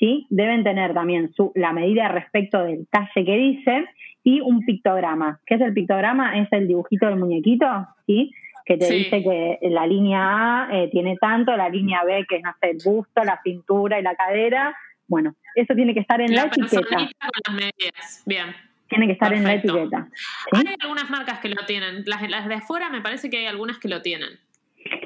¿sí? 0.00 0.26
Deben 0.30 0.64
tener 0.64 0.92
también 0.94 1.32
su, 1.34 1.52
la 1.54 1.72
medida 1.72 2.08
respecto 2.08 2.64
del 2.64 2.88
talle 2.88 3.24
que 3.24 3.36
dice 3.36 3.84
y 4.24 4.40
un 4.40 4.64
pictograma. 4.64 5.38
¿Qué 5.46 5.54
es 5.54 5.60
el 5.60 5.72
pictograma? 5.72 6.38
Es 6.38 6.48
el 6.52 6.66
dibujito 6.66 7.06
del 7.06 7.16
muñequito, 7.16 7.66
¿sí? 8.06 8.32
Que 8.64 8.76
te 8.76 8.86
Sí. 8.86 8.94
dice 8.94 9.22
que 9.22 9.58
la 9.68 9.86
línea 9.86 10.20
A 10.66 10.68
eh, 10.72 10.88
tiene 10.90 11.16
tanto, 11.20 11.56
la 11.56 11.68
línea 11.68 12.02
B, 12.04 12.26
que 12.28 12.36
es, 12.36 12.42
no 12.42 12.52
sé, 12.60 12.70
el 12.70 12.78
busto, 12.84 13.22
la 13.24 13.40
cintura 13.44 14.00
y 14.00 14.02
la 14.02 14.14
cadera. 14.16 14.74
Bueno, 15.06 15.34
eso 15.54 15.74
tiene 15.74 15.92
que 15.94 16.00
estar 16.00 16.20
en 16.20 16.34
la, 16.34 16.42
la 16.42 16.46
etiqueta. 16.48 16.80
personita 16.80 17.26
con 17.28 17.40
las 17.46 17.54
medidas. 17.54 18.22
Bien. 18.26 18.46
Tiene 18.88 19.06
que 19.06 19.12
estar 19.12 19.28
Perfecto. 19.30 19.68
en 19.68 19.74
la 19.74 19.80
etiqueta. 19.82 20.08
¿sí? 20.52 20.66
Hay 20.68 20.74
algunas 20.80 21.10
marcas 21.10 21.38
que 21.40 21.48
lo 21.48 21.64
tienen. 21.66 22.02
Las, 22.06 22.28
las 22.28 22.48
de 22.48 22.54
afuera 22.54 22.90
me 22.90 23.00
parece 23.00 23.30
que 23.30 23.38
hay 23.38 23.46
algunas 23.46 23.78
que 23.78 23.88
lo 23.88 24.02
tienen. 24.02 24.30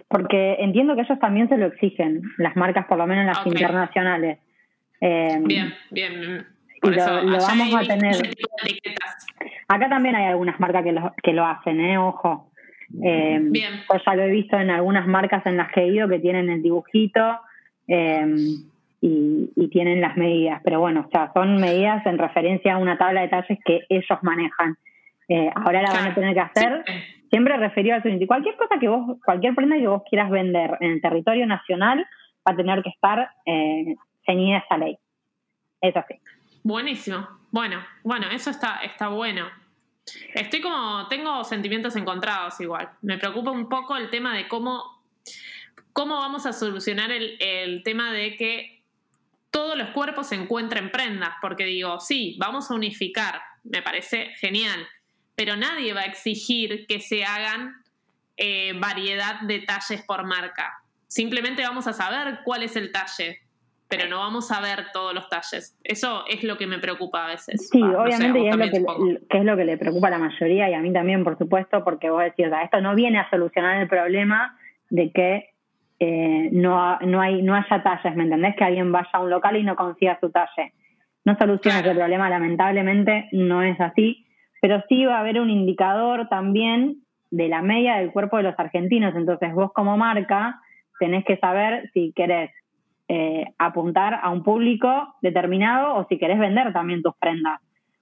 Porque 0.08 0.56
entiendo 0.60 0.94
que 0.94 1.02
ellos 1.02 1.18
también 1.18 1.48
se 1.48 1.56
lo 1.56 1.66
exigen, 1.66 2.22
las 2.38 2.56
marcas, 2.56 2.86
por 2.86 2.98
lo 2.98 3.06
menos 3.06 3.26
las 3.26 3.46
internacionales. 3.46 4.38
Eh, 5.06 5.38
Bien, 5.42 5.74
bien. 5.90 6.46
Y 6.76 6.80
Por 6.80 6.96
lo- 6.96 7.02
eso, 7.02 7.22
lo 7.22 7.36
allá 7.36 7.46
vamos 7.48 7.74
a 7.74 7.80
tener. 7.94 8.16
Acá 9.68 9.88
también 9.88 10.14
hay 10.14 10.26
algunas 10.26 10.58
marcas 10.60 10.82
que 10.84 10.92
lo, 10.92 11.12
que 11.22 11.32
lo 11.32 11.44
hacen, 11.46 11.80
¿eh? 11.80 11.98
Ojo. 11.98 12.50
Eh, 13.02 13.38
Bien. 13.42 13.72
Yo 13.92 13.98
ya 14.04 14.14
lo 14.14 14.22
he 14.22 14.30
visto 14.30 14.58
en 14.58 14.70
algunas 14.70 15.06
marcas 15.06 15.44
en 15.46 15.56
las 15.56 15.70
que 15.72 15.80
he 15.82 15.88
ido 15.88 16.08
que 16.08 16.18
tienen 16.20 16.48
el 16.50 16.62
dibujito 16.62 17.38
eh, 17.88 18.26
y, 19.00 19.50
y 19.56 19.68
tienen 19.68 20.00
las 20.00 20.16
medidas. 20.16 20.60
Pero 20.64 20.80
bueno, 20.80 21.04
o 21.06 21.10
sea, 21.10 21.30
son 21.34 21.56
medidas 21.60 22.04
en 22.06 22.18
referencia 22.18 22.74
a 22.74 22.78
una 22.78 22.96
tabla 22.98 23.22
de 23.22 23.28
talles 23.28 23.58
que 23.64 23.80
ellos 23.88 24.18
manejan. 24.22 24.76
Eh, 25.28 25.50
ahora 25.54 25.82
la 25.82 25.90
van 25.90 26.06
a 26.08 26.14
tener 26.14 26.34
que 26.34 26.40
hacer 26.40 26.84
siempre 27.30 27.56
referido 27.56 27.96
al 27.96 28.02
Unity. 28.06 28.26
Cualquier 28.26 28.56
cosa 28.56 28.78
que 28.78 28.88
vos, 28.88 29.18
cualquier 29.24 29.54
prenda 29.54 29.76
que 29.76 29.88
vos 29.88 30.02
quieras 30.08 30.30
vender 30.30 30.76
en 30.80 30.92
el 30.92 31.00
territorio 31.00 31.46
nacional 31.46 32.06
va 32.46 32.52
a 32.52 32.56
tener 32.56 32.82
que 32.82 32.90
estar 32.90 33.30
eh, 33.46 33.96
ceñida 34.24 34.56
a 34.56 34.60
esa 34.60 34.78
ley. 34.78 34.98
Es 35.80 35.96
así. 35.96 36.14
Buenísimo. 36.62 37.28
Bueno, 37.50 37.84
bueno, 38.02 38.28
eso 38.30 38.50
está, 38.50 38.78
está 38.78 39.08
bueno. 39.08 39.48
Estoy 40.34 40.60
como, 40.60 41.08
tengo 41.08 41.44
sentimientos 41.44 41.96
encontrados 41.96 42.60
igual. 42.60 42.90
Me 43.02 43.18
preocupa 43.18 43.50
un 43.50 43.68
poco 43.68 43.96
el 43.96 44.10
tema 44.10 44.36
de 44.36 44.48
cómo, 44.48 45.02
cómo 45.92 46.16
vamos 46.16 46.46
a 46.46 46.52
solucionar 46.52 47.10
el, 47.10 47.36
el 47.40 47.82
tema 47.82 48.12
de 48.12 48.36
que 48.36 48.82
todos 49.50 49.78
los 49.78 49.90
cuerpos 49.90 50.26
se 50.26 50.34
encuentren 50.34 50.90
prendas, 50.90 51.34
porque 51.40 51.64
digo, 51.64 52.00
sí, 52.00 52.36
vamos 52.40 52.70
a 52.70 52.74
unificar, 52.74 53.40
me 53.62 53.82
parece 53.82 54.34
genial, 54.40 54.84
pero 55.36 55.54
nadie 55.54 55.94
va 55.94 56.00
a 56.00 56.06
exigir 56.06 56.86
que 56.88 56.98
se 56.98 57.24
hagan 57.24 57.84
eh, 58.36 58.72
variedad 58.76 59.42
de 59.42 59.60
talles 59.60 60.02
por 60.02 60.24
marca. 60.24 60.82
Simplemente 61.06 61.62
vamos 61.62 61.86
a 61.86 61.92
saber 61.92 62.40
cuál 62.44 62.64
es 62.64 62.74
el 62.74 62.90
talle, 62.90 63.42
pero 63.96 64.08
no 64.08 64.18
vamos 64.18 64.50
a 64.50 64.60
ver 64.60 64.86
todos 64.92 65.14
los 65.14 65.28
talles. 65.28 65.78
Eso 65.84 66.24
es 66.28 66.42
lo 66.44 66.56
que 66.56 66.66
me 66.66 66.78
preocupa 66.78 67.24
a 67.24 67.28
veces. 67.28 67.68
Sí, 67.70 67.80
Ah, 67.82 67.86
no 67.86 67.92
sé, 67.92 67.96
a 67.96 68.02
obviamente, 68.02 68.40
y 68.40 68.48
es 68.48 68.56
lo 68.56 68.64
que, 68.64 68.76
supongo. 68.78 69.06
le- 69.06 69.20
que 69.28 69.38
es 69.38 69.44
lo 69.44 69.56
que 69.56 69.64
le 69.64 69.76
preocupa 69.78 70.08
a 70.08 70.10
la 70.10 70.18
mayoría 70.18 70.68
y 70.70 70.74
a 70.74 70.80
mí 70.80 70.92
también, 70.92 71.22
por 71.24 71.38
supuesto, 71.38 71.84
porque 71.84 72.10
vos 72.10 72.22
decís, 72.22 72.46
o 72.46 72.50
sea, 72.50 72.62
esto 72.62 72.80
no 72.80 72.94
viene 72.94 73.18
a 73.18 73.30
solucionar 73.30 73.80
el 73.80 73.88
problema 73.88 74.56
de 74.90 75.10
que 75.12 75.50
eh, 76.00 76.48
no, 76.52 76.98
no, 77.00 77.20
hay, 77.20 77.40
no 77.42 77.54
haya 77.54 77.82
talles, 77.82 78.16
¿me 78.16 78.24
entendés? 78.24 78.56
Que 78.56 78.64
alguien 78.64 78.90
vaya 78.90 79.08
a 79.12 79.20
un 79.20 79.30
local 79.30 79.56
y 79.56 79.62
no 79.62 79.76
consiga 79.76 80.18
su 80.20 80.30
talle. 80.30 80.72
No 81.24 81.36
soluciona 81.38 81.78
Claro. 81.78 81.90
ese 81.92 81.98
problema, 82.00 82.28
lamentablemente 82.28 83.28
no 83.32 83.62
es 83.62 83.80
así, 83.80 84.26
pero 84.60 84.82
sí 84.88 85.04
va 85.04 85.16
a 85.18 85.20
haber 85.20 85.40
un 85.40 85.50
indicador 85.50 86.28
también 86.28 86.96
de 87.30 87.48
la 87.48 87.62
media 87.62 87.96
del 87.96 88.10
cuerpo 88.12 88.36
de 88.38 88.42
los 88.42 88.58
argentinos. 88.58 89.14
Entonces, 89.16 89.54
vos 89.54 89.72
como 89.72 89.96
marca 89.96 90.60
tenés 90.98 91.24
que 91.24 91.36
saber 91.38 91.90
si 91.94 92.12
querés 92.14 92.50
eh, 93.08 93.44
apuntar 93.58 94.20
a 94.22 94.30
un 94.30 94.42
público 94.42 95.14
determinado 95.20 95.96
o 95.96 96.06
si 96.08 96.18
querés 96.18 96.38
vender 96.38 96.72
también 96.72 97.02
tus 97.02 97.14
prendas. 97.16 97.60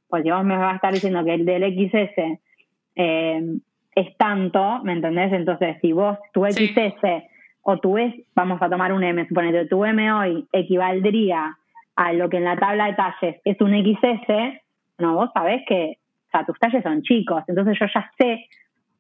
Pues 0.09 0.23
si 0.23 0.31
vos 0.31 0.45
me 0.45 0.57
vas 0.57 0.73
a 0.73 0.77
estar 0.77 0.93
diciendo 0.93 1.25
que 1.25 1.35
el 1.35 1.45
del 1.45 1.62
XS 1.62 2.41
eh, 2.97 3.43
es 3.95 4.17
tanto, 4.17 4.81
¿me 4.85 4.93
entendés? 4.93 5.33
Entonces, 5.33 5.77
si 5.81 5.93
vos 5.93 6.19
tu 6.33 6.45
Sí. 6.47 6.69
XS 6.69 7.25
o 7.62 7.79
tu 7.79 7.97
S, 7.99 8.25
vamos 8.35 8.61
a 8.61 8.69
tomar 8.69 8.93
un 8.93 9.05
M, 9.05 9.27
suponete, 9.27 9.67
tu 9.67 9.85
M 9.85 10.12
hoy 10.12 10.47
equivaldría 10.53 11.57
a 11.97 12.12
lo 12.12 12.29
que 12.29 12.38
en 12.38 12.45
la 12.45 12.57
tabla 12.57 12.87
de 12.87 12.95
talles 12.95 13.41
es 13.45 13.61
un 13.61 13.73
XS, 13.73 14.61
no, 14.99 15.15
vos 15.15 15.31
sabés 15.35 15.62
que, 15.67 15.99
o 16.27 16.31
sea, 16.31 16.45
tus 16.45 16.59
talles 16.59 16.83
son 16.83 17.03
chicos, 17.03 17.45
entonces 17.47 17.79
yo 17.79 17.87
ya 17.93 18.11
sé, 18.19 18.47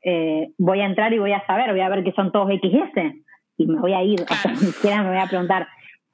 eh, 0.04 0.50
voy 0.58 0.80
a 0.80 0.86
entrar 0.86 1.12
y 1.12 1.18
voy 1.18 1.32
a 1.32 1.44
saber, 1.46 1.70
voy 1.70 1.80
a 1.80 1.88
ver 1.88 2.04
que 2.04 2.12
son 2.12 2.30
todos 2.30 2.50
XS 2.52 3.14
y 3.56 3.66
me 3.66 3.80
voy 3.80 3.94
a 3.94 4.02
ir, 4.02 4.20
o 4.22 4.34
sea, 4.34 4.52
ni 4.52 4.58
siquiera 4.58 5.02
me 5.02 5.10
voy 5.10 5.18
a 5.18 5.26
preguntar, 5.26 5.66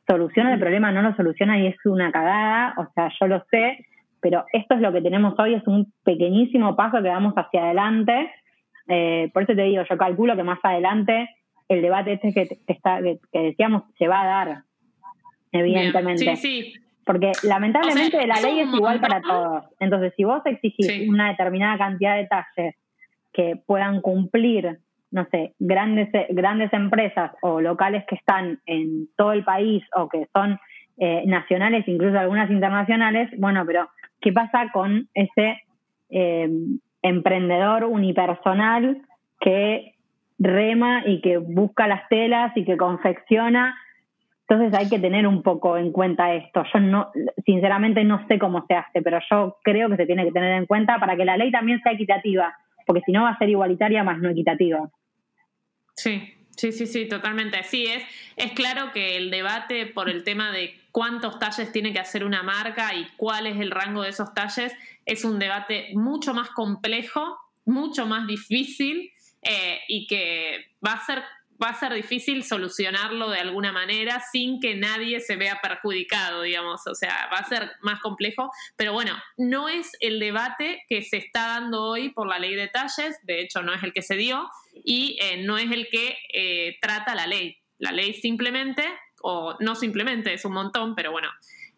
¿soluciona 0.08 0.54
el 0.54 0.60
problema? 0.60 0.90
No 0.92 1.02
lo 1.02 1.14
soluciona 1.14 1.58
y 1.58 1.66
es 1.66 1.76
una 1.84 2.10
cagada, 2.10 2.74
o 2.78 2.86
sea, 2.94 3.10
yo 3.20 3.26
lo 3.26 3.44
sé, 3.50 3.84
pero 4.20 4.44
esto 4.52 4.74
es 4.74 4.80
lo 4.80 4.92
que 4.92 5.02
tenemos 5.02 5.38
hoy, 5.38 5.54
es 5.54 5.66
un 5.66 5.92
pequeñísimo 6.04 6.74
paso 6.76 7.02
que 7.02 7.08
vamos 7.08 7.34
hacia 7.36 7.64
adelante. 7.64 8.30
Eh, 8.88 9.30
por 9.32 9.42
eso 9.42 9.54
te 9.54 9.62
digo, 9.62 9.82
yo 9.88 9.98
calculo 9.98 10.34
que 10.34 10.42
más 10.42 10.58
adelante 10.62 11.28
el 11.68 11.82
debate 11.82 12.14
este 12.14 12.32
que, 12.32 12.48
está, 12.66 13.02
que, 13.02 13.18
que 13.30 13.40
decíamos 13.40 13.82
se 13.98 14.08
va 14.08 14.22
a 14.22 14.26
dar, 14.26 14.62
evidentemente. 15.52 16.24
Bien. 16.24 16.36
Sí, 16.36 16.62
sí. 16.62 16.80
Porque 17.04 17.32
lamentablemente 17.42 18.18
O 18.18 18.20
sea, 18.20 18.26
la 18.26 18.40
ley 18.40 18.60
es 18.60 18.74
igual 18.74 19.00
para 19.00 19.22
todos. 19.22 19.64
Entonces, 19.80 20.12
si 20.16 20.24
vos 20.24 20.42
exigís 20.44 20.86
Sí. 20.86 21.08
una 21.08 21.28
determinada 21.28 21.78
cantidad 21.78 22.16
de 22.16 22.26
talles 22.26 22.74
que 23.32 23.56
puedan 23.66 24.00
cumplir, 24.02 24.78
no 25.10 25.26
sé, 25.30 25.54
grandes, 25.58 26.08
grandes 26.30 26.72
empresas 26.72 27.32
o 27.42 27.60
locales 27.60 28.04
que 28.06 28.16
están 28.16 28.60
en 28.66 29.08
todo 29.16 29.32
el 29.32 29.44
país 29.44 29.82
o 29.94 30.08
que 30.08 30.28
son 30.34 30.58
eh, 30.98 31.22
nacionales, 31.26 31.86
incluso 31.86 32.18
algunas 32.18 32.50
internacionales, 32.50 33.30
bueno, 33.38 33.64
pero 33.64 33.88
¿qué 34.20 34.32
pasa 34.32 34.70
con 34.72 35.08
ese 35.14 35.62
eh, 36.10 36.50
emprendedor 37.02 37.84
unipersonal 37.84 39.00
que 39.40 39.94
rema 40.38 41.04
y 41.06 41.20
que 41.20 41.38
busca 41.38 41.86
las 41.86 42.08
telas 42.08 42.56
y 42.56 42.64
que 42.64 42.76
confecciona? 42.76 43.76
Entonces 44.48 44.76
hay 44.76 44.88
que 44.88 44.98
tener 44.98 45.26
un 45.26 45.42
poco 45.42 45.76
en 45.76 45.92
cuenta 45.92 46.34
esto. 46.34 46.64
Yo 46.72 46.80
no, 46.80 47.10
sinceramente 47.44 48.02
no 48.02 48.26
sé 48.26 48.38
cómo 48.38 48.64
se 48.66 48.74
hace, 48.74 49.00
pero 49.00 49.18
yo 49.30 49.58
creo 49.62 49.88
que 49.90 49.96
se 49.98 50.06
tiene 50.06 50.24
que 50.24 50.32
tener 50.32 50.54
en 50.54 50.66
cuenta 50.66 50.98
para 50.98 51.16
que 51.16 51.24
la 51.24 51.36
ley 51.36 51.52
también 51.52 51.80
sea 51.82 51.92
equitativa, 51.92 52.56
porque 52.86 53.02
si 53.06 53.12
no 53.12 53.22
va 53.22 53.30
a 53.30 53.38
ser 53.38 53.50
igualitaria 53.50 54.02
más 54.02 54.18
no 54.18 54.30
equitativa. 54.30 54.88
Sí, 55.98 56.32
sí, 56.56 56.70
sí, 56.70 56.86
sí, 56.86 57.08
totalmente. 57.08 57.64
Sí, 57.64 57.86
es, 57.86 58.04
es 58.36 58.52
claro 58.52 58.92
que 58.92 59.16
el 59.16 59.32
debate 59.32 59.86
por 59.86 60.08
el 60.08 60.22
tema 60.22 60.52
de 60.52 60.80
cuántos 60.92 61.40
talles 61.40 61.72
tiene 61.72 61.92
que 61.92 61.98
hacer 61.98 62.24
una 62.24 62.44
marca 62.44 62.94
y 62.94 63.08
cuál 63.16 63.48
es 63.48 63.58
el 63.58 63.72
rango 63.72 64.02
de 64.02 64.10
esos 64.10 64.32
talles 64.32 64.72
es 65.04 65.24
un 65.24 65.40
debate 65.40 65.88
mucho 65.94 66.34
más 66.34 66.50
complejo, 66.50 67.36
mucho 67.64 68.06
más 68.06 68.28
difícil 68.28 69.12
eh, 69.42 69.80
y 69.88 70.06
que 70.06 70.70
va 70.86 70.92
a 70.92 71.04
ser 71.04 71.24
va 71.62 71.70
a 71.70 71.74
ser 71.74 71.92
difícil 71.92 72.44
solucionarlo 72.44 73.30
de 73.30 73.40
alguna 73.40 73.72
manera 73.72 74.22
sin 74.32 74.60
que 74.60 74.76
nadie 74.76 75.20
se 75.20 75.36
vea 75.36 75.60
perjudicado, 75.60 76.42
digamos. 76.42 76.86
O 76.86 76.94
sea, 76.94 77.28
va 77.32 77.38
a 77.38 77.48
ser 77.48 77.72
más 77.82 78.00
complejo. 78.00 78.50
Pero 78.76 78.92
bueno, 78.92 79.16
no 79.36 79.68
es 79.68 79.90
el 80.00 80.20
debate 80.20 80.84
que 80.88 81.02
se 81.02 81.16
está 81.16 81.48
dando 81.48 81.82
hoy 81.82 82.10
por 82.10 82.28
la 82.28 82.38
ley 82.38 82.54
de 82.54 82.68
talles, 82.68 83.18
de 83.24 83.40
hecho 83.40 83.62
no 83.62 83.74
es 83.74 83.82
el 83.82 83.92
que 83.92 84.02
se 84.02 84.16
dio, 84.16 84.48
y 84.84 85.18
eh, 85.20 85.42
no 85.44 85.58
es 85.58 85.70
el 85.70 85.88
que 85.88 86.16
eh, 86.32 86.76
trata 86.80 87.14
la 87.14 87.26
ley. 87.26 87.56
La 87.78 87.92
ley 87.92 88.14
simplemente, 88.14 88.84
o 89.22 89.56
no 89.60 89.74
simplemente, 89.74 90.34
es 90.34 90.44
un 90.44 90.52
montón, 90.52 90.94
pero 90.94 91.12
bueno, 91.12 91.28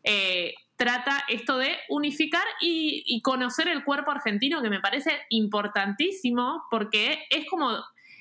eh, 0.02 0.54
trata 0.76 1.24
esto 1.28 1.58
de 1.58 1.76
unificar 1.90 2.44
y, 2.60 3.20
conocer 3.22 3.68
el 3.68 3.84
cuerpo 3.84 4.10
argentino, 4.10 4.62
que 4.62 4.70
me 4.70 4.80
parece 4.80 5.12
importantísimo, 5.28 6.64
porque 6.70 7.24
es 7.28 7.46
como 7.50 7.70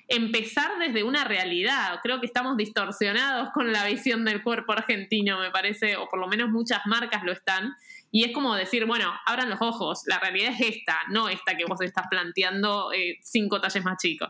empezar 0.10 0.78
desde 0.78 1.04
una 1.04 1.24
realidad. 1.24 2.00
Creo 2.04 2.20
que 2.20 2.26
estamos 2.26 2.58
distorsionados 2.58 3.52
con 3.54 3.72
la 3.72 3.86
visión 3.86 4.26
del 4.26 4.44
cuerpo 4.44 4.74
argentino, 4.74 5.40
me 5.40 5.52
parece, 5.52 5.96
o 5.96 6.10
por 6.10 6.20
lo 6.20 6.28
menos 6.28 6.50
muchas 6.50 6.82
marcas 6.86 7.24
lo 7.24 7.32
están. 7.32 7.74
Y 8.12 8.26
es 8.26 8.34
como 8.34 8.56
decir, 8.56 8.86
bueno, 8.86 9.14
abran 9.26 9.50
los 9.50 9.62
ojos, 9.62 10.02
la 10.08 10.20
realidad 10.20 10.52
es 10.60 10.78
esta, 10.78 10.98
no 11.10 11.30
esta 11.30 11.56
que 11.56 11.66
vos 11.66 11.80
estás 11.82 12.08
planteando 12.10 12.90
cinco 13.22 13.62
talles 13.62 13.86
más 13.86 13.98
chicos. 14.02 14.30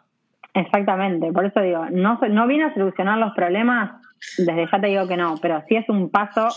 Exactamente, 0.53 1.31
por 1.31 1.45
eso 1.45 1.61
digo, 1.61 1.85
no, 1.91 2.19
no 2.29 2.47
viene 2.47 2.65
a 2.65 2.73
solucionar 2.73 3.17
los 3.19 3.33
problemas, 3.33 3.91
desde 4.37 4.67
ya 4.71 4.81
te 4.81 4.87
digo 4.87 5.07
que 5.07 5.15
no, 5.17 5.35
pero 5.41 5.63
sí 5.67 5.75
es 5.75 5.87
un 5.89 6.09
paso 6.09 6.47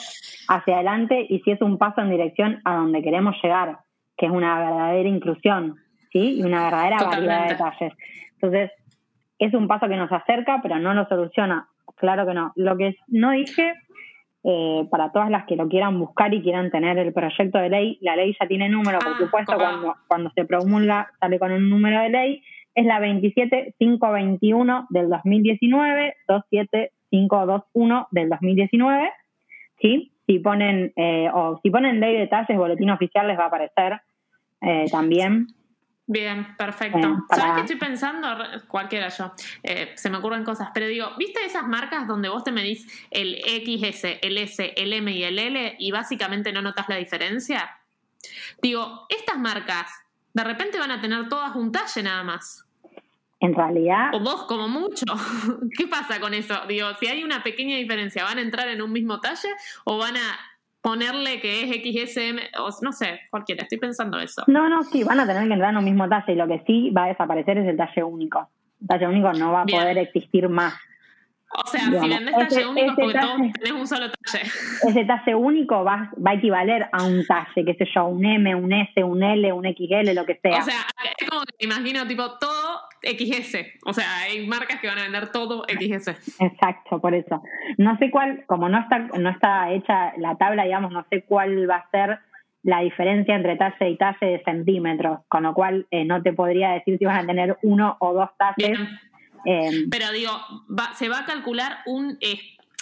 hacia 0.49 0.75
adelante 0.77 1.27
y 1.29 1.41
sí 1.41 1.51
es 1.51 1.61
un 1.61 1.79
paso 1.79 2.01
en 2.01 2.11
dirección 2.11 2.61
a 2.65 2.77
donde 2.77 3.03
queremos 3.03 3.37
llegar, 3.43 3.79
que 4.17 4.27
es 4.27 4.33
una 4.33 4.59
verdadera 4.59 5.09
inclusión, 5.09 5.77
¿sí? 6.11 6.39
Y 6.39 6.43
una 6.43 6.65
verdadera 6.65 6.97
variedad 7.05 7.49
de 7.49 7.55
talles. 7.55 7.93
Entonces, 8.35 8.71
es 9.39 9.55
un 9.55 9.69
paso 9.69 9.89
que 9.89 9.97
nos 9.97 10.11
acerca, 10.11 10.61
pero 10.63 10.79
no 10.79 10.95
lo 10.95 11.07
soluciona. 11.07 11.69
Claro 11.97 12.27
que 12.27 12.35
no. 12.35 12.53
Lo 12.57 12.77
que 12.77 12.97
no 13.09 13.33
dije, 13.33 13.75
eh, 14.45 14.87
para 14.91 15.13
todas 15.13 15.31
las 15.31 15.45
que 15.47 15.57
lo 15.57 15.69
quieran 15.69 15.99
buscar 15.99 16.33
y 16.35 16.43
quieran 16.43 16.71
tener 16.71 16.99
el 16.99 17.13
proyecto 17.13 17.59
de 17.59 17.69
ley, 17.69 17.99
la 18.01 18.17
ley 18.17 18.37
ya 18.41 18.47
tiene 18.47 18.69
número, 18.69 18.99
por 18.99 19.13
Ah, 19.13 19.19
supuesto, 19.19 19.55
cuando, 19.57 19.95
cuando 20.09 20.31
se 20.31 20.45
promulga 20.45 21.11
sale 21.21 21.39
con 21.39 21.53
un 21.53 21.69
número 21.69 22.01
de 22.01 22.09
ley, 22.09 22.43
es 22.75 22.87
la 22.87 23.01
27521 23.01 24.87
del 24.91 25.09
2019, 25.11 26.17
27521 26.29 28.09
del 28.11 28.29
2019, 28.29 29.13
¿sí? 29.81 30.13
Si 30.27 30.39
ponen, 30.39 30.93
eh, 30.97 31.29
o 31.33 31.59
si 31.63 31.71
ponen 31.71 32.01
ley 32.01 32.17
de 32.17 32.27
talles, 32.29 32.57
boletín 32.57 32.91
oficial 32.91 33.27
les 33.29 33.39
va 33.39 33.45
a 33.45 33.47
aparecer 33.49 34.01
eh, 34.61 34.87
también. 34.91 35.49
Bien, 36.07 36.47
perfecto. 36.57 36.99
Eh, 36.99 37.15
para- 37.29 37.43
¿Sabes 37.43 37.55
qué 37.55 37.61
estoy 37.73 37.77
pensando? 37.89 38.29
Cualquiera 38.69 39.09
yo. 39.09 39.33
Eh, 39.63 39.93
se 39.95 40.11
me 40.11 40.19
ocurren 40.19 40.45
cosas, 40.45 40.69
pero 40.75 40.87
digo, 40.87 41.09
¿viste 41.19 41.45
esas 41.45 41.67
marcas 41.67 42.07
donde 42.07 42.29
vos 42.29 42.45
te 42.45 42.53
medís 42.53 42.87
el 43.11 43.37
XS, 43.45 44.19
el 44.23 44.39
S, 44.39 44.73
el 44.77 44.93
M 44.93 45.11
y 45.13 45.23
el 45.25 45.39
L 45.39 45.77
y 45.79 45.91
básicamente 45.91 46.53
no 46.53 46.63
notas 46.63 46.89
la 46.89 46.97
diferencia? 46.97 47.71
Digo, 48.63 49.07
estas 49.09 49.39
marcas 49.39 49.87
de 50.35 50.45
repente 50.45 50.79
van 50.79 50.91
a 50.91 51.01
tener 51.01 51.29
todas 51.29 51.55
un 51.57 51.73
talle 51.73 52.03
nada 52.03 52.23
más. 52.23 52.67
En 53.41 53.55
realidad, 53.55 54.15
O 54.15 54.21
dos 54.21 54.45
como 54.45 54.69
mucho. 54.69 55.05
¿Qué 55.77 55.89
pasa 55.89 56.21
con 56.21 56.33
eso? 56.33 56.55
Digo, 56.69 56.87
si 57.01 57.09
hay 57.09 57.25
una 57.25 57.43
pequeña 57.43 57.77
diferencia, 57.77 58.23
¿van 58.25 58.39
a 58.39 58.43
entrar 58.43 58.69
en 58.69 58.81
un 58.83 58.93
mismo 58.93 59.21
talle 59.21 59.49
o 59.85 59.99
van 59.99 60.17
a 60.17 60.39
ponerle 60.81 61.41
que 61.41 61.63
es 61.63 61.71
XSM? 62.15 62.39
O, 62.61 62.71
no 62.83 62.93
sé, 62.93 63.21
cualquiera, 63.31 63.63
estoy 63.65 63.79
pensando 63.79 64.21
eso. 64.21 64.45
No, 64.47 64.69
no, 64.69 64.85
sí, 64.85 65.03
van 65.03 65.19
a 65.19 65.27
tener 65.27 65.49
que 65.49 65.55
entrar 65.55 65.71
en 65.71 65.79
un 65.79 65.85
mismo 65.85 66.09
talle 66.09 66.33
y 66.35 66.37
lo 66.37 66.47
que 66.47 66.63
sí 66.67 66.91
va 66.91 67.05
a 67.05 67.09
desaparecer 67.09 67.59
es 67.59 67.69
el 67.69 67.77
talle 67.77 68.05
único. 68.05 68.49
El 68.81 68.87
talle 68.87 69.09
único 69.09 69.33
no 69.33 69.51
va 69.53 69.63
a 69.63 69.65
Bien. 69.65 69.81
poder 69.81 69.99
existir 69.99 70.49
más. 70.49 70.75
O 71.55 71.67
sea, 71.67 71.81
si 71.81 71.91
Digamos, 71.91 72.09
vendés 72.09 72.35
talle 72.35 72.47
ese- 72.61 72.67
único 72.67 72.87
ese 72.93 73.03
porque 73.03 73.19
todos 73.19 73.53
tenés 73.53 73.73
un 73.73 73.87
solo 73.87 74.07
talle. 74.11 74.45
Ese 74.89 75.05
talle 75.05 75.35
único 75.35 75.85
va, 75.85 76.11
va 76.25 76.31
a 76.31 76.35
equivaler 76.35 76.87
a 76.93 77.05
un 77.05 77.27
talle, 77.27 77.65
qué 77.67 77.75
sé 77.75 77.85
yo, 77.95 78.07
un 78.07 78.25
M, 78.25 78.55
un 78.55 78.73
S, 78.73 79.05
un 79.05 79.23
L, 79.23 79.53
un 79.53 79.65
XL, 79.65 80.15
lo 80.15 80.25
que 80.25 80.39
sea. 80.43 80.59
O 80.59 80.63
sea, 80.63 80.81
es 81.19 81.29
como 81.29 81.43
que 81.43 81.67
me 81.67 81.75
imagino 81.75 82.07
tipo 82.07 82.39
todo 82.39 82.81
XS. 83.03 83.59
O 83.85 83.93
sea, 83.93 84.05
hay 84.23 84.47
marcas 84.47 84.81
que 84.81 84.87
van 84.87 84.99
a 84.99 85.03
vender 85.03 85.31
todo 85.31 85.65
XS. 85.69 86.09
Exacto, 86.41 87.01
por 87.01 87.15
eso. 87.15 87.43
No 87.79 87.97
sé 87.99 88.11
cuál, 88.11 88.45
como 88.47 88.69
no 88.69 88.79
está, 88.79 88.99
no 88.99 89.29
está 89.31 89.71
hecha 89.73 90.13
la 90.19 90.37
tabla, 90.37 90.65
digamos, 90.65 90.91
no 90.93 91.05
sé 91.11 91.25
cuál 91.25 91.69
va 91.69 91.77
a 91.77 91.91
ser 91.91 92.19
la 92.65 92.81
diferencia 92.81 93.35
entre 93.35 93.57
talle 93.57 93.91
y 93.91 93.97
talle 93.99 94.25
de 94.27 94.43
centímetros, 94.45 95.19
con 95.29 95.43
lo 95.43 95.53
cual 95.53 95.87
eh, 95.91 96.05
no 96.05 96.23
te 96.23 96.33
podría 96.33 96.71
decir 96.71 96.97
si 96.97 97.05
van 97.05 97.25
a 97.25 97.27
tener 97.27 97.59
uno 97.63 97.97
o 98.01 98.13
dos 98.15 98.31
talles. 98.39 98.79
Bien. 98.79 98.89
Eh, 99.47 99.87
Pero 99.91 100.11
digo, 100.13 100.31
va- 100.71 100.95
se 100.95 101.09
va 101.09 101.21
a 101.21 101.25
calcular 101.25 101.79
un, 101.87 102.17
eh, 102.21 102.39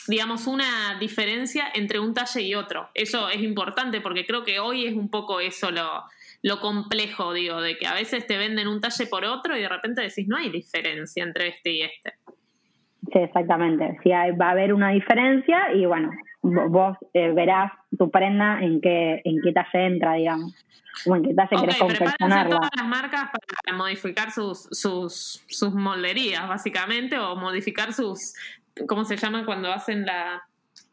digamos, 0.08 0.46
una 0.46 0.96
diferencia 0.98 1.64
entre 1.74 1.98
un 2.00 2.14
talle 2.14 2.42
y 2.42 2.54
otro. 2.54 2.88
Eso 2.94 3.28
es 3.28 3.40
importante 3.42 4.00
porque 4.00 4.26
creo 4.26 4.44
que 4.44 4.58
hoy 4.58 4.86
es 4.86 4.94
un 4.94 5.08
poco 5.10 5.40
eso 5.40 5.70
lo, 5.70 6.02
lo 6.42 6.60
complejo, 6.60 7.32
digo, 7.32 7.60
de 7.60 7.76
que 7.78 7.86
a 7.86 7.94
veces 7.94 8.26
te 8.26 8.36
venden 8.38 8.66
un 8.68 8.80
talle 8.80 9.06
por 9.06 9.24
otro 9.24 9.56
y 9.56 9.60
de 9.60 9.68
repente 9.68 10.02
decís, 10.02 10.26
no 10.28 10.36
hay 10.36 10.50
diferencia 10.50 11.22
entre 11.22 11.48
este 11.48 11.70
y 11.72 11.82
este. 11.82 12.14
Sí, 13.12 13.18
exactamente. 13.18 13.98
Sí, 14.02 14.12
hay- 14.12 14.32
va 14.32 14.48
a 14.48 14.50
haber 14.52 14.72
una 14.74 14.90
diferencia 14.90 15.72
y 15.74 15.86
bueno, 15.86 16.10
vos 16.42 16.96
eh, 17.14 17.33
verás 17.33 17.72
tu 17.96 18.11
prenda 18.11 18.61
en 18.61 18.81
qué, 18.81 19.20
en 19.24 19.40
qué 19.42 19.53
talle 19.53 19.87
entra, 19.87 20.14
digamos, 20.14 20.55
o 21.07 21.16
en 21.16 21.22
qué 21.22 21.35
talle 21.35 21.57
Ok, 21.57 21.61
querés 21.62 21.79
confeccionarla. 21.79 22.50
todas 22.57 22.70
las 22.76 22.87
marcas 22.87 23.31
para 23.64 23.76
modificar 23.76 24.31
sus, 24.31 24.62
sus, 24.70 25.44
sus 25.48 25.74
molderías, 25.74 26.48
básicamente, 26.48 27.18
o 27.18 27.37
modificar 27.37 27.92
sus, 27.92 28.35
¿cómo 28.88 29.05
se 29.05 29.16
llama 29.16 29.44
cuando 29.44 29.70
hacen 29.72 30.07
la 30.07 30.42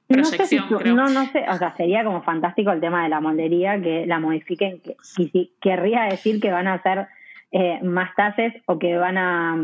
No 0.10 0.24
sé, 0.26 0.46
si, 0.46 0.58
proyección? 0.58 0.70
su- 0.70 0.78
creo. 0.78 0.96
no, 0.96 1.10
no 1.10 1.26
sé, 1.32 1.46
o 1.50 1.58
sea, 1.58 1.76
sería 1.76 2.04
como 2.04 2.22
fantástico 2.24 2.72
el 2.72 2.82
tema 2.82 3.04
de 3.04 3.10
la 3.10 3.22
moldería, 3.22 3.82
que 3.82 4.06
la 4.06 4.20
modifiquen, 4.20 4.82
que, 4.82 4.96
y 5.18 5.30
si- 5.30 5.54
querría 5.62 6.04
decir 6.04 6.40
que 6.42 6.52
van 6.52 6.68
a 6.68 6.74
hacer 6.76 7.08
eh, 7.52 7.80
más 7.82 8.14
talles 8.16 8.54
o 8.66 8.78
que 8.78 8.98
van 8.98 9.18
a, 9.18 9.56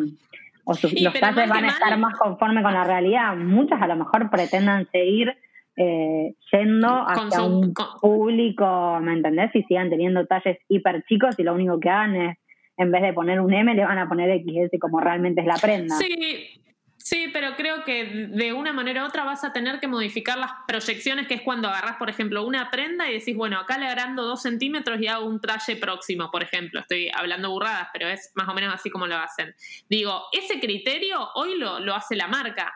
o 0.63 0.73
sus- 0.75 0.93
Y, 0.93 1.03
los 1.03 1.13
talles 1.13 1.49
van 1.49 1.65
a 1.65 1.67
estar 1.67 1.97
más 1.97 2.17
conforme 2.17 2.63
con 2.63 2.73
la 2.73 2.85
realidad. 2.85 3.35
Muchas 3.35 3.81
a 3.81 3.87
lo 3.87 3.97
mejor 3.97 4.29
pretendan 4.29 4.87
seguir 4.91 5.35
eh, 5.75 6.35
yendo 6.51 6.87
Con 6.87 7.27
hacia 7.27 7.41
un 7.43 7.73
público, 7.99 8.99
¿me 9.01 9.13
entendés? 9.13 9.55
Y 9.55 9.63
sigan 9.63 9.89
teniendo 9.89 10.25
talles 10.25 10.57
hiper 10.69 11.03
chicos 11.05 11.35
y 11.39 11.43
lo 11.43 11.53
único 11.53 11.79
que 11.79 11.89
hagan 11.89 12.15
es, 12.15 12.37
en 12.77 12.91
vez 12.91 13.01
de 13.01 13.13
poner 13.13 13.39
un 13.39 13.53
M, 13.53 13.73
le 13.73 13.83
van 13.83 13.97
a 13.97 14.07
poner 14.07 14.41
XS 14.41 14.79
como 14.79 14.99
realmente 14.99 15.41
es 15.41 15.47
la 15.47 15.55
prenda. 15.55 15.95
Sí, 15.95 16.61
sí, 16.97 17.29
pero 17.33 17.55
creo 17.55 17.83
que 17.83 18.27
de 18.31 18.53
una 18.53 18.73
manera 18.73 19.03
u 19.03 19.07
otra 19.07 19.23
vas 19.23 19.43
a 19.43 19.53
tener 19.53 19.79
que 19.79 19.87
modificar 19.87 20.37
las 20.37 20.51
proyecciones, 20.67 21.27
que 21.27 21.35
es 21.35 21.41
cuando 21.41 21.69
agarras, 21.69 21.97
por 21.97 22.09
ejemplo, 22.09 22.45
una 22.45 22.69
prenda 22.69 23.09
y 23.09 23.13
decís, 23.13 23.35
bueno, 23.35 23.59
acá 23.59 23.77
le 23.77 23.87
agrando 23.87 24.23
dos 24.23 24.43
centímetros 24.43 25.01
y 25.01 25.07
hago 25.07 25.25
un 25.25 25.39
traje 25.39 25.75
próximo, 25.75 26.29
por 26.31 26.43
ejemplo. 26.43 26.79
Estoy 26.79 27.09
hablando 27.15 27.49
burradas, 27.51 27.89
pero 27.93 28.07
es 28.07 28.31
más 28.35 28.47
o 28.47 28.53
menos 28.53 28.73
así 28.73 28.89
como 28.89 29.07
lo 29.07 29.17
hacen. 29.17 29.53
Digo, 29.89 30.23
ese 30.31 30.59
criterio 30.59 31.29
hoy 31.35 31.57
lo, 31.57 31.79
lo 31.79 31.95
hace 31.95 32.15
la 32.15 32.27
marca. 32.27 32.73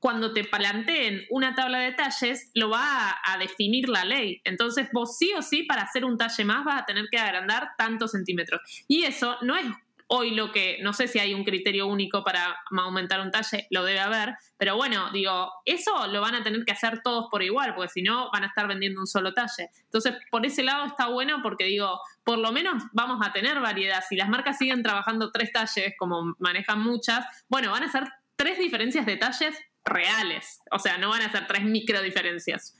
Cuando 0.00 0.32
te 0.32 0.44
planteen 0.44 1.24
una 1.30 1.54
tabla 1.54 1.78
de 1.80 1.92
talles, 1.92 2.50
lo 2.54 2.70
va 2.70 3.10
a, 3.10 3.18
a 3.24 3.38
definir 3.38 3.88
la 3.88 4.04
ley. 4.04 4.40
Entonces, 4.44 4.88
vos 4.92 5.16
sí 5.16 5.32
o 5.36 5.42
sí, 5.42 5.64
para 5.64 5.82
hacer 5.82 6.04
un 6.04 6.16
talle 6.16 6.44
más, 6.44 6.64
vas 6.64 6.82
a 6.82 6.86
tener 6.86 7.06
que 7.10 7.18
agrandar 7.18 7.70
tantos 7.76 8.12
centímetros. 8.12 8.60
Y 8.86 9.04
eso 9.04 9.36
no 9.42 9.56
es 9.56 9.66
hoy 10.08 10.34
lo 10.34 10.50
que, 10.52 10.78
no 10.82 10.92
sé 10.92 11.06
si 11.06 11.18
hay 11.18 11.34
un 11.34 11.44
criterio 11.44 11.86
único 11.86 12.24
para 12.24 12.56
aumentar 12.70 13.20
un 13.20 13.30
talle, 13.30 13.66
lo 13.70 13.84
debe 13.84 14.00
haber, 14.00 14.34
pero 14.56 14.74
bueno, 14.74 15.10
digo, 15.12 15.52
eso 15.64 16.06
lo 16.08 16.20
van 16.20 16.34
a 16.34 16.42
tener 16.42 16.64
que 16.64 16.72
hacer 16.72 17.02
todos 17.02 17.26
por 17.30 17.42
igual, 17.42 17.74
porque 17.74 17.90
si 17.90 18.02
no 18.02 18.30
van 18.32 18.44
a 18.44 18.46
estar 18.46 18.66
vendiendo 18.66 19.00
un 19.00 19.06
solo 19.06 19.34
talle. 19.34 19.70
Entonces, 19.84 20.14
por 20.30 20.44
ese 20.46 20.62
lado 20.62 20.86
está 20.86 21.08
bueno 21.08 21.40
porque 21.42 21.64
digo, 21.64 22.00
por 22.24 22.38
lo 22.38 22.52
menos 22.52 22.82
vamos 22.92 23.24
a 23.24 23.32
tener 23.32 23.60
variedad. 23.60 24.02
Si 24.08 24.16
las 24.16 24.30
marcas 24.30 24.56
siguen 24.56 24.82
trabajando 24.82 25.30
tres 25.30 25.52
talles, 25.52 25.94
como 25.98 26.34
manejan 26.38 26.80
muchas, 26.80 27.24
bueno, 27.48 27.70
van 27.70 27.84
a 27.84 27.92
ser 27.92 28.04
tres 28.36 28.58
diferencias 28.58 29.04
de 29.04 29.16
talles 29.16 29.58
reales, 29.88 30.62
o 30.70 30.78
sea, 30.78 30.98
no 30.98 31.10
van 31.10 31.22
a 31.22 31.30
ser 31.30 31.46
tres 31.46 31.64
micro 31.64 32.00
diferencias. 32.02 32.76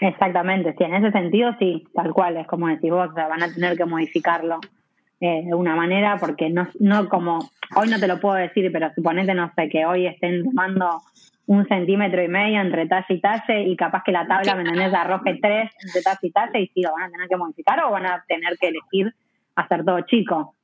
Exactamente, 0.00 0.74
sí, 0.78 0.84
en 0.84 0.94
ese 0.94 1.10
sentido 1.10 1.54
sí, 1.58 1.84
tal 1.94 2.12
cual, 2.12 2.36
es 2.36 2.46
como 2.46 2.68
decís 2.68 2.90
vos, 2.90 3.10
o 3.10 3.14
sea, 3.14 3.26
van 3.28 3.42
a 3.42 3.52
tener 3.52 3.76
que 3.76 3.84
modificarlo 3.84 4.60
eh, 5.20 5.42
de 5.44 5.54
una 5.54 5.74
manera, 5.74 6.16
porque 6.18 6.48
no, 6.50 6.68
no 6.78 7.08
como, 7.08 7.50
hoy 7.74 7.88
no 7.88 7.98
te 7.98 8.06
lo 8.06 8.20
puedo 8.20 8.36
decir, 8.36 8.70
pero 8.72 8.92
suponete, 8.94 9.34
no 9.34 9.52
sé, 9.56 9.68
que 9.68 9.84
hoy 9.84 10.06
estén 10.06 10.44
tomando 10.44 11.02
un 11.46 11.66
centímetro 11.66 12.22
y 12.22 12.28
medio 12.28 12.60
entre 12.60 12.86
talle 12.86 13.14
y 13.14 13.20
talle 13.20 13.62
y 13.62 13.76
capaz 13.76 14.02
que 14.04 14.12
la 14.12 14.26
tabla, 14.26 14.54
¿me 14.54 14.62
entendés?, 14.62 14.94
arroje 14.94 15.38
tres 15.42 15.72
entre 15.84 16.02
talle 16.02 16.18
y 16.22 16.30
talle 16.30 16.60
y 16.60 16.66
sí, 16.68 16.82
lo 16.82 16.92
van 16.92 17.04
a 17.04 17.10
tener 17.10 17.28
que 17.28 17.36
modificar 17.36 17.82
o 17.84 17.90
van 17.90 18.06
a 18.06 18.24
tener 18.28 18.56
que 18.58 18.68
elegir 18.68 19.12
hacer 19.56 19.84
todo 19.84 20.00
chico. 20.02 20.54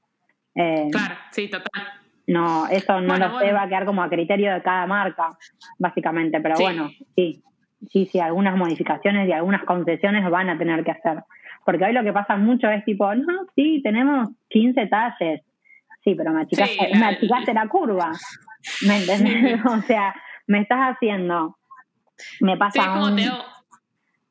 Eh, 0.54 0.88
Claro, 0.92 1.16
sí, 1.32 1.48
total. 1.48 2.03
No, 2.26 2.66
eso 2.68 3.00
no 3.00 3.08
Bueno, 3.08 3.28
lo 3.28 3.38
sé, 3.38 3.44
bueno. 3.44 3.58
va 3.58 3.62
a 3.64 3.68
quedar 3.68 3.84
como 3.84 4.02
a 4.02 4.08
criterio 4.08 4.52
de 4.54 4.62
cada 4.62 4.86
marca, 4.86 5.30
básicamente, 5.78 6.40
pero 6.40 6.56
Sí. 6.56 6.62
bueno, 6.62 6.90
sí, 7.14 7.42
sí, 7.90 8.06
sí, 8.10 8.18
algunas 8.20 8.56
modificaciones 8.56 9.28
y 9.28 9.32
algunas 9.32 9.64
concesiones 9.64 10.28
van 10.30 10.48
a 10.48 10.58
tener 10.58 10.82
que 10.84 10.90
hacer. 10.92 11.22
Porque 11.64 11.84
hoy 11.84 11.92
lo 11.92 12.02
que 12.02 12.12
pasa 12.12 12.36
mucho 12.36 12.68
es 12.70 12.84
tipo, 12.84 13.14
no, 13.14 13.46
sí, 13.54 13.80
tenemos 13.82 14.28
15 14.48 14.86
talles. 14.86 15.42
Sí, 16.02 16.14
pero 16.14 16.32
me 16.32 16.42
achicaste, 16.42 16.74
Sí, 16.74 16.86
la- 16.92 16.98
me 16.98 17.06
achicaste 17.16 17.54
la 17.54 17.68
curva. 17.68 18.12
¿Me 18.86 18.98
entendés? 18.98 19.60
o 19.66 19.80
sea, 19.82 20.14
me 20.46 20.60
estás 20.60 20.94
haciendo, 20.94 21.56
me 22.40 22.52
Sí, 22.52 22.58
pasa 22.58 22.80
es 22.82 22.88
como 22.88 23.06
un- 23.06 23.14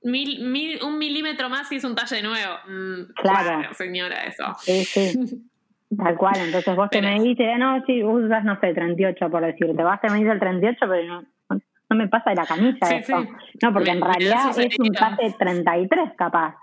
mil, 0.04 0.40
mil- 0.52 0.84
un 0.84 0.98
milímetro 0.98 1.50
más 1.50 1.72
y 1.72 1.78
es 1.78 1.84
un 1.84 1.96
talle 1.96 2.22
nuevo. 2.22 2.54
Mm, 2.68 3.14
Claro. 3.16 3.74
señora, 3.74 4.24
eso. 4.26 4.44
Sí, 4.60 4.84
sí. 4.86 5.14
Tal 5.98 6.18
cual, 6.18 6.36
entonces 6.38 6.76
vos 6.76 6.90
te 6.90 7.00
Pero- 7.02 7.12
medís, 7.14 7.38
y, 7.40 7.44
no, 7.58 7.84
sí, 7.86 8.04
usas, 8.04 8.44
no 8.44 8.60
sé, 8.60 8.74
38 8.74 9.30
por 9.30 9.42
decirte, 9.46 9.84
vas 9.84 10.00
te 10.02 10.10
medís 10.10 10.28
el 10.28 10.40
38, 10.40 10.78
pero 10.88 11.04
no, 11.06 11.24
no 11.90 11.96
me 11.96 12.08
pasa 12.08 12.30
de 12.32 12.36
la 12.38 12.46
camisa 12.46 12.86
Sí, 12.88 12.96
esto. 12.96 13.22
sí. 13.22 13.30
No, 13.62 13.74
porque 13.74 13.92
Me- 13.92 13.98
en 13.98 14.00
me 14.00 14.08
realidad 14.08 14.58
es 14.60 14.80
un 14.80 14.92
talle 14.94 15.34
33 15.38 16.12
capaz. 16.18 16.56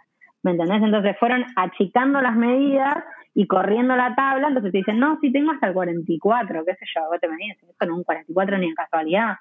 ¿Me 0.43 0.53
entendés? 0.53 0.83
Entonces 0.83 1.17
fueron 1.21 1.45
achicando 1.57 2.21
las 2.23 2.35
medidas 2.35 2.95
y 3.35 3.47
corriendo 3.47 3.95
la 3.95 4.15
tabla, 4.15 4.49
entonces 4.49 4.73
te 4.73 4.79
dicen, 4.79 4.99
no, 4.99 5.19
sí 5.21 5.31
tengo 5.31 5.53
hasta 5.53 5.69
el 5.69 5.75
44, 5.75 6.65
qué 6.65 6.75
sé 6.77 6.87
yo, 6.95 7.03
vos 7.11 7.21
te 7.21 7.29
medís, 7.29 7.57
esto 7.63 7.87
no 7.87 7.93
es 7.93 7.99
un 7.99 8.05
44 8.05 8.59
ni 8.59 8.69
en 8.69 8.75
casualidad. 8.75 9.37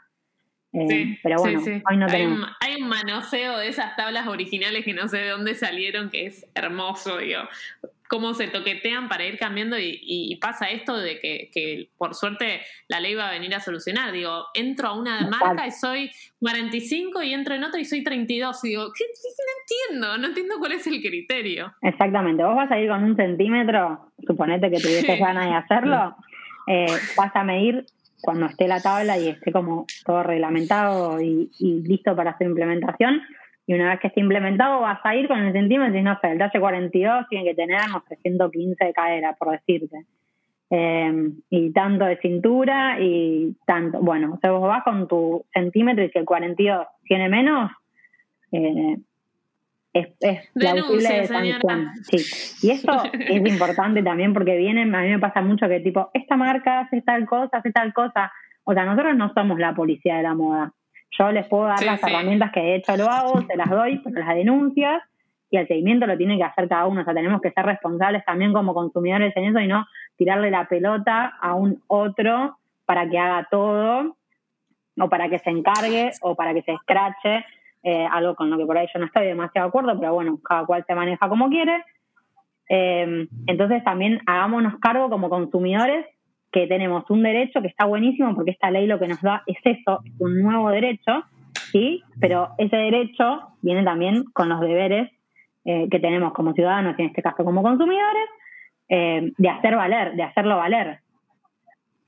Eh, 0.74 0.86
Sí, 0.88 1.20
pero 1.24 1.38
bueno, 1.40 1.60
sí, 1.62 1.66
sí. 1.78 1.84
hoy 1.90 1.98
no 1.98 2.06
hay, 2.08 2.26
un, 2.28 2.44
hay 2.60 2.82
un 2.84 2.90
manoseo 2.90 3.58
de 3.58 3.70
esas 3.70 3.96
tablas 3.96 4.28
originales 4.28 4.86
que 4.86 4.94
no 4.94 5.08
sé 5.08 5.18
de 5.18 5.30
dónde 5.30 5.56
salieron, 5.56 6.12
que 6.12 6.28
es 6.28 6.46
hermoso, 6.54 7.18
digo. 7.18 7.42
Cómo 8.10 8.34
se 8.34 8.48
toquetean 8.48 9.08
para 9.08 9.24
ir 9.26 9.38
cambiando 9.38 9.78
y, 9.78 10.00
y 10.02 10.36
pasa 10.38 10.66
esto 10.70 10.98
de 10.98 11.20
que, 11.20 11.50
que, 11.54 11.90
por 11.98 12.16
suerte 12.16 12.62
la 12.88 13.00
ley 13.00 13.14
va 13.14 13.30
a 13.30 13.32
venir 13.32 13.54
a 13.54 13.60
solucionar. 13.60 14.12
Digo, 14.12 14.46
entro 14.56 14.88
a 14.90 15.00
una 15.00 15.28
marca 15.28 15.68
y 15.68 15.72
soy 15.72 16.10
45 16.40 17.22
y 17.22 17.34
entro 17.34 17.54
en 17.56 17.64
otra 17.64 17.80
y 17.80 17.86
soy 17.86 18.04
32. 18.04 18.64
Y 18.66 18.70
digo, 18.70 18.86
¿qué, 18.98 19.04
qué- 19.06 19.30
no 19.40 19.96
entiendo, 20.02 20.18
no 20.18 20.28
entiendo 20.28 20.56
cuál 20.58 20.72
es 20.74 20.88
el 20.88 21.00
criterio. 21.02 21.72
Exactamente, 21.82 22.44
vos 22.44 22.56
vas 22.56 22.72
a 22.72 22.80
ir 22.80 22.90
con 22.90 23.04
un 23.04 23.16
centímetro, 23.16 24.12
suponete 24.26 24.70
que 24.72 24.80
tuvieses 24.80 25.16
Sí. 25.16 25.20
ganas 25.22 25.46
de 25.48 25.54
hacerlo, 25.56 26.16
eh, 26.68 26.88
vas 27.16 27.36
a 27.36 27.44
medir 27.44 27.86
cuando 28.22 28.48
esté 28.48 28.68
la 28.68 28.82
tabla 28.82 29.18
y 29.18 29.30
esté 29.30 29.52
como 29.52 29.86
todo 30.06 30.24
reglamentado 30.24 31.22
y, 31.22 31.50
y 31.60 31.82
listo 31.88 32.16
para 32.16 32.38
su 32.38 32.44
implementación. 32.44 33.22
Y 33.70 33.76
una 33.76 33.90
vez 33.92 34.00
que 34.00 34.08
esté 34.08 34.20
implementado, 34.20 34.82
vas 34.82 35.00
a 35.04 35.16
ir 35.16 35.28
con 35.28 35.38
el 35.38 35.54
centímetro 35.54 35.96
y 35.96 36.02
no 36.02 36.18
sé, 36.20 36.32
el 36.32 36.40
talle 36.40 36.60
42 36.60 37.28
tiene 37.30 37.46
que 37.46 37.54
tener, 37.54 37.80
no 37.92 38.04
sé, 38.10 38.16
115 38.16 38.84
de 38.84 38.94
cadera, 38.94 39.36
por 39.38 39.52
decirte. 39.52 40.08
Eh, 40.72 41.30
y 41.52 41.72
tanto 41.72 42.06
de 42.06 42.18
cintura 42.18 42.98
y 43.00 43.56
tanto. 43.68 44.00
Bueno, 44.02 44.34
o 44.34 44.40
sea, 44.40 44.54
vos 44.54 44.68
vas 44.68 44.84
con 44.84 45.08
tu 45.08 45.46
centímetro 45.54 46.04
y 46.04 46.10
si 46.10 46.18
el 46.18 46.26
42 46.26 46.88
tiene 47.04 47.30
menos, 47.30 47.70
eh, 48.52 48.98
es, 49.94 50.08
es 50.20 50.50
plausible 50.52 51.08
de 51.08 51.28
sanción. 51.28 51.92
Sí. 52.10 52.68
Y 52.68 52.72
esto 52.72 53.04
es 53.14 53.52
importante 53.52 54.02
también 54.02 54.34
porque 54.34 54.58
vienen, 54.58 54.96
a 54.96 55.04
mí 55.04 55.10
me 55.10 55.20
pasa 55.20 55.44
mucho 55.44 55.68
que 55.68 55.80
tipo, 55.80 56.10
esta 56.16 56.38
marca 56.38 56.80
hace 56.80 57.04
tal 57.04 57.28
cosa, 57.28 57.58
hace 57.58 57.72
tal 57.72 57.94
cosa. 57.94 58.32
O 58.64 58.74
sea, 58.74 58.86
nosotros 58.86 59.16
no 59.16 59.32
somos 59.36 59.60
la 59.60 59.76
policía 59.76 60.18
de 60.18 60.24
la 60.24 60.34
moda. 60.34 60.74
Yo 61.18 61.32
les 61.32 61.48
puedo 61.48 61.66
dar 61.66 61.80
Sí, 61.80 61.86
las 61.86 62.00
sí. 62.00 62.08
herramientas 62.08 62.52
que 62.52 62.60
de 62.62 62.76
hecho 62.76 62.96
lo 62.98 63.10
hago, 63.10 63.42
te 63.48 63.58
las 63.58 63.70
doy, 63.70 63.98
pero 64.04 64.20
las 64.20 64.36
denuncias 64.36 65.02
y 65.52 65.58
el 65.58 65.68
seguimiento 65.68 66.06
lo 66.06 66.18
tiene 66.18 66.38
que 66.38 66.44
hacer 66.44 66.68
cada 66.68 66.86
uno. 66.86 67.02
O 67.02 67.04
sea, 67.04 67.14
tenemos 67.14 67.42
que 67.42 67.52
ser 67.52 67.66
responsables 67.66 68.24
también 68.26 68.54
como 68.54 68.74
consumidores 68.74 69.36
en 69.36 69.46
eso 69.46 69.60
y 69.60 69.68
no 69.68 69.86
tirarle 70.18 70.52
la 70.52 70.66
pelota 70.68 71.34
a 71.42 71.56
un 71.56 71.82
otro 71.88 72.58
para 72.86 73.10
que 73.10 73.18
haga 73.18 73.48
todo 73.50 74.16
o 75.00 75.10
para 75.10 75.30
que 75.30 75.40
se 75.40 75.50
encargue 75.50 76.12
o 76.22 76.36
para 76.36 76.54
que 76.54 76.62
se 76.62 76.74
escrache, 76.74 77.46
eh, 77.84 78.06
algo 78.12 78.36
con 78.36 78.50
lo 78.50 78.58
que 78.58 78.66
por 78.66 78.78
ahí 78.78 78.88
yo 78.94 79.00
no 79.00 79.06
estoy 79.06 79.26
demasiado 79.28 79.68
de 79.68 79.70
acuerdo, 79.70 80.00
pero 80.00 80.14
bueno, 80.14 80.38
cada 80.44 80.66
cual 80.66 80.84
se 80.86 80.94
maneja 80.94 81.30
como 81.30 81.50
quiere. 81.50 81.84
Eh, 82.68 83.28
entonces 83.48 83.84
también 83.84 84.22
hagámonos 84.28 84.78
cargo 84.80 85.10
como 85.10 85.30
consumidores 85.30 86.06
que 86.52 86.68
tenemos 86.68 87.10
un 87.10 87.24
derecho 87.24 87.62
que 87.62 87.68
está 87.68 87.86
buenísimo 87.86 88.36
porque 88.36 88.52
esta 88.52 88.72
ley 88.72 88.88
lo 88.88 89.00
que 89.00 89.08
nos 89.08 89.22
da 89.22 89.44
es 89.46 89.58
eso, 89.64 90.02
es 90.04 90.14
un 90.20 90.42
nuevo 90.42 90.70
derecho, 90.70 91.24
¿sí? 91.72 92.04
Pero 92.20 92.50
ese 92.58 92.76
derecho 92.76 93.54
viene 93.62 93.84
también 93.84 94.24
con 94.34 94.50
los 94.50 94.60
deberes 94.62 95.12
eh, 95.66 95.88
que 95.92 96.00
tenemos 96.00 96.34
como 96.34 96.54
ciudadanos 96.54 96.98
y 96.98 97.04
en 97.04 97.10
este 97.10 97.22
caso 97.22 97.44
como 97.44 97.62
consumidores, 97.62 98.30
eh, 98.88 99.32
de 99.38 99.50
hacer 99.50 99.76
valer, 99.76 100.16
de 100.16 100.24
hacerlo 100.24 100.58
valer. 100.58 101.02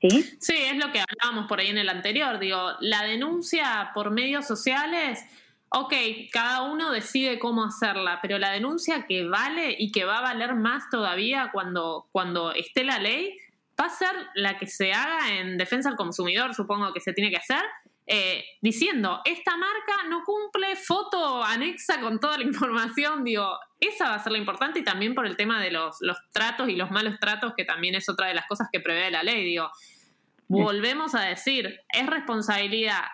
¿Sí? 0.01 0.09
Sí, 0.39 0.55
es 0.55 0.77
lo 0.83 0.91
que 0.91 0.99
hablábamos 0.99 1.47
por 1.47 1.59
ahí 1.59 1.67
en 1.67 1.77
el 1.77 1.89
anterior. 1.89 2.39
Digo, 2.39 2.57
la 2.79 3.03
denuncia 3.03 3.91
por 3.93 4.09
medios 4.09 4.47
sociales, 4.47 5.23
ok, 5.69 5.93
cada 6.31 6.63
uno 6.63 6.91
decide 6.91 7.37
cómo 7.37 7.65
hacerla, 7.65 8.17
pero 8.19 8.39
la 8.39 8.49
denuncia 8.49 9.05
que 9.07 9.27
vale 9.27 9.75
y 9.77 9.91
que 9.91 10.05
va 10.05 10.17
a 10.17 10.21
valer 10.21 10.55
más 10.55 10.89
todavía 10.89 11.51
cuando, 11.53 12.07
cuando 12.11 12.51
esté 12.53 12.83
la 12.83 12.97
ley, 12.97 13.37
va 13.79 13.85
a 13.85 13.89
ser 13.89 14.15
la 14.35 14.57
que 14.57 14.67
se 14.67 14.93
haga 14.93 15.37
en 15.37 15.57
defensa 15.57 15.89
del 15.89 15.97
consumidor, 15.97 16.53
supongo 16.53 16.93
que 16.93 16.99
se 16.99 17.13
tiene 17.13 17.31
que 17.31 17.37
hacer, 17.37 17.63
eh, 18.07 18.43
diciendo, 18.61 19.21
esta 19.25 19.55
marca 19.57 20.03
no 20.09 20.23
cumple 20.23 20.75
foto 20.75 21.43
anexa 21.43 22.01
con 22.01 22.19
toda 22.19 22.37
la 22.37 22.43
información, 22.51 23.23
digo, 23.23 23.57
esa 23.79 24.09
va 24.09 24.15
a 24.15 24.23
ser 24.23 24.33
la 24.33 24.37
importante 24.37 24.79
y 24.79 24.83
también 24.83 25.15
por 25.15 25.25
el 25.25 25.37
tema 25.37 25.61
de 25.61 25.71
los, 25.71 25.97
los 26.01 26.17
tratos 26.31 26.69
y 26.69 26.75
los 26.75 26.91
malos 26.91 27.19
tratos, 27.19 27.53
que 27.55 27.65
también 27.65 27.95
es 27.95 28.09
otra 28.09 28.27
de 28.27 28.33
las 28.33 28.47
cosas 28.47 28.67
que 28.71 28.79
prevé 28.79 29.09
la 29.11 29.23
ley, 29.23 29.43
digo, 29.43 29.69
volvemos 30.47 31.15
a 31.15 31.21
decir, 31.21 31.79
es 31.89 32.07
responsabilidad 32.07 33.05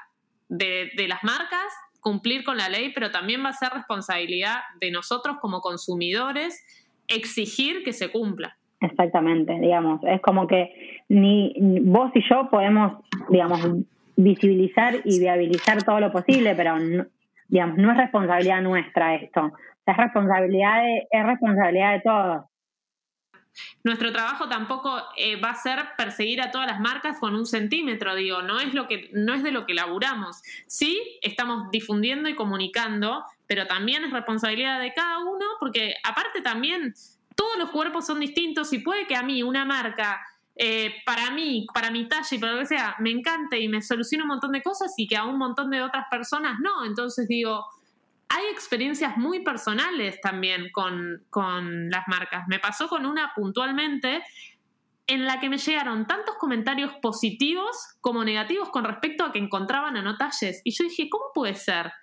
de, 0.49 0.91
de 0.95 1.07
las 1.07 1.23
marcas 1.23 1.65
cumplir 1.99 2.43
con 2.43 2.57
la 2.57 2.69
ley, 2.69 2.91
pero 2.93 3.11
también 3.11 3.43
va 3.43 3.49
a 3.49 3.53
ser 3.53 3.69
responsabilidad 3.73 4.61
de 4.79 4.91
nosotros 4.91 5.37
como 5.41 5.61
consumidores 5.61 6.63
exigir 7.07 7.83
que 7.83 7.93
se 7.93 8.11
cumpla. 8.11 8.56
Exactamente, 8.79 9.59
digamos, 9.59 10.01
es 10.03 10.21
como 10.21 10.45
que 10.45 11.01
ni 11.09 11.53
vos 11.81 12.11
y 12.13 12.21
yo 12.29 12.47
podemos, 12.49 13.03
digamos, 13.29 13.59
visibilizar 14.15 14.95
y 15.03 15.19
viabilizar 15.19 15.81
todo 15.83 15.99
lo 15.99 16.11
posible, 16.11 16.53
pero 16.55 16.77
no, 16.77 17.05
digamos, 17.47 17.77
no 17.77 17.91
es 17.91 17.97
responsabilidad 17.97 18.61
nuestra 18.61 19.15
esto, 19.15 19.51
es 19.85 19.97
responsabilidad 19.97 20.83
de, 20.83 21.07
es 21.09 21.25
responsabilidad 21.25 21.93
de 21.93 22.01
todos. 22.01 22.45
Nuestro 23.83 24.11
trabajo 24.11 24.47
tampoco 24.47 25.01
eh, 25.15 25.39
va 25.41 25.51
a 25.51 25.55
ser 25.55 25.79
perseguir 25.97 26.41
a 26.41 26.51
todas 26.51 26.67
las 26.67 26.79
marcas 26.79 27.19
con 27.19 27.33
un 27.33 27.45
centímetro, 27.47 28.13
digo, 28.13 28.43
no 28.43 28.59
es 28.59 28.75
lo 28.75 28.87
que 28.87 29.09
no 29.13 29.33
es 29.33 29.41
de 29.41 29.51
lo 29.51 29.65
que 29.65 29.73
laburamos. 29.73 30.43
Sí, 30.67 31.01
estamos 31.21 31.71
difundiendo 31.71 32.29
y 32.29 32.35
comunicando, 32.35 33.23
pero 33.47 33.65
también 33.65 34.03
es 34.03 34.11
responsabilidad 34.11 34.79
de 34.79 34.93
cada 34.93 35.19
uno, 35.19 35.45
porque 35.59 35.95
aparte 36.03 36.41
también 36.41 36.93
todos 37.37 37.57
los 37.57 37.69
cuerpos 37.69 38.05
son 38.05 38.19
distintos 38.19 38.73
y 38.73 38.79
puede 38.79 39.07
que 39.07 39.15
a 39.15 39.23
mí 39.23 39.43
una 39.43 39.63
marca 39.63 40.19
eh, 40.55 40.95
para 41.05 41.29
mí, 41.29 41.67
para 41.71 41.91
mi 41.91 42.09
talla 42.09 42.27
y 42.31 42.37
para 42.39 42.53
lo 42.53 42.59
que 42.59 42.65
sea, 42.65 42.95
me 42.99 43.11
encante 43.11 43.59
y 43.59 43.69
me 43.69 43.81
solucione 43.81 44.23
un 44.23 44.29
montón 44.29 44.51
de 44.51 44.63
cosas 44.63 44.91
y 44.97 45.07
que 45.07 45.15
a 45.15 45.23
un 45.23 45.37
montón 45.37 45.69
de 45.69 45.83
otras 45.83 46.05
personas 46.09 46.59
no. 46.59 46.83
Entonces 46.83 47.27
digo, 47.27 47.63
hay 48.29 48.45
experiencias 48.51 49.17
muy 49.17 49.43
personales 49.43 50.19
también 50.19 50.71
con, 50.71 51.23
con 51.29 51.89
las 51.91 52.07
marcas. 52.07 52.45
Me 52.47 52.59
pasó 52.59 52.87
con 52.87 53.05
una 53.05 53.31
puntualmente 53.35 54.23
en 55.05 55.25
la 55.25 55.39
que 55.39 55.47
me 55.47 55.57
llegaron 55.59 56.07
tantos 56.07 56.35
comentarios 56.37 56.91
positivos 57.01 57.77
como 58.01 58.25
negativos 58.25 58.69
con 58.69 58.83
respecto 58.83 59.23
a 59.23 59.31
que 59.31 59.39
encontraban 59.39 59.95
o 59.95 60.01
no 60.01 60.17
talles. 60.17 60.61
Y 60.63 60.71
yo 60.71 60.83
dije, 60.83 61.07
¿cómo 61.09 61.25
puede 61.33 61.55
ser? 61.55 61.93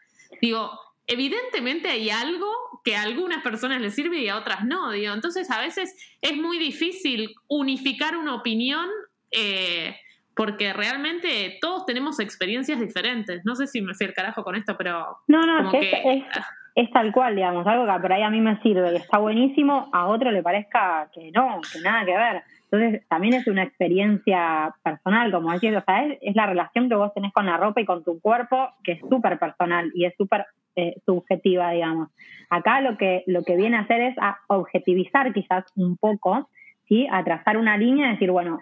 Digo, 0.41 0.71
evidentemente 1.07 1.89
hay 1.89 2.09
algo 2.11 2.47
que 2.85 2.97
a 2.97 3.03
algunas 3.03 3.43
personas 3.43 3.81
les 3.81 3.95
sirve 3.95 4.19
y 4.19 4.29
a 4.29 4.37
otras 4.37 4.65
no. 4.65 4.91
Digo, 4.91 5.15
entonces 5.15 5.51
a 5.51 5.61
veces 5.61 5.97
es 6.21 6.37
muy 6.37 6.59
difícil 6.59 7.35
unificar 7.49 8.17
una 8.17 8.35
opinión 8.35 8.87
eh, 9.31 9.97
porque 10.37 10.73
realmente 10.73 11.59
todos 11.61 11.87
tenemos 11.87 12.21
experiencias 12.21 12.79
diferentes. 12.79 13.43
No 13.45 13.55
sé 13.57 13.67
si 13.67 13.81
me 13.81 13.95
fui 13.95 14.07
al 14.07 14.15
carajo 14.15 14.45
con 14.45 14.55
esto, 14.55 14.77
pero 14.77 15.19
No, 15.29 15.43
no, 15.47 15.59
como 15.59 15.71
que 15.73 15.81
que... 15.81 15.97
es, 15.97 16.25
es, 16.37 16.45
es 16.75 16.91
tal 16.91 17.13
cual, 17.13 17.37
digamos, 17.37 17.67
algo 17.67 17.87
que 17.87 18.01
por 18.01 18.13
ahí 18.13 18.23
a 18.23 18.31
mí 18.31 18.41
me 18.41 18.61
sirve 18.61 18.93
y 18.93 18.97
está 18.97 19.19
buenísimo, 19.19 19.89
a 19.93 20.07
otro 20.07 20.31
le 20.31 20.43
parezca 20.43 21.09
que 21.15 21.31
no, 21.31 21.61
que 21.73 21.81
nada 21.81 22.05
que 22.05 22.17
ver. 22.17 22.43
Entonces, 22.75 23.07
también 23.09 23.35
es 23.35 23.47
una 23.47 23.63
experiencia 23.63 24.75
personal, 24.83 25.31
como 25.31 25.53
decís, 25.53 25.75
o 25.77 25.83
sea, 25.85 26.05
es, 26.05 26.19
es 26.21 26.35
la 26.35 26.47
relación 26.47 26.89
que 26.89 26.95
vos 26.95 27.13
tenés 27.15 27.33
con 27.33 27.47
la 27.47 27.57
ropa 27.57 27.81
y 27.81 27.85
con 27.85 28.03
tu 28.03 28.21
cuerpo, 28.21 28.71
que 28.83 28.93
es 28.93 29.01
súper 29.09 29.39
personal 29.39 29.91
y 29.95 30.05
es 30.05 30.15
súper 30.17 30.47
eh, 30.77 30.97
subjetiva, 31.07 31.71
digamos. 31.71 32.09
Acá 32.51 32.81
lo 32.81 32.97
que, 32.97 33.23
lo 33.27 33.45
que 33.45 33.57
viene 33.57 33.77
a 33.77 33.81
hacer 33.81 34.01
es 34.01 34.19
a 34.19 34.39
objetivizar 34.49 35.33
quizás 35.33 35.65
un 35.77 35.97
poco, 35.97 36.49
¿sí? 36.89 37.07
A 37.11 37.23
trazar 37.23 37.57
una 37.57 37.77
línea 37.77 38.09
y 38.09 38.13
decir, 38.13 38.33
bueno, 38.33 38.59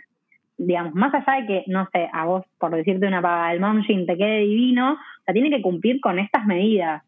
digamos, 0.59 0.94
más 0.94 1.14
allá 1.14 1.40
de 1.40 1.46
que, 1.46 1.64
no 1.68 1.88
sé, 1.92 2.09
a 2.12 2.27
vos, 2.27 2.44
por 2.59 2.70
decirte 2.70 3.07
una 3.07 3.22
paga, 3.22 3.53
el 3.53 3.61
mom 3.61 3.83
jean 3.83 4.05
te 4.05 4.16
quede 4.18 4.40
divino, 4.40 4.92
o 4.92 5.25
sea, 5.25 5.33
tiene 5.33 5.51
que 5.51 5.62
cumplir 5.62 6.01
con 6.01 6.18
estas 6.18 6.44
medidas. 6.44 7.03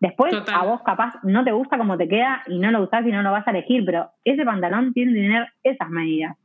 Después 0.00 0.32
Total. 0.32 0.54
a 0.54 0.64
vos 0.64 0.80
capaz 0.82 1.14
no 1.22 1.44
te 1.44 1.52
gusta 1.52 1.78
como 1.78 1.96
te 1.96 2.08
queda 2.08 2.42
y 2.46 2.58
no 2.58 2.70
lo 2.70 2.82
usás 2.82 3.06
y 3.06 3.10
no 3.10 3.22
lo 3.22 3.32
vas 3.32 3.46
a 3.46 3.50
elegir, 3.50 3.84
pero 3.84 4.10
ese 4.24 4.44
pantalón 4.44 4.92
tiene 4.92 5.12
que 5.12 5.20
tener 5.20 5.48
esas 5.62 5.90
medidas, 5.90 6.36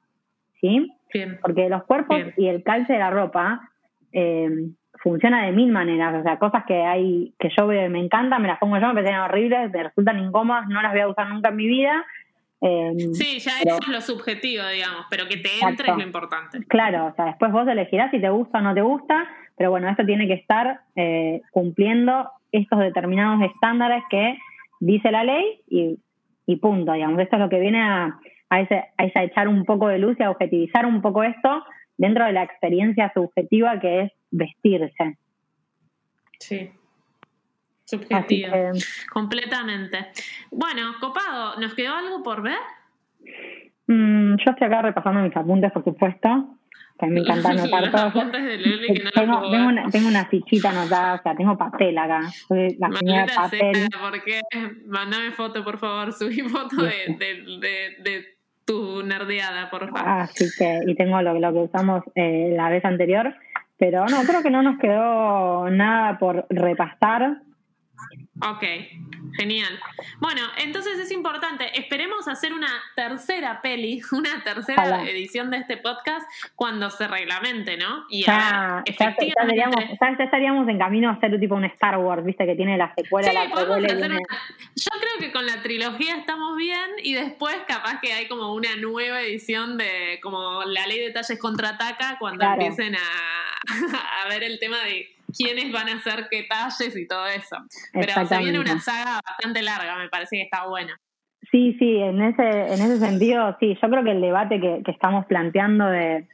¿sí? 0.61 0.91
Bien. 1.13 1.39
Porque 1.41 1.67
los 1.69 1.83
cuerpos 1.83 2.15
Bien. 2.17 2.33
y 2.37 2.47
el 2.47 2.63
calce 2.63 2.93
de 2.93 2.99
la 2.99 3.09
ropa 3.09 3.69
eh, 4.13 4.49
funciona 5.03 5.45
de 5.45 5.51
mil 5.51 5.71
maneras, 5.71 6.13
o 6.19 6.23
sea, 6.23 6.37
cosas 6.37 6.63
que 6.65 6.81
hay 6.83 7.33
que 7.39 7.49
yo 7.57 7.67
veo 7.67 7.85
y 7.85 7.89
me 7.89 7.99
encantan, 7.99 8.41
me 8.41 8.47
las 8.47 8.59
pongo 8.59 8.77
yo, 8.77 8.87
me 8.87 8.93
parecen 8.93 9.19
horribles, 9.19 9.71
me 9.71 9.83
resultan 9.83 10.19
incómodas, 10.19 10.67
no 10.67 10.81
las 10.81 10.91
voy 10.91 11.01
a 11.01 11.07
usar 11.07 11.27
nunca 11.29 11.49
en 11.49 11.55
mi 11.55 11.67
vida. 11.67 12.05
eh, 12.61 12.93
Sí, 13.13 13.39
ya 13.39 13.51
pero- 13.63 13.75
eso 13.77 13.83
es 13.83 13.87
lo 13.89 14.01
subjetivo, 14.01 14.63
digamos, 14.67 15.05
pero 15.09 15.27
que 15.27 15.37
te 15.37 15.47
Exacto. 15.49 15.69
entre 15.69 15.91
es 15.91 15.97
lo 15.97 16.03
importante. 16.03 16.59
Claro, 16.67 17.07
o 17.07 17.15
sea, 17.15 17.25
después 17.25 17.51
vos 17.51 17.67
elegirás 17.67 18.11
si 18.11 18.21
te 18.21 18.29
gusta 18.29 18.59
o 18.59 18.61
no 18.61 18.75
te 18.75 18.81
gusta, 18.81 19.27
pero 19.57 19.71
bueno, 19.71 19.89
esto 19.89 20.05
tiene 20.05 20.27
que 20.27 20.33
estar 20.35 20.81
eh, 20.95 21.41
cumpliendo 21.51 22.29
estos 22.51 22.77
determinados 22.79 23.41
estándares 23.51 24.03
que 24.11 24.37
dice 24.79 25.09
la 25.09 25.23
ley 25.23 25.61
y, 25.69 25.97
y 26.45 26.55
punto, 26.57 26.91
digamos. 26.93 27.19
Esto 27.19 27.37
es 27.37 27.41
lo 27.41 27.49
que 27.49 27.59
viene 27.59 27.81
a, 27.81 28.19
a, 28.51 28.59
ese, 28.59 28.83
a 28.97 29.05
ese 29.05 29.23
echar 29.23 29.47
un 29.47 29.63
poco 29.63 29.87
de 29.87 29.97
luz 29.97 30.17
y 30.19 30.23
a 30.23 30.29
objetivizar 30.29 30.85
un 30.85 31.01
poco 31.01 31.23
esto 31.23 31.63
dentro 31.97 32.25
de 32.25 32.33
la 32.33 32.43
experiencia 32.43 33.11
subjetiva 33.15 33.79
que 33.79 34.01
es 34.01 34.11
vestirse. 34.29 35.17
Sí. 36.37 36.69
Subjetivo. 37.85 38.51
que, 38.51 38.71
Completamente. 39.11 40.07
Bueno, 40.51 40.93
copado, 40.99 41.59
¿nos 41.61 41.73
quedó 41.73 41.95
algo 41.95 42.21
por 42.23 42.41
ver? 42.41 42.57
mm, 43.87 44.35
yo 44.35 44.51
estoy 44.51 44.67
acá 44.67 44.81
repasando 44.81 45.21
mis 45.21 45.35
apuntes, 45.35 45.71
por 45.71 45.83
supuesto, 45.85 46.57
que 46.99 47.07
me 47.07 47.21
encanta 47.21 47.49
anotar 47.51 47.89
todo. 47.89 48.25
no 48.25 48.31
tengo, 48.31 49.49
tengo, 49.49 49.67
una, 49.67 49.89
tengo 49.89 50.07
una 50.09 50.25
fichita 50.25 50.71
anotada, 50.71 51.15
o 51.15 51.21
sea, 51.23 51.35
tengo 51.35 51.57
papel 51.57 51.97
acá. 51.97 52.19
La 52.49 52.91
señora 52.91 53.27
papel. 53.33 53.75
sea, 53.75 53.99
¿por 54.01 54.23
qué? 54.23 54.41
Mandame 54.87 55.31
foto, 55.31 55.63
por 55.63 55.77
favor. 55.77 56.11
Subí 56.17 56.41
foto 56.41 56.83
de, 56.83 57.15
de, 57.17 57.59
de, 57.59 58.03
de 58.03 58.40
tu 58.71 59.03
nerdeada, 59.03 59.69
por 59.69 59.89
favor. 59.89 60.07
Así 60.07 60.45
que, 60.57 60.79
y 60.85 60.95
tengo 60.95 61.21
lo, 61.21 61.37
lo 61.37 61.51
que 61.51 61.59
usamos 61.59 62.03
eh, 62.15 62.53
la 62.55 62.69
vez 62.69 62.85
anterior, 62.85 63.35
pero 63.77 64.05
no, 64.05 64.21
creo 64.23 64.41
que 64.41 64.49
no 64.49 64.61
nos 64.61 64.79
quedó 64.79 65.69
nada 65.69 66.17
por 66.17 66.45
repasar. 66.49 67.41
Ok, 68.41 68.63
genial. 69.37 69.79
Bueno, 70.19 70.41
entonces 70.57 70.99
es 70.99 71.11
importante, 71.11 71.79
esperemos 71.79 72.27
hacer 72.27 72.53
una 72.53 72.69
tercera 72.95 73.61
peli, 73.61 74.01
una 74.11 74.43
tercera 74.43 75.03
edición 75.09 75.49
de 75.51 75.57
este 75.57 75.77
podcast 75.77 76.27
cuando 76.55 76.89
se 76.89 77.07
reglamente, 77.07 77.77
¿no? 77.77 78.05
Y 78.09 78.23
Ya, 78.25 78.81
efectivamente... 78.85 79.55
ya- 79.57 80.17
ya 80.17 80.23
estaríamos 80.23 80.67
en 80.67 80.77
camino 80.77 81.09
a 81.09 81.13
hacer 81.13 81.39
tipo 81.39 81.55
un 81.55 81.65
Star 81.65 81.97
Wars, 81.97 82.23
viste, 82.25 82.45
que 82.45 82.55
tiene 82.55 82.77
la 82.77 82.93
secuela, 82.95 83.29
Sí, 83.29 83.33
la 83.33 83.49
podemos 83.49 83.77
hacer 83.77 83.97
una- 84.11 84.17
Yo 84.75 84.91
creo 84.99 85.13
que 85.19 85.31
con 85.31 85.45
la 85.45 85.61
trilogía 85.61 86.15
estamos 86.17 86.57
bien 86.57 86.89
y 87.03 87.13
después 87.13 87.55
capaz 87.67 87.99
que 88.01 88.13
hay 88.13 88.27
como 88.27 88.53
una 88.53 88.75
nueva 88.75 89.21
edición 89.21 89.77
de 89.77 90.19
como 90.21 90.63
la 90.65 90.85
ley 90.87 90.99
de 90.99 91.05
detalles 91.07 91.39
contraataca 91.39 92.17
cuando 92.19 92.39
Claro. 92.39 92.61
empiecen 92.61 92.95
a, 92.95 92.99
a 94.25 94.29
ver 94.29 94.43
el 94.43 94.59
tema 94.59 94.77
de 94.83 95.15
quiénes 95.35 95.71
van 95.71 95.89
a 95.89 95.95
hacer 95.95 96.27
qué 96.29 96.43
talles 96.49 96.95
y 96.95 97.07
todo 97.07 97.25
eso. 97.27 97.57
Pero 97.93 98.25
se 98.25 98.37
viene 98.39 98.59
una 98.59 98.79
saga 98.79 99.19
bastante 99.25 99.61
larga, 99.61 99.97
me 99.97 100.09
parece 100.09 100.37
que 100.37 100.43
está 100.43 100.67
buena. 100.67 100.97
Sí, 101.51 101.75
sí, 101.79 101.97
en 101.97 102.21
ese, 102.21 102.43
en 102.49 102.73
ese 102.81 102.97
sentido, 102.99 103.57
sí, 103.59 103.77
yo 103.81 103.89
creo 103.89 104.03
que 104.03 104.11
el 104.11 104.21
debate 104.21 104.61
que, 104.61 104.81
que 104.85 104.91
estamos 104.91 105.25
planteando 105.25 105.85
de, 105.87 106.27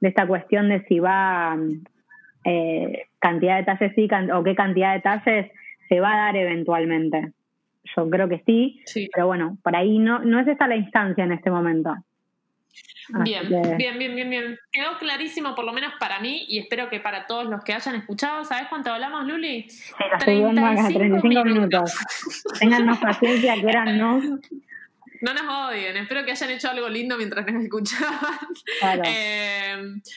de 0.00 0.08
esta 0.08 0.26
cuestión 0.26 0.68
de 0.68 0.84
si 0.86 0.98
va 0.98 1.56
eh, 2.44 3.04
cantidad 3.18 3.56
de 3.58 3.64
talles 3.64 3.92
sí 3.94 4.08
can- 4.08 4.30
o 4.30 4.42
qué 4.42 4.54
cantidad 4.54 4.94
de 4.94 5.00
talles 5.00 5.50
se 5.88 6.00
va 6.00 6.12
a 6.12 6.16
dar 6.26 6.36
eventualmente. 6.36 7.32
Yo 7.96 8.10
creo 8.10 8.28
que 8.28 8.42
sí, 8.44 8.82
Sí. 8.84 9.08
pero 9.12 9.26
bueno, 9.26 9.56
por 9.62 9.74
ahí 9.74 9.98
no, 9.98 10.18
no 10.18 10.38
es 10.40 10.46
esta 10.48 10.66
la 10.66 10.76
instancia 10.76 11.24
en 11.24 11.32
este 11.32 11.50
momento. 11.50 11.94
Bien, 13.24 13.48
que- 13.48 13.74
bien, 13.76 13.98
bien, 13.98 14.14
bien, 14.14 14.30
bien. 14.30 14.58
Quedó 14.70 14.98
clarísimo, 14.98 15.54
por 15.54 15.64
lo 15.64 15.72
menos 15.72 15.94
para 15.98 16.20
mí, 16.20 16.44
y 16.48 16.58
espero 16.58 16.90
que 16.90 17.00
para 17.00 17.26
todos 17.26 17.46
los 17.46 17.64
que 17.64 17.72
hayan 17.72 17.94
escuchado. 17.94 18.44
¿Sabes 18.44 18.66
cuánto 18.68 18.92
hablamos, 18.92 19.24
Luli? 19.26 19.68
Sí, 19.70 19.92
la 20.10 20.20
subimos 20.20 20.58
acá, 20.58 20.88
35 20.88 20.98
35 20.98 21.44
minutos. 21.44 21.94
Tengan 22.60 22.84
más 22.86 22.98
paciencia, 22.98 23.54
que 23.54 23.66
eran 23.68 23.96
no. 23.96 24.20
No 25.20 25.34
nos 25.34 25.70
odien, 25.70 25.96
espero 25.96 26.24
que 26.24 26.30
hayan 26.32 26.50
hecho 26.50 26.68
algo 26.70 26.88
lindo 26.88 27.16
mientras 27.16 27.44
nos 27.46 27.62
escuchaban. 27.64 28.38
Claro. 28.78 29.02
Eh, 29.06 29.76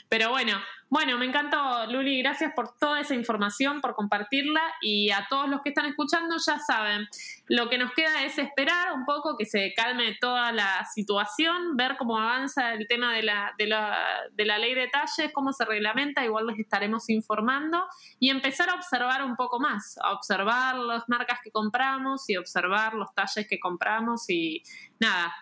pero 0.10 0.30
bueno, 0.30 0.60
bueno, 0.92 1.18
me 1.18 1.26
encantó, 1.26 1.86
Luli, 1.86 2.22
gracias 2.22 2.52
por 2.54 2.78
toda 2.78 3.00
esa 3.00 3.16
información, 3.16 3.80
por 3.80 3.96
compartirla 3.96 4.62
y 4.82 5.10
a 5.12 5.26
todos 5.30 5.48
los 5.48 5.62
que 5.62 5.70
están 5.70 5.86
escuchando 5.86 6.36
ya 6.46 6.60
saben, 6.60 7.08
lo 7.48 7.70
que 7.70 7.78
nos 7.78 7.94
queda 7.94 8.26
es 8.26 8.38
esperar 8.38 8.92
un 8.92 9.06
poco 9.06 9.38
que 9.38 9.46
se 9.46 9.74
calme 9.74 10.18
toda 10.20 10.52
la 10.52 10.86
situación, 10.94 11.78
ver 11.78 11.96
cómo 11.96 12.20
avanza 12.20 12.74
el 12.74 12.90
tema 12.90 13.14
de 13.14 13.24
la, 13.24 13.54
de 13.58 13.68
la, 13.68 13.98
de 14.34 14.46
la 14.46 14.58
ley 14.58 14.76
de 14.76 14.90
talles, 14.90 15.32
cómo 15.34 15.54
se 15.54 15.64
reglamenta, 15.64 16.26
igual 16.26 16.46
les 16.48 16.60
estaremos 16.60 17.10
informando 17.10 17.86
y 18.20 18.30
empezar 18.30 18.70
a 18.70 18.76
observar 18.76 19.24
un 19.24 19.38
poco 19.38 19.62
más, 19.62 19.98
a 20.04 20.12
observar 20.12 20.76
las 20.76 21.08
marcas 21.08 21.40
que 21.42 21.52
compramos 21.52 22.30
y 22.30 22.36
observar 22.36 22.96
los 22.96 23.16
talles 23.16 23.48
que 23.48 23.62
compramos 23.62 24.30
y 24.30 24.62
nada, 25.00 25.34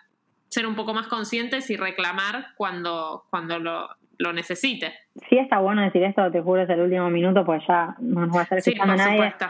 ser 0.48 0.68
un 0.68 0.76
poco 0.76 0.94
más 0.94 1.08
conscientes 1.08 1.72
y 1.72 1.76
reclamar 1.76 2.54
cuando, 2.56 3.26
cuando 3.32 3.58
lo, 3.58 3.90
lo 4.20 4.34
necesite. 4.34 4.94
Sí 5.30 5.38
está 5.38 5.60
bueno 5.60 5.82
decir 5.82 6.04
esto, 6.04 6.30
te 6.30 6.42
juro, 6.42 6.62
es 6.62 6.70
el 6.70 6.82
último 6.82 7.10
minuto, 7.10 7.44
pues 7.46 7.64
ya 7.68 7.96
no 8.00 8.26
nos 8.26 8.36
va 8.36 8.42
a 8.42 8.44
estar 8.44 8.62
Sí, 8.62 8.72
escuchando 8.72 8.96
por 8.96 9.06
nadie. 9.06 9.32
supuesto. 9.32 9.46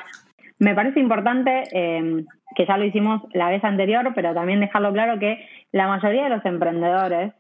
Me 0.60 0.76
parece 0.76 1.00
importante, 1.00 1.64
eh, 1.74 2.24
que 2.56 2.66
ya 2.66 2.78
lo 2.78 2.86
hicimos 2.86 3.24
la 3.34 3.50
vez 3.50 3.64
anterior, 3.64 4.12
pero 4.14 4.34
también 4.34 4.60
dejarlo 4.60 4.94
claro 4.94 5.20
que 5.20 5.46
la 5.72 5.88
mayoría 5.88 6.24
de 6.26 6.30
los 6.30 6.46
emprendedores, 6.46 7.34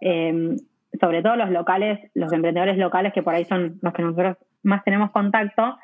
eh, 0.00 0.56
sobre 1.00 1.22
todo 1.22 1.36
los 1.36 1.50
locales, 1.50 1.98
los 2.14 2.32
emprendedores 2.32 2.78
locales, 2.78 3.12
que 3.12 3.22
por 3.22 3.34
ahí 3.34 3.44
son 3.44 3.78
los 3.82 3.92
que 3.92 4.02
nosotros 4.02 4.36
más 4.62 4.82
tenemos 4.84 5.10
contacto, 5.10 5.76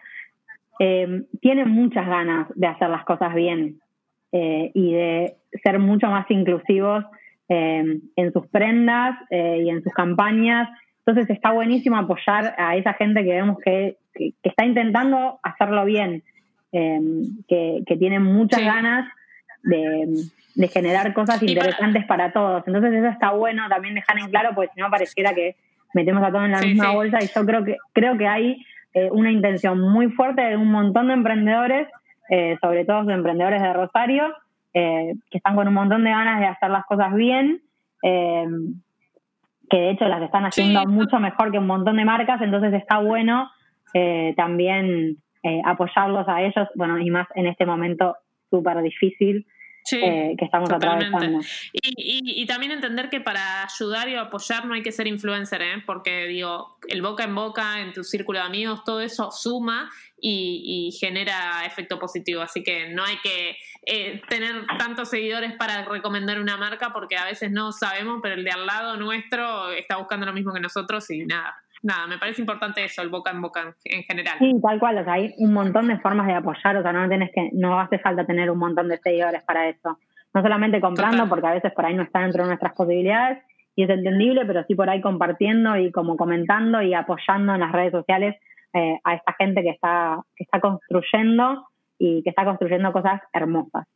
eh, 0.78 1.22
tienen 1.40 1.70
muchas 1.70 2.06
ganas 2.06 2.48
de 2.54 2.66
hacer 2.66 2.88
las 2.90 3.04
cosas 3.04 3.34
bien 3.34 3.80
eh, 4.32 4.70
y 4.74 4.92
de 4.92 5.36
ser 5.62 5.78
mucho 5.78 6.08
más 6.08 6.30
inclusivos 6.30 7.04
en 7.48 8.32
sus 8.32 8.48
prendas 8.48 9.16
eh, 9.30 9.62
y 9.64 9.70
en 9.70 9.80
sus 9.82 9.92
campañas. 9.92 10.68
Entonces 11.06 11.30
está 11.30 11.52
buenísimo 11.52 11.96
apoyar 11.96 12.54
a 12.58 12.74
esa 12.76 12.92
gente 12.94 13.22
que 13.22 13.30
vemos 13.32 13.58
que, 13.64 13.96
que- 14.12 14.32
que 14.42 14.48
está 14.48 14.64
intentando 14.64 15.38
hacerlo 15.42 15.84
bien, 15.84 16.22
eh, 16.72 17.00
que, 17.48 17.82
que 17.86 17.96
tiene 17.96 18.18
muchas 18.18 18.60
Sí. 18.60 18.66
ganas 18.66 19.08
de, 19.62 20.24
de 20.56 20.68
generar 20.68 21.12
cosas 21.14 21.40
Y 21.42 21.50
interesantes 21.52 22.04
para... 22.06 22.32
todos. 22.32 22.64
Entonces 22.66 22.92
eso 22.92 23.06
está 23.08 23.30
bueno 23.30 23.68
también 23.68 23.94
dejar 23.94 24.18
en 24.18 24.30
claro, 24.30 24.50
porque 24.54 24.70
si 24.74 24.80
no 24.80 24.90
pareciera 24.90 25.32
que 25.32 25.54
metemos 25.94 26.24
a 26.24 26.30
todos 26.32 26.44
en 26.46 26.52
la 26.52 26.58
Sí, 26.58 26.68
misma 26.68 26.90
sí. 26.90 26.94
bolsa 26.96 27.22
y 27.22 27.26
yo 27.28 27.46
creo 27.46 27.64
que 27.64 27.76
creo 27.92 28.18
que 28.18 28.26
hay 28.26 28.64
eh, 28.94 29.08
una 29.12 29.30
intención 29.30 29.78
muy 29.80 30.08
fuerte 30.10 30.42
de 30.42 30.56
un 30.56 30.70
montón 30.72 31.06
de 31.08 31.14
emprendedores, 31.14 31.86
eh, 32.30 32.56
sobre 32.60 32.84
todo 32.84 33.02
los 33.02 33.14
emprendedores 33.14 33.62
de 33.62 33.72
Rosario, 33.72 34.34
eh, 34.74 35.14
que 35.30 35.38
están 35.38 35.54
con 35.54 35.68
un 35.68 35.74
montón 35.74 36.02
de 36.02 36.10
ganas 36.10 36.40
de 36.40 36.46
hacer 36.46 36.70
las 36.70 36.84
cosas 36.86 37.14
bien, 37.14 37.60
eh, 38.02 38.44
que 39.68 39.76
de 39.78 39.90
hecho 39.90 40.06
las 40.08 40.22
están 40.22 40.44
haciendo 40.44 40.80
Sí. 40.80 40.86
mucho 40.88 41.18
mejor 41.18 41.50
que 41.50 41.58
un 41.58 41.66
montón 41.66 41.96
de 41.96 42.04
marcas, 42.04 42.40
entonces 42.40 42.72
está 42.74 42.98
bueno 42.98 43.50
eh, 43.94 44.34
también 44.36 45.16
eh, 45.42 45.60
apoyarlos 45.64 46.28
a 46.28 46.42
ellos, 46.42 46.68
bueno, 46.74 46.98
y 46.98 47.10
más 47.10 47.26
en 47.34 47.46
este 47.46 47.64
momento 47.66 48.16
súper 48.50 48.82
difícil 48.82 49.46
Sí, 49.88 50.00
eh, 50.02 50.34
que 50.36 50.44
estamos 50.44 50.68
totalmente. 50.68 51.16
atravesando. 51.16 51.46
Y, 51.72 51.94
y- 51.96 52.42
y 52.42 52.46
también 52.46 52.72
entender 52.72 53.08
que 53.08 53.20
para 53.20 53.62
ayudar 53.64 54.08
y 54.08 54.16
apoyar 54.16 54.64
no 54.66 54.74
hay 54.74 54.82
que 54.82 54.90
ser 54.90 55.06
influencer, 55.06 55.62
¿eh? 55.62 55.82
porque 55.86 56.26
digo, 56.26 56.76
el 56.88 57.02
boca 57.02 57.22
en 57.22 57.34
boca, 57.36 57.80
en 57.80 57.92
tu 57.92 58.02
círculo 58.02 58.40
de 58.40 58.46
amigos, 58.46 58.82
todo 58.82 59.00
eso 59.00 59.30
suma 59.30 59.88
y, 60.20 60.88
y 60.88 60.98
genera 60.98 61.64
efecto 61.64 62.00
positivo. 62.00 62.42
Así 62.42 62.64
que 62.64 62.88
no 62.88 63.04
hay 63.04 63.16
que 63.22 63.56
eh, 63.86 64.20
tener 64.28 64.66
tantos 64.76 65.08
seguidores 65.10 65.52
para 65.52 65.84
recomendar 65.84 66.40
una 66.40 66.56
marca 66.56 66.92
porque 66.92 67.16
a 67.16 67.24
veces 67.24 67.52
no 67.52 67.70
sabemos, 67.70 68.18
pero 68.20 68.34
el 68.34 68.42
de 68.42 68.50
al 68.50 68.66
lado 68.66 68.96
nuestro 68.96 69.70
está 69.70 69.98
buscando 69.98 70.26
lo 70.26 70.32
mismo 70.32 70.52
que 70.52 70.58
nosotros 70.60 71.08
y 71.10 71.24
nada. 71.26 71.54
Nada, 71.86 72.08
me 72.08 72.18
parece 72.18 72.42
importante 72.42 72.84
eso, 72.84 73.00
el 73.00 73.10
boca 73.10 73.30
en 73.30 73.40
boca 73.40 73.62
en, 73.62 73.98
en 73.98 74.02
general. 74.02 74.34
Sí, 74.40 74.52
tal 74.60 74.80
cual, 74.80 74.98
o 74.98 75.04
sea, 75.04 75.12
hay 75.12 75.34
un 75.38 75.52
montón 75.52 75.86
de 75.86 76.00
formas 76.00 76.26
de 76.26 76.34
apoyar, 76.34 76.76
o 76.76 76.82
sea, 76.82 76.92
no 76.92 77.08
tenés 77.08 77.30
que, 77.32 77.50
no 77.52 77.78
hace 77.78 78.00
falta 78.00 78.26
tener 78.26 78.50
un 78.50 78.58
montón 78.58 78.88
de 78.88 78.98
seguidores 78.98 79.44
para 79.44 79.68
eso. 79.68 79.96
No 80.34 80.42
solamente 80.42 80.80
comprando, 80.80 81.18
Total. 81.18 81.28
porque 81.28 81.46
a 81.46 81.52
veces 81.52 81.72
por 81.72 81.86
ahí 81.86 81.94
no 81.94 82.02
está 82.02 82.22
dentro 82.22 82.42
de 82.42 82.48
nuestras 82.48 82.74
posibilidades, 82.74 83.38
y 83.76 83.84
es 83.84 83.90
entendible, 83.90 84.44
pero 84.46 84.64
sí 84.64 84.74
por 84.74 84.90
ahí 84.90 85.00
compartiendo 85.00 85.76
y 85.76 85.92
como 85.92 86.16
comentando 86.16 86.82
y 86.82 86.92
apoyando 86.92 87.54
en 87.54 87.60
las 87.60 87.70
redes 87.70 87.92
sociales 87.92 88.34
eh, 88.72 88.98
a 89.04 89.14
esta 89.14 89.34
gente 89.34 89.62
que 89.62 89.70
está, 89.70 90.18
que 90.34 90.42
está 90.42 90.58
construyendo 90.58 91.68
y 92.00 92.24
que 92.24 92.30
está 92.30 92.44
construyendo 92.44 92.92
cosas 92.92 93.20
hermosas. 93.32 93.86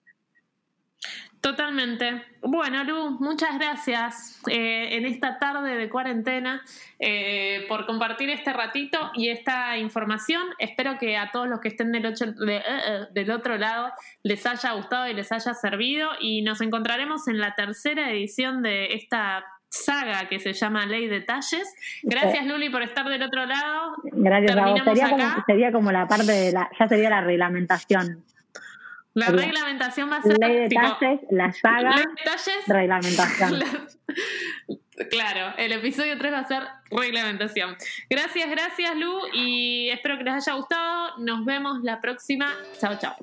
Totalmente. 1.40 2.22
Bueno, 2.42 2.84
Lu, 2.84 3.12
muchas 3.18 3.56
gracias 3.58 4.40
eh, 4.50 4.96
en 4.96 5.06
esta 5.06 5.38
tarde 5.38 5.74
de 5.76 5.88
cuarentena 5.88 6.60
eh, 6.98 7.64
por 7.66 7.86
compartir 7.86 8.28
este 8.28 8.52
ratito 8.52 9.10
y 9.14 9.30
esta 9.30 9.78
información. 9.78 10.42
Espero 10.58 10.98
que 10.98 11.16
a 11.16 11.30
todos 11.30 11.48
los 11.48 11.60
que 11.60 11.68
estén 11.68 11.92
del, 11.92 12.04
ocho- 12.06 12.32
de- 12.32 12.56
eh, 12.58 12.62
eh, 12.66 13.00
del 13.12 13.30
otro 13.30 13.56
lado 13.56 13.90
les 14.22 14.44
haya 14.44 14.72
gustado 14.72 15.08
y 15.08 15.14
les 15.14 15.32
haya 15.32 15.54
servido 15.54 16.10
y 16.20 16.42
nos 16.42 16.60
encontraremos 16.60 17.26
en 17.26 17.38
la 17.38 17.54
tercera 17.54 18.10
edición 18.10 18.62
de 18.62 18.92
esta 18.94 19.42
saga 19.70 20.28
que 20.28 20.40
se 20.40 20.52
llama 20.52 20.84
Ley 20.84 21.06
Detalles. 21.06 21.74
Gracias, 22.02 22.44
Luli, 22.44 22.68
por 22.68 22.82
estar 22.82 23.08
del 23.08 23.22
otro 23.22 23.46
lado. 23.46 23.94
Gracias 24.04 24.56
a 24.56 24.66
vos. 24.66 24.74
Terminamos 24.74 24.98
Sería 24.98 25.10
como, 25.10 25.24
acá. 25.32 25.44
sería 25.46 25.72
como 25.72 25.92
la 25.92 26.06
parte 26.06 26.32
de 26.32 26.52
la, 26.52 26.68
ya 26.78 26.86
sería 26.88 27.08
la 27.08 27.20
reglamentación. 27.22 28.24
La 29.14 29.30
Bien. 29.30 29.38
reglamentación 29.46 30.10
va 30.10 30.16
a 30.18 30.22
ser 30.22 30.36
Ley 30.38 30.56
de 30.56 30.68
tipo, 30.68 30.80
detalles, 30.82 31.20
la 31.30 31.52
saga, 31.52 31.96
Ley 31.96 32.04
de 32.04 32.10
Detalles, 32.24 32.64
reglamentación. 32.66 33.58
La- 33.58 35.06
Claro, 35.10 35.54
el 35.56 35.72
episodio 35.72 36.18
3 36.18 36.30
va 36.32 36.38
a 36.40 36.44
ser 36.46 36.62
reglamentación. 36.90 37.74
Gracias, 38.10 38.50
gracias 38.50 38.94
Lu 38.96 39.20
y 39.32 39.88
espero 39.88 40.18
que 40.18 40.24
les 40.24 40.34
haya 40.46 40.52
gustado. 40.58 41.16
Nos 41.18 41.46
vemos 41.46 41.78
la 41.82 42.02
próxima. 42.02 42.54
Chao, 42.78 42.98
chao. 42.98 43.16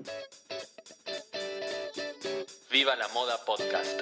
Viva 2.72 2.96
la 2.96 3.08
Moda 3.10 3.38
Podcast. 3.46 4.02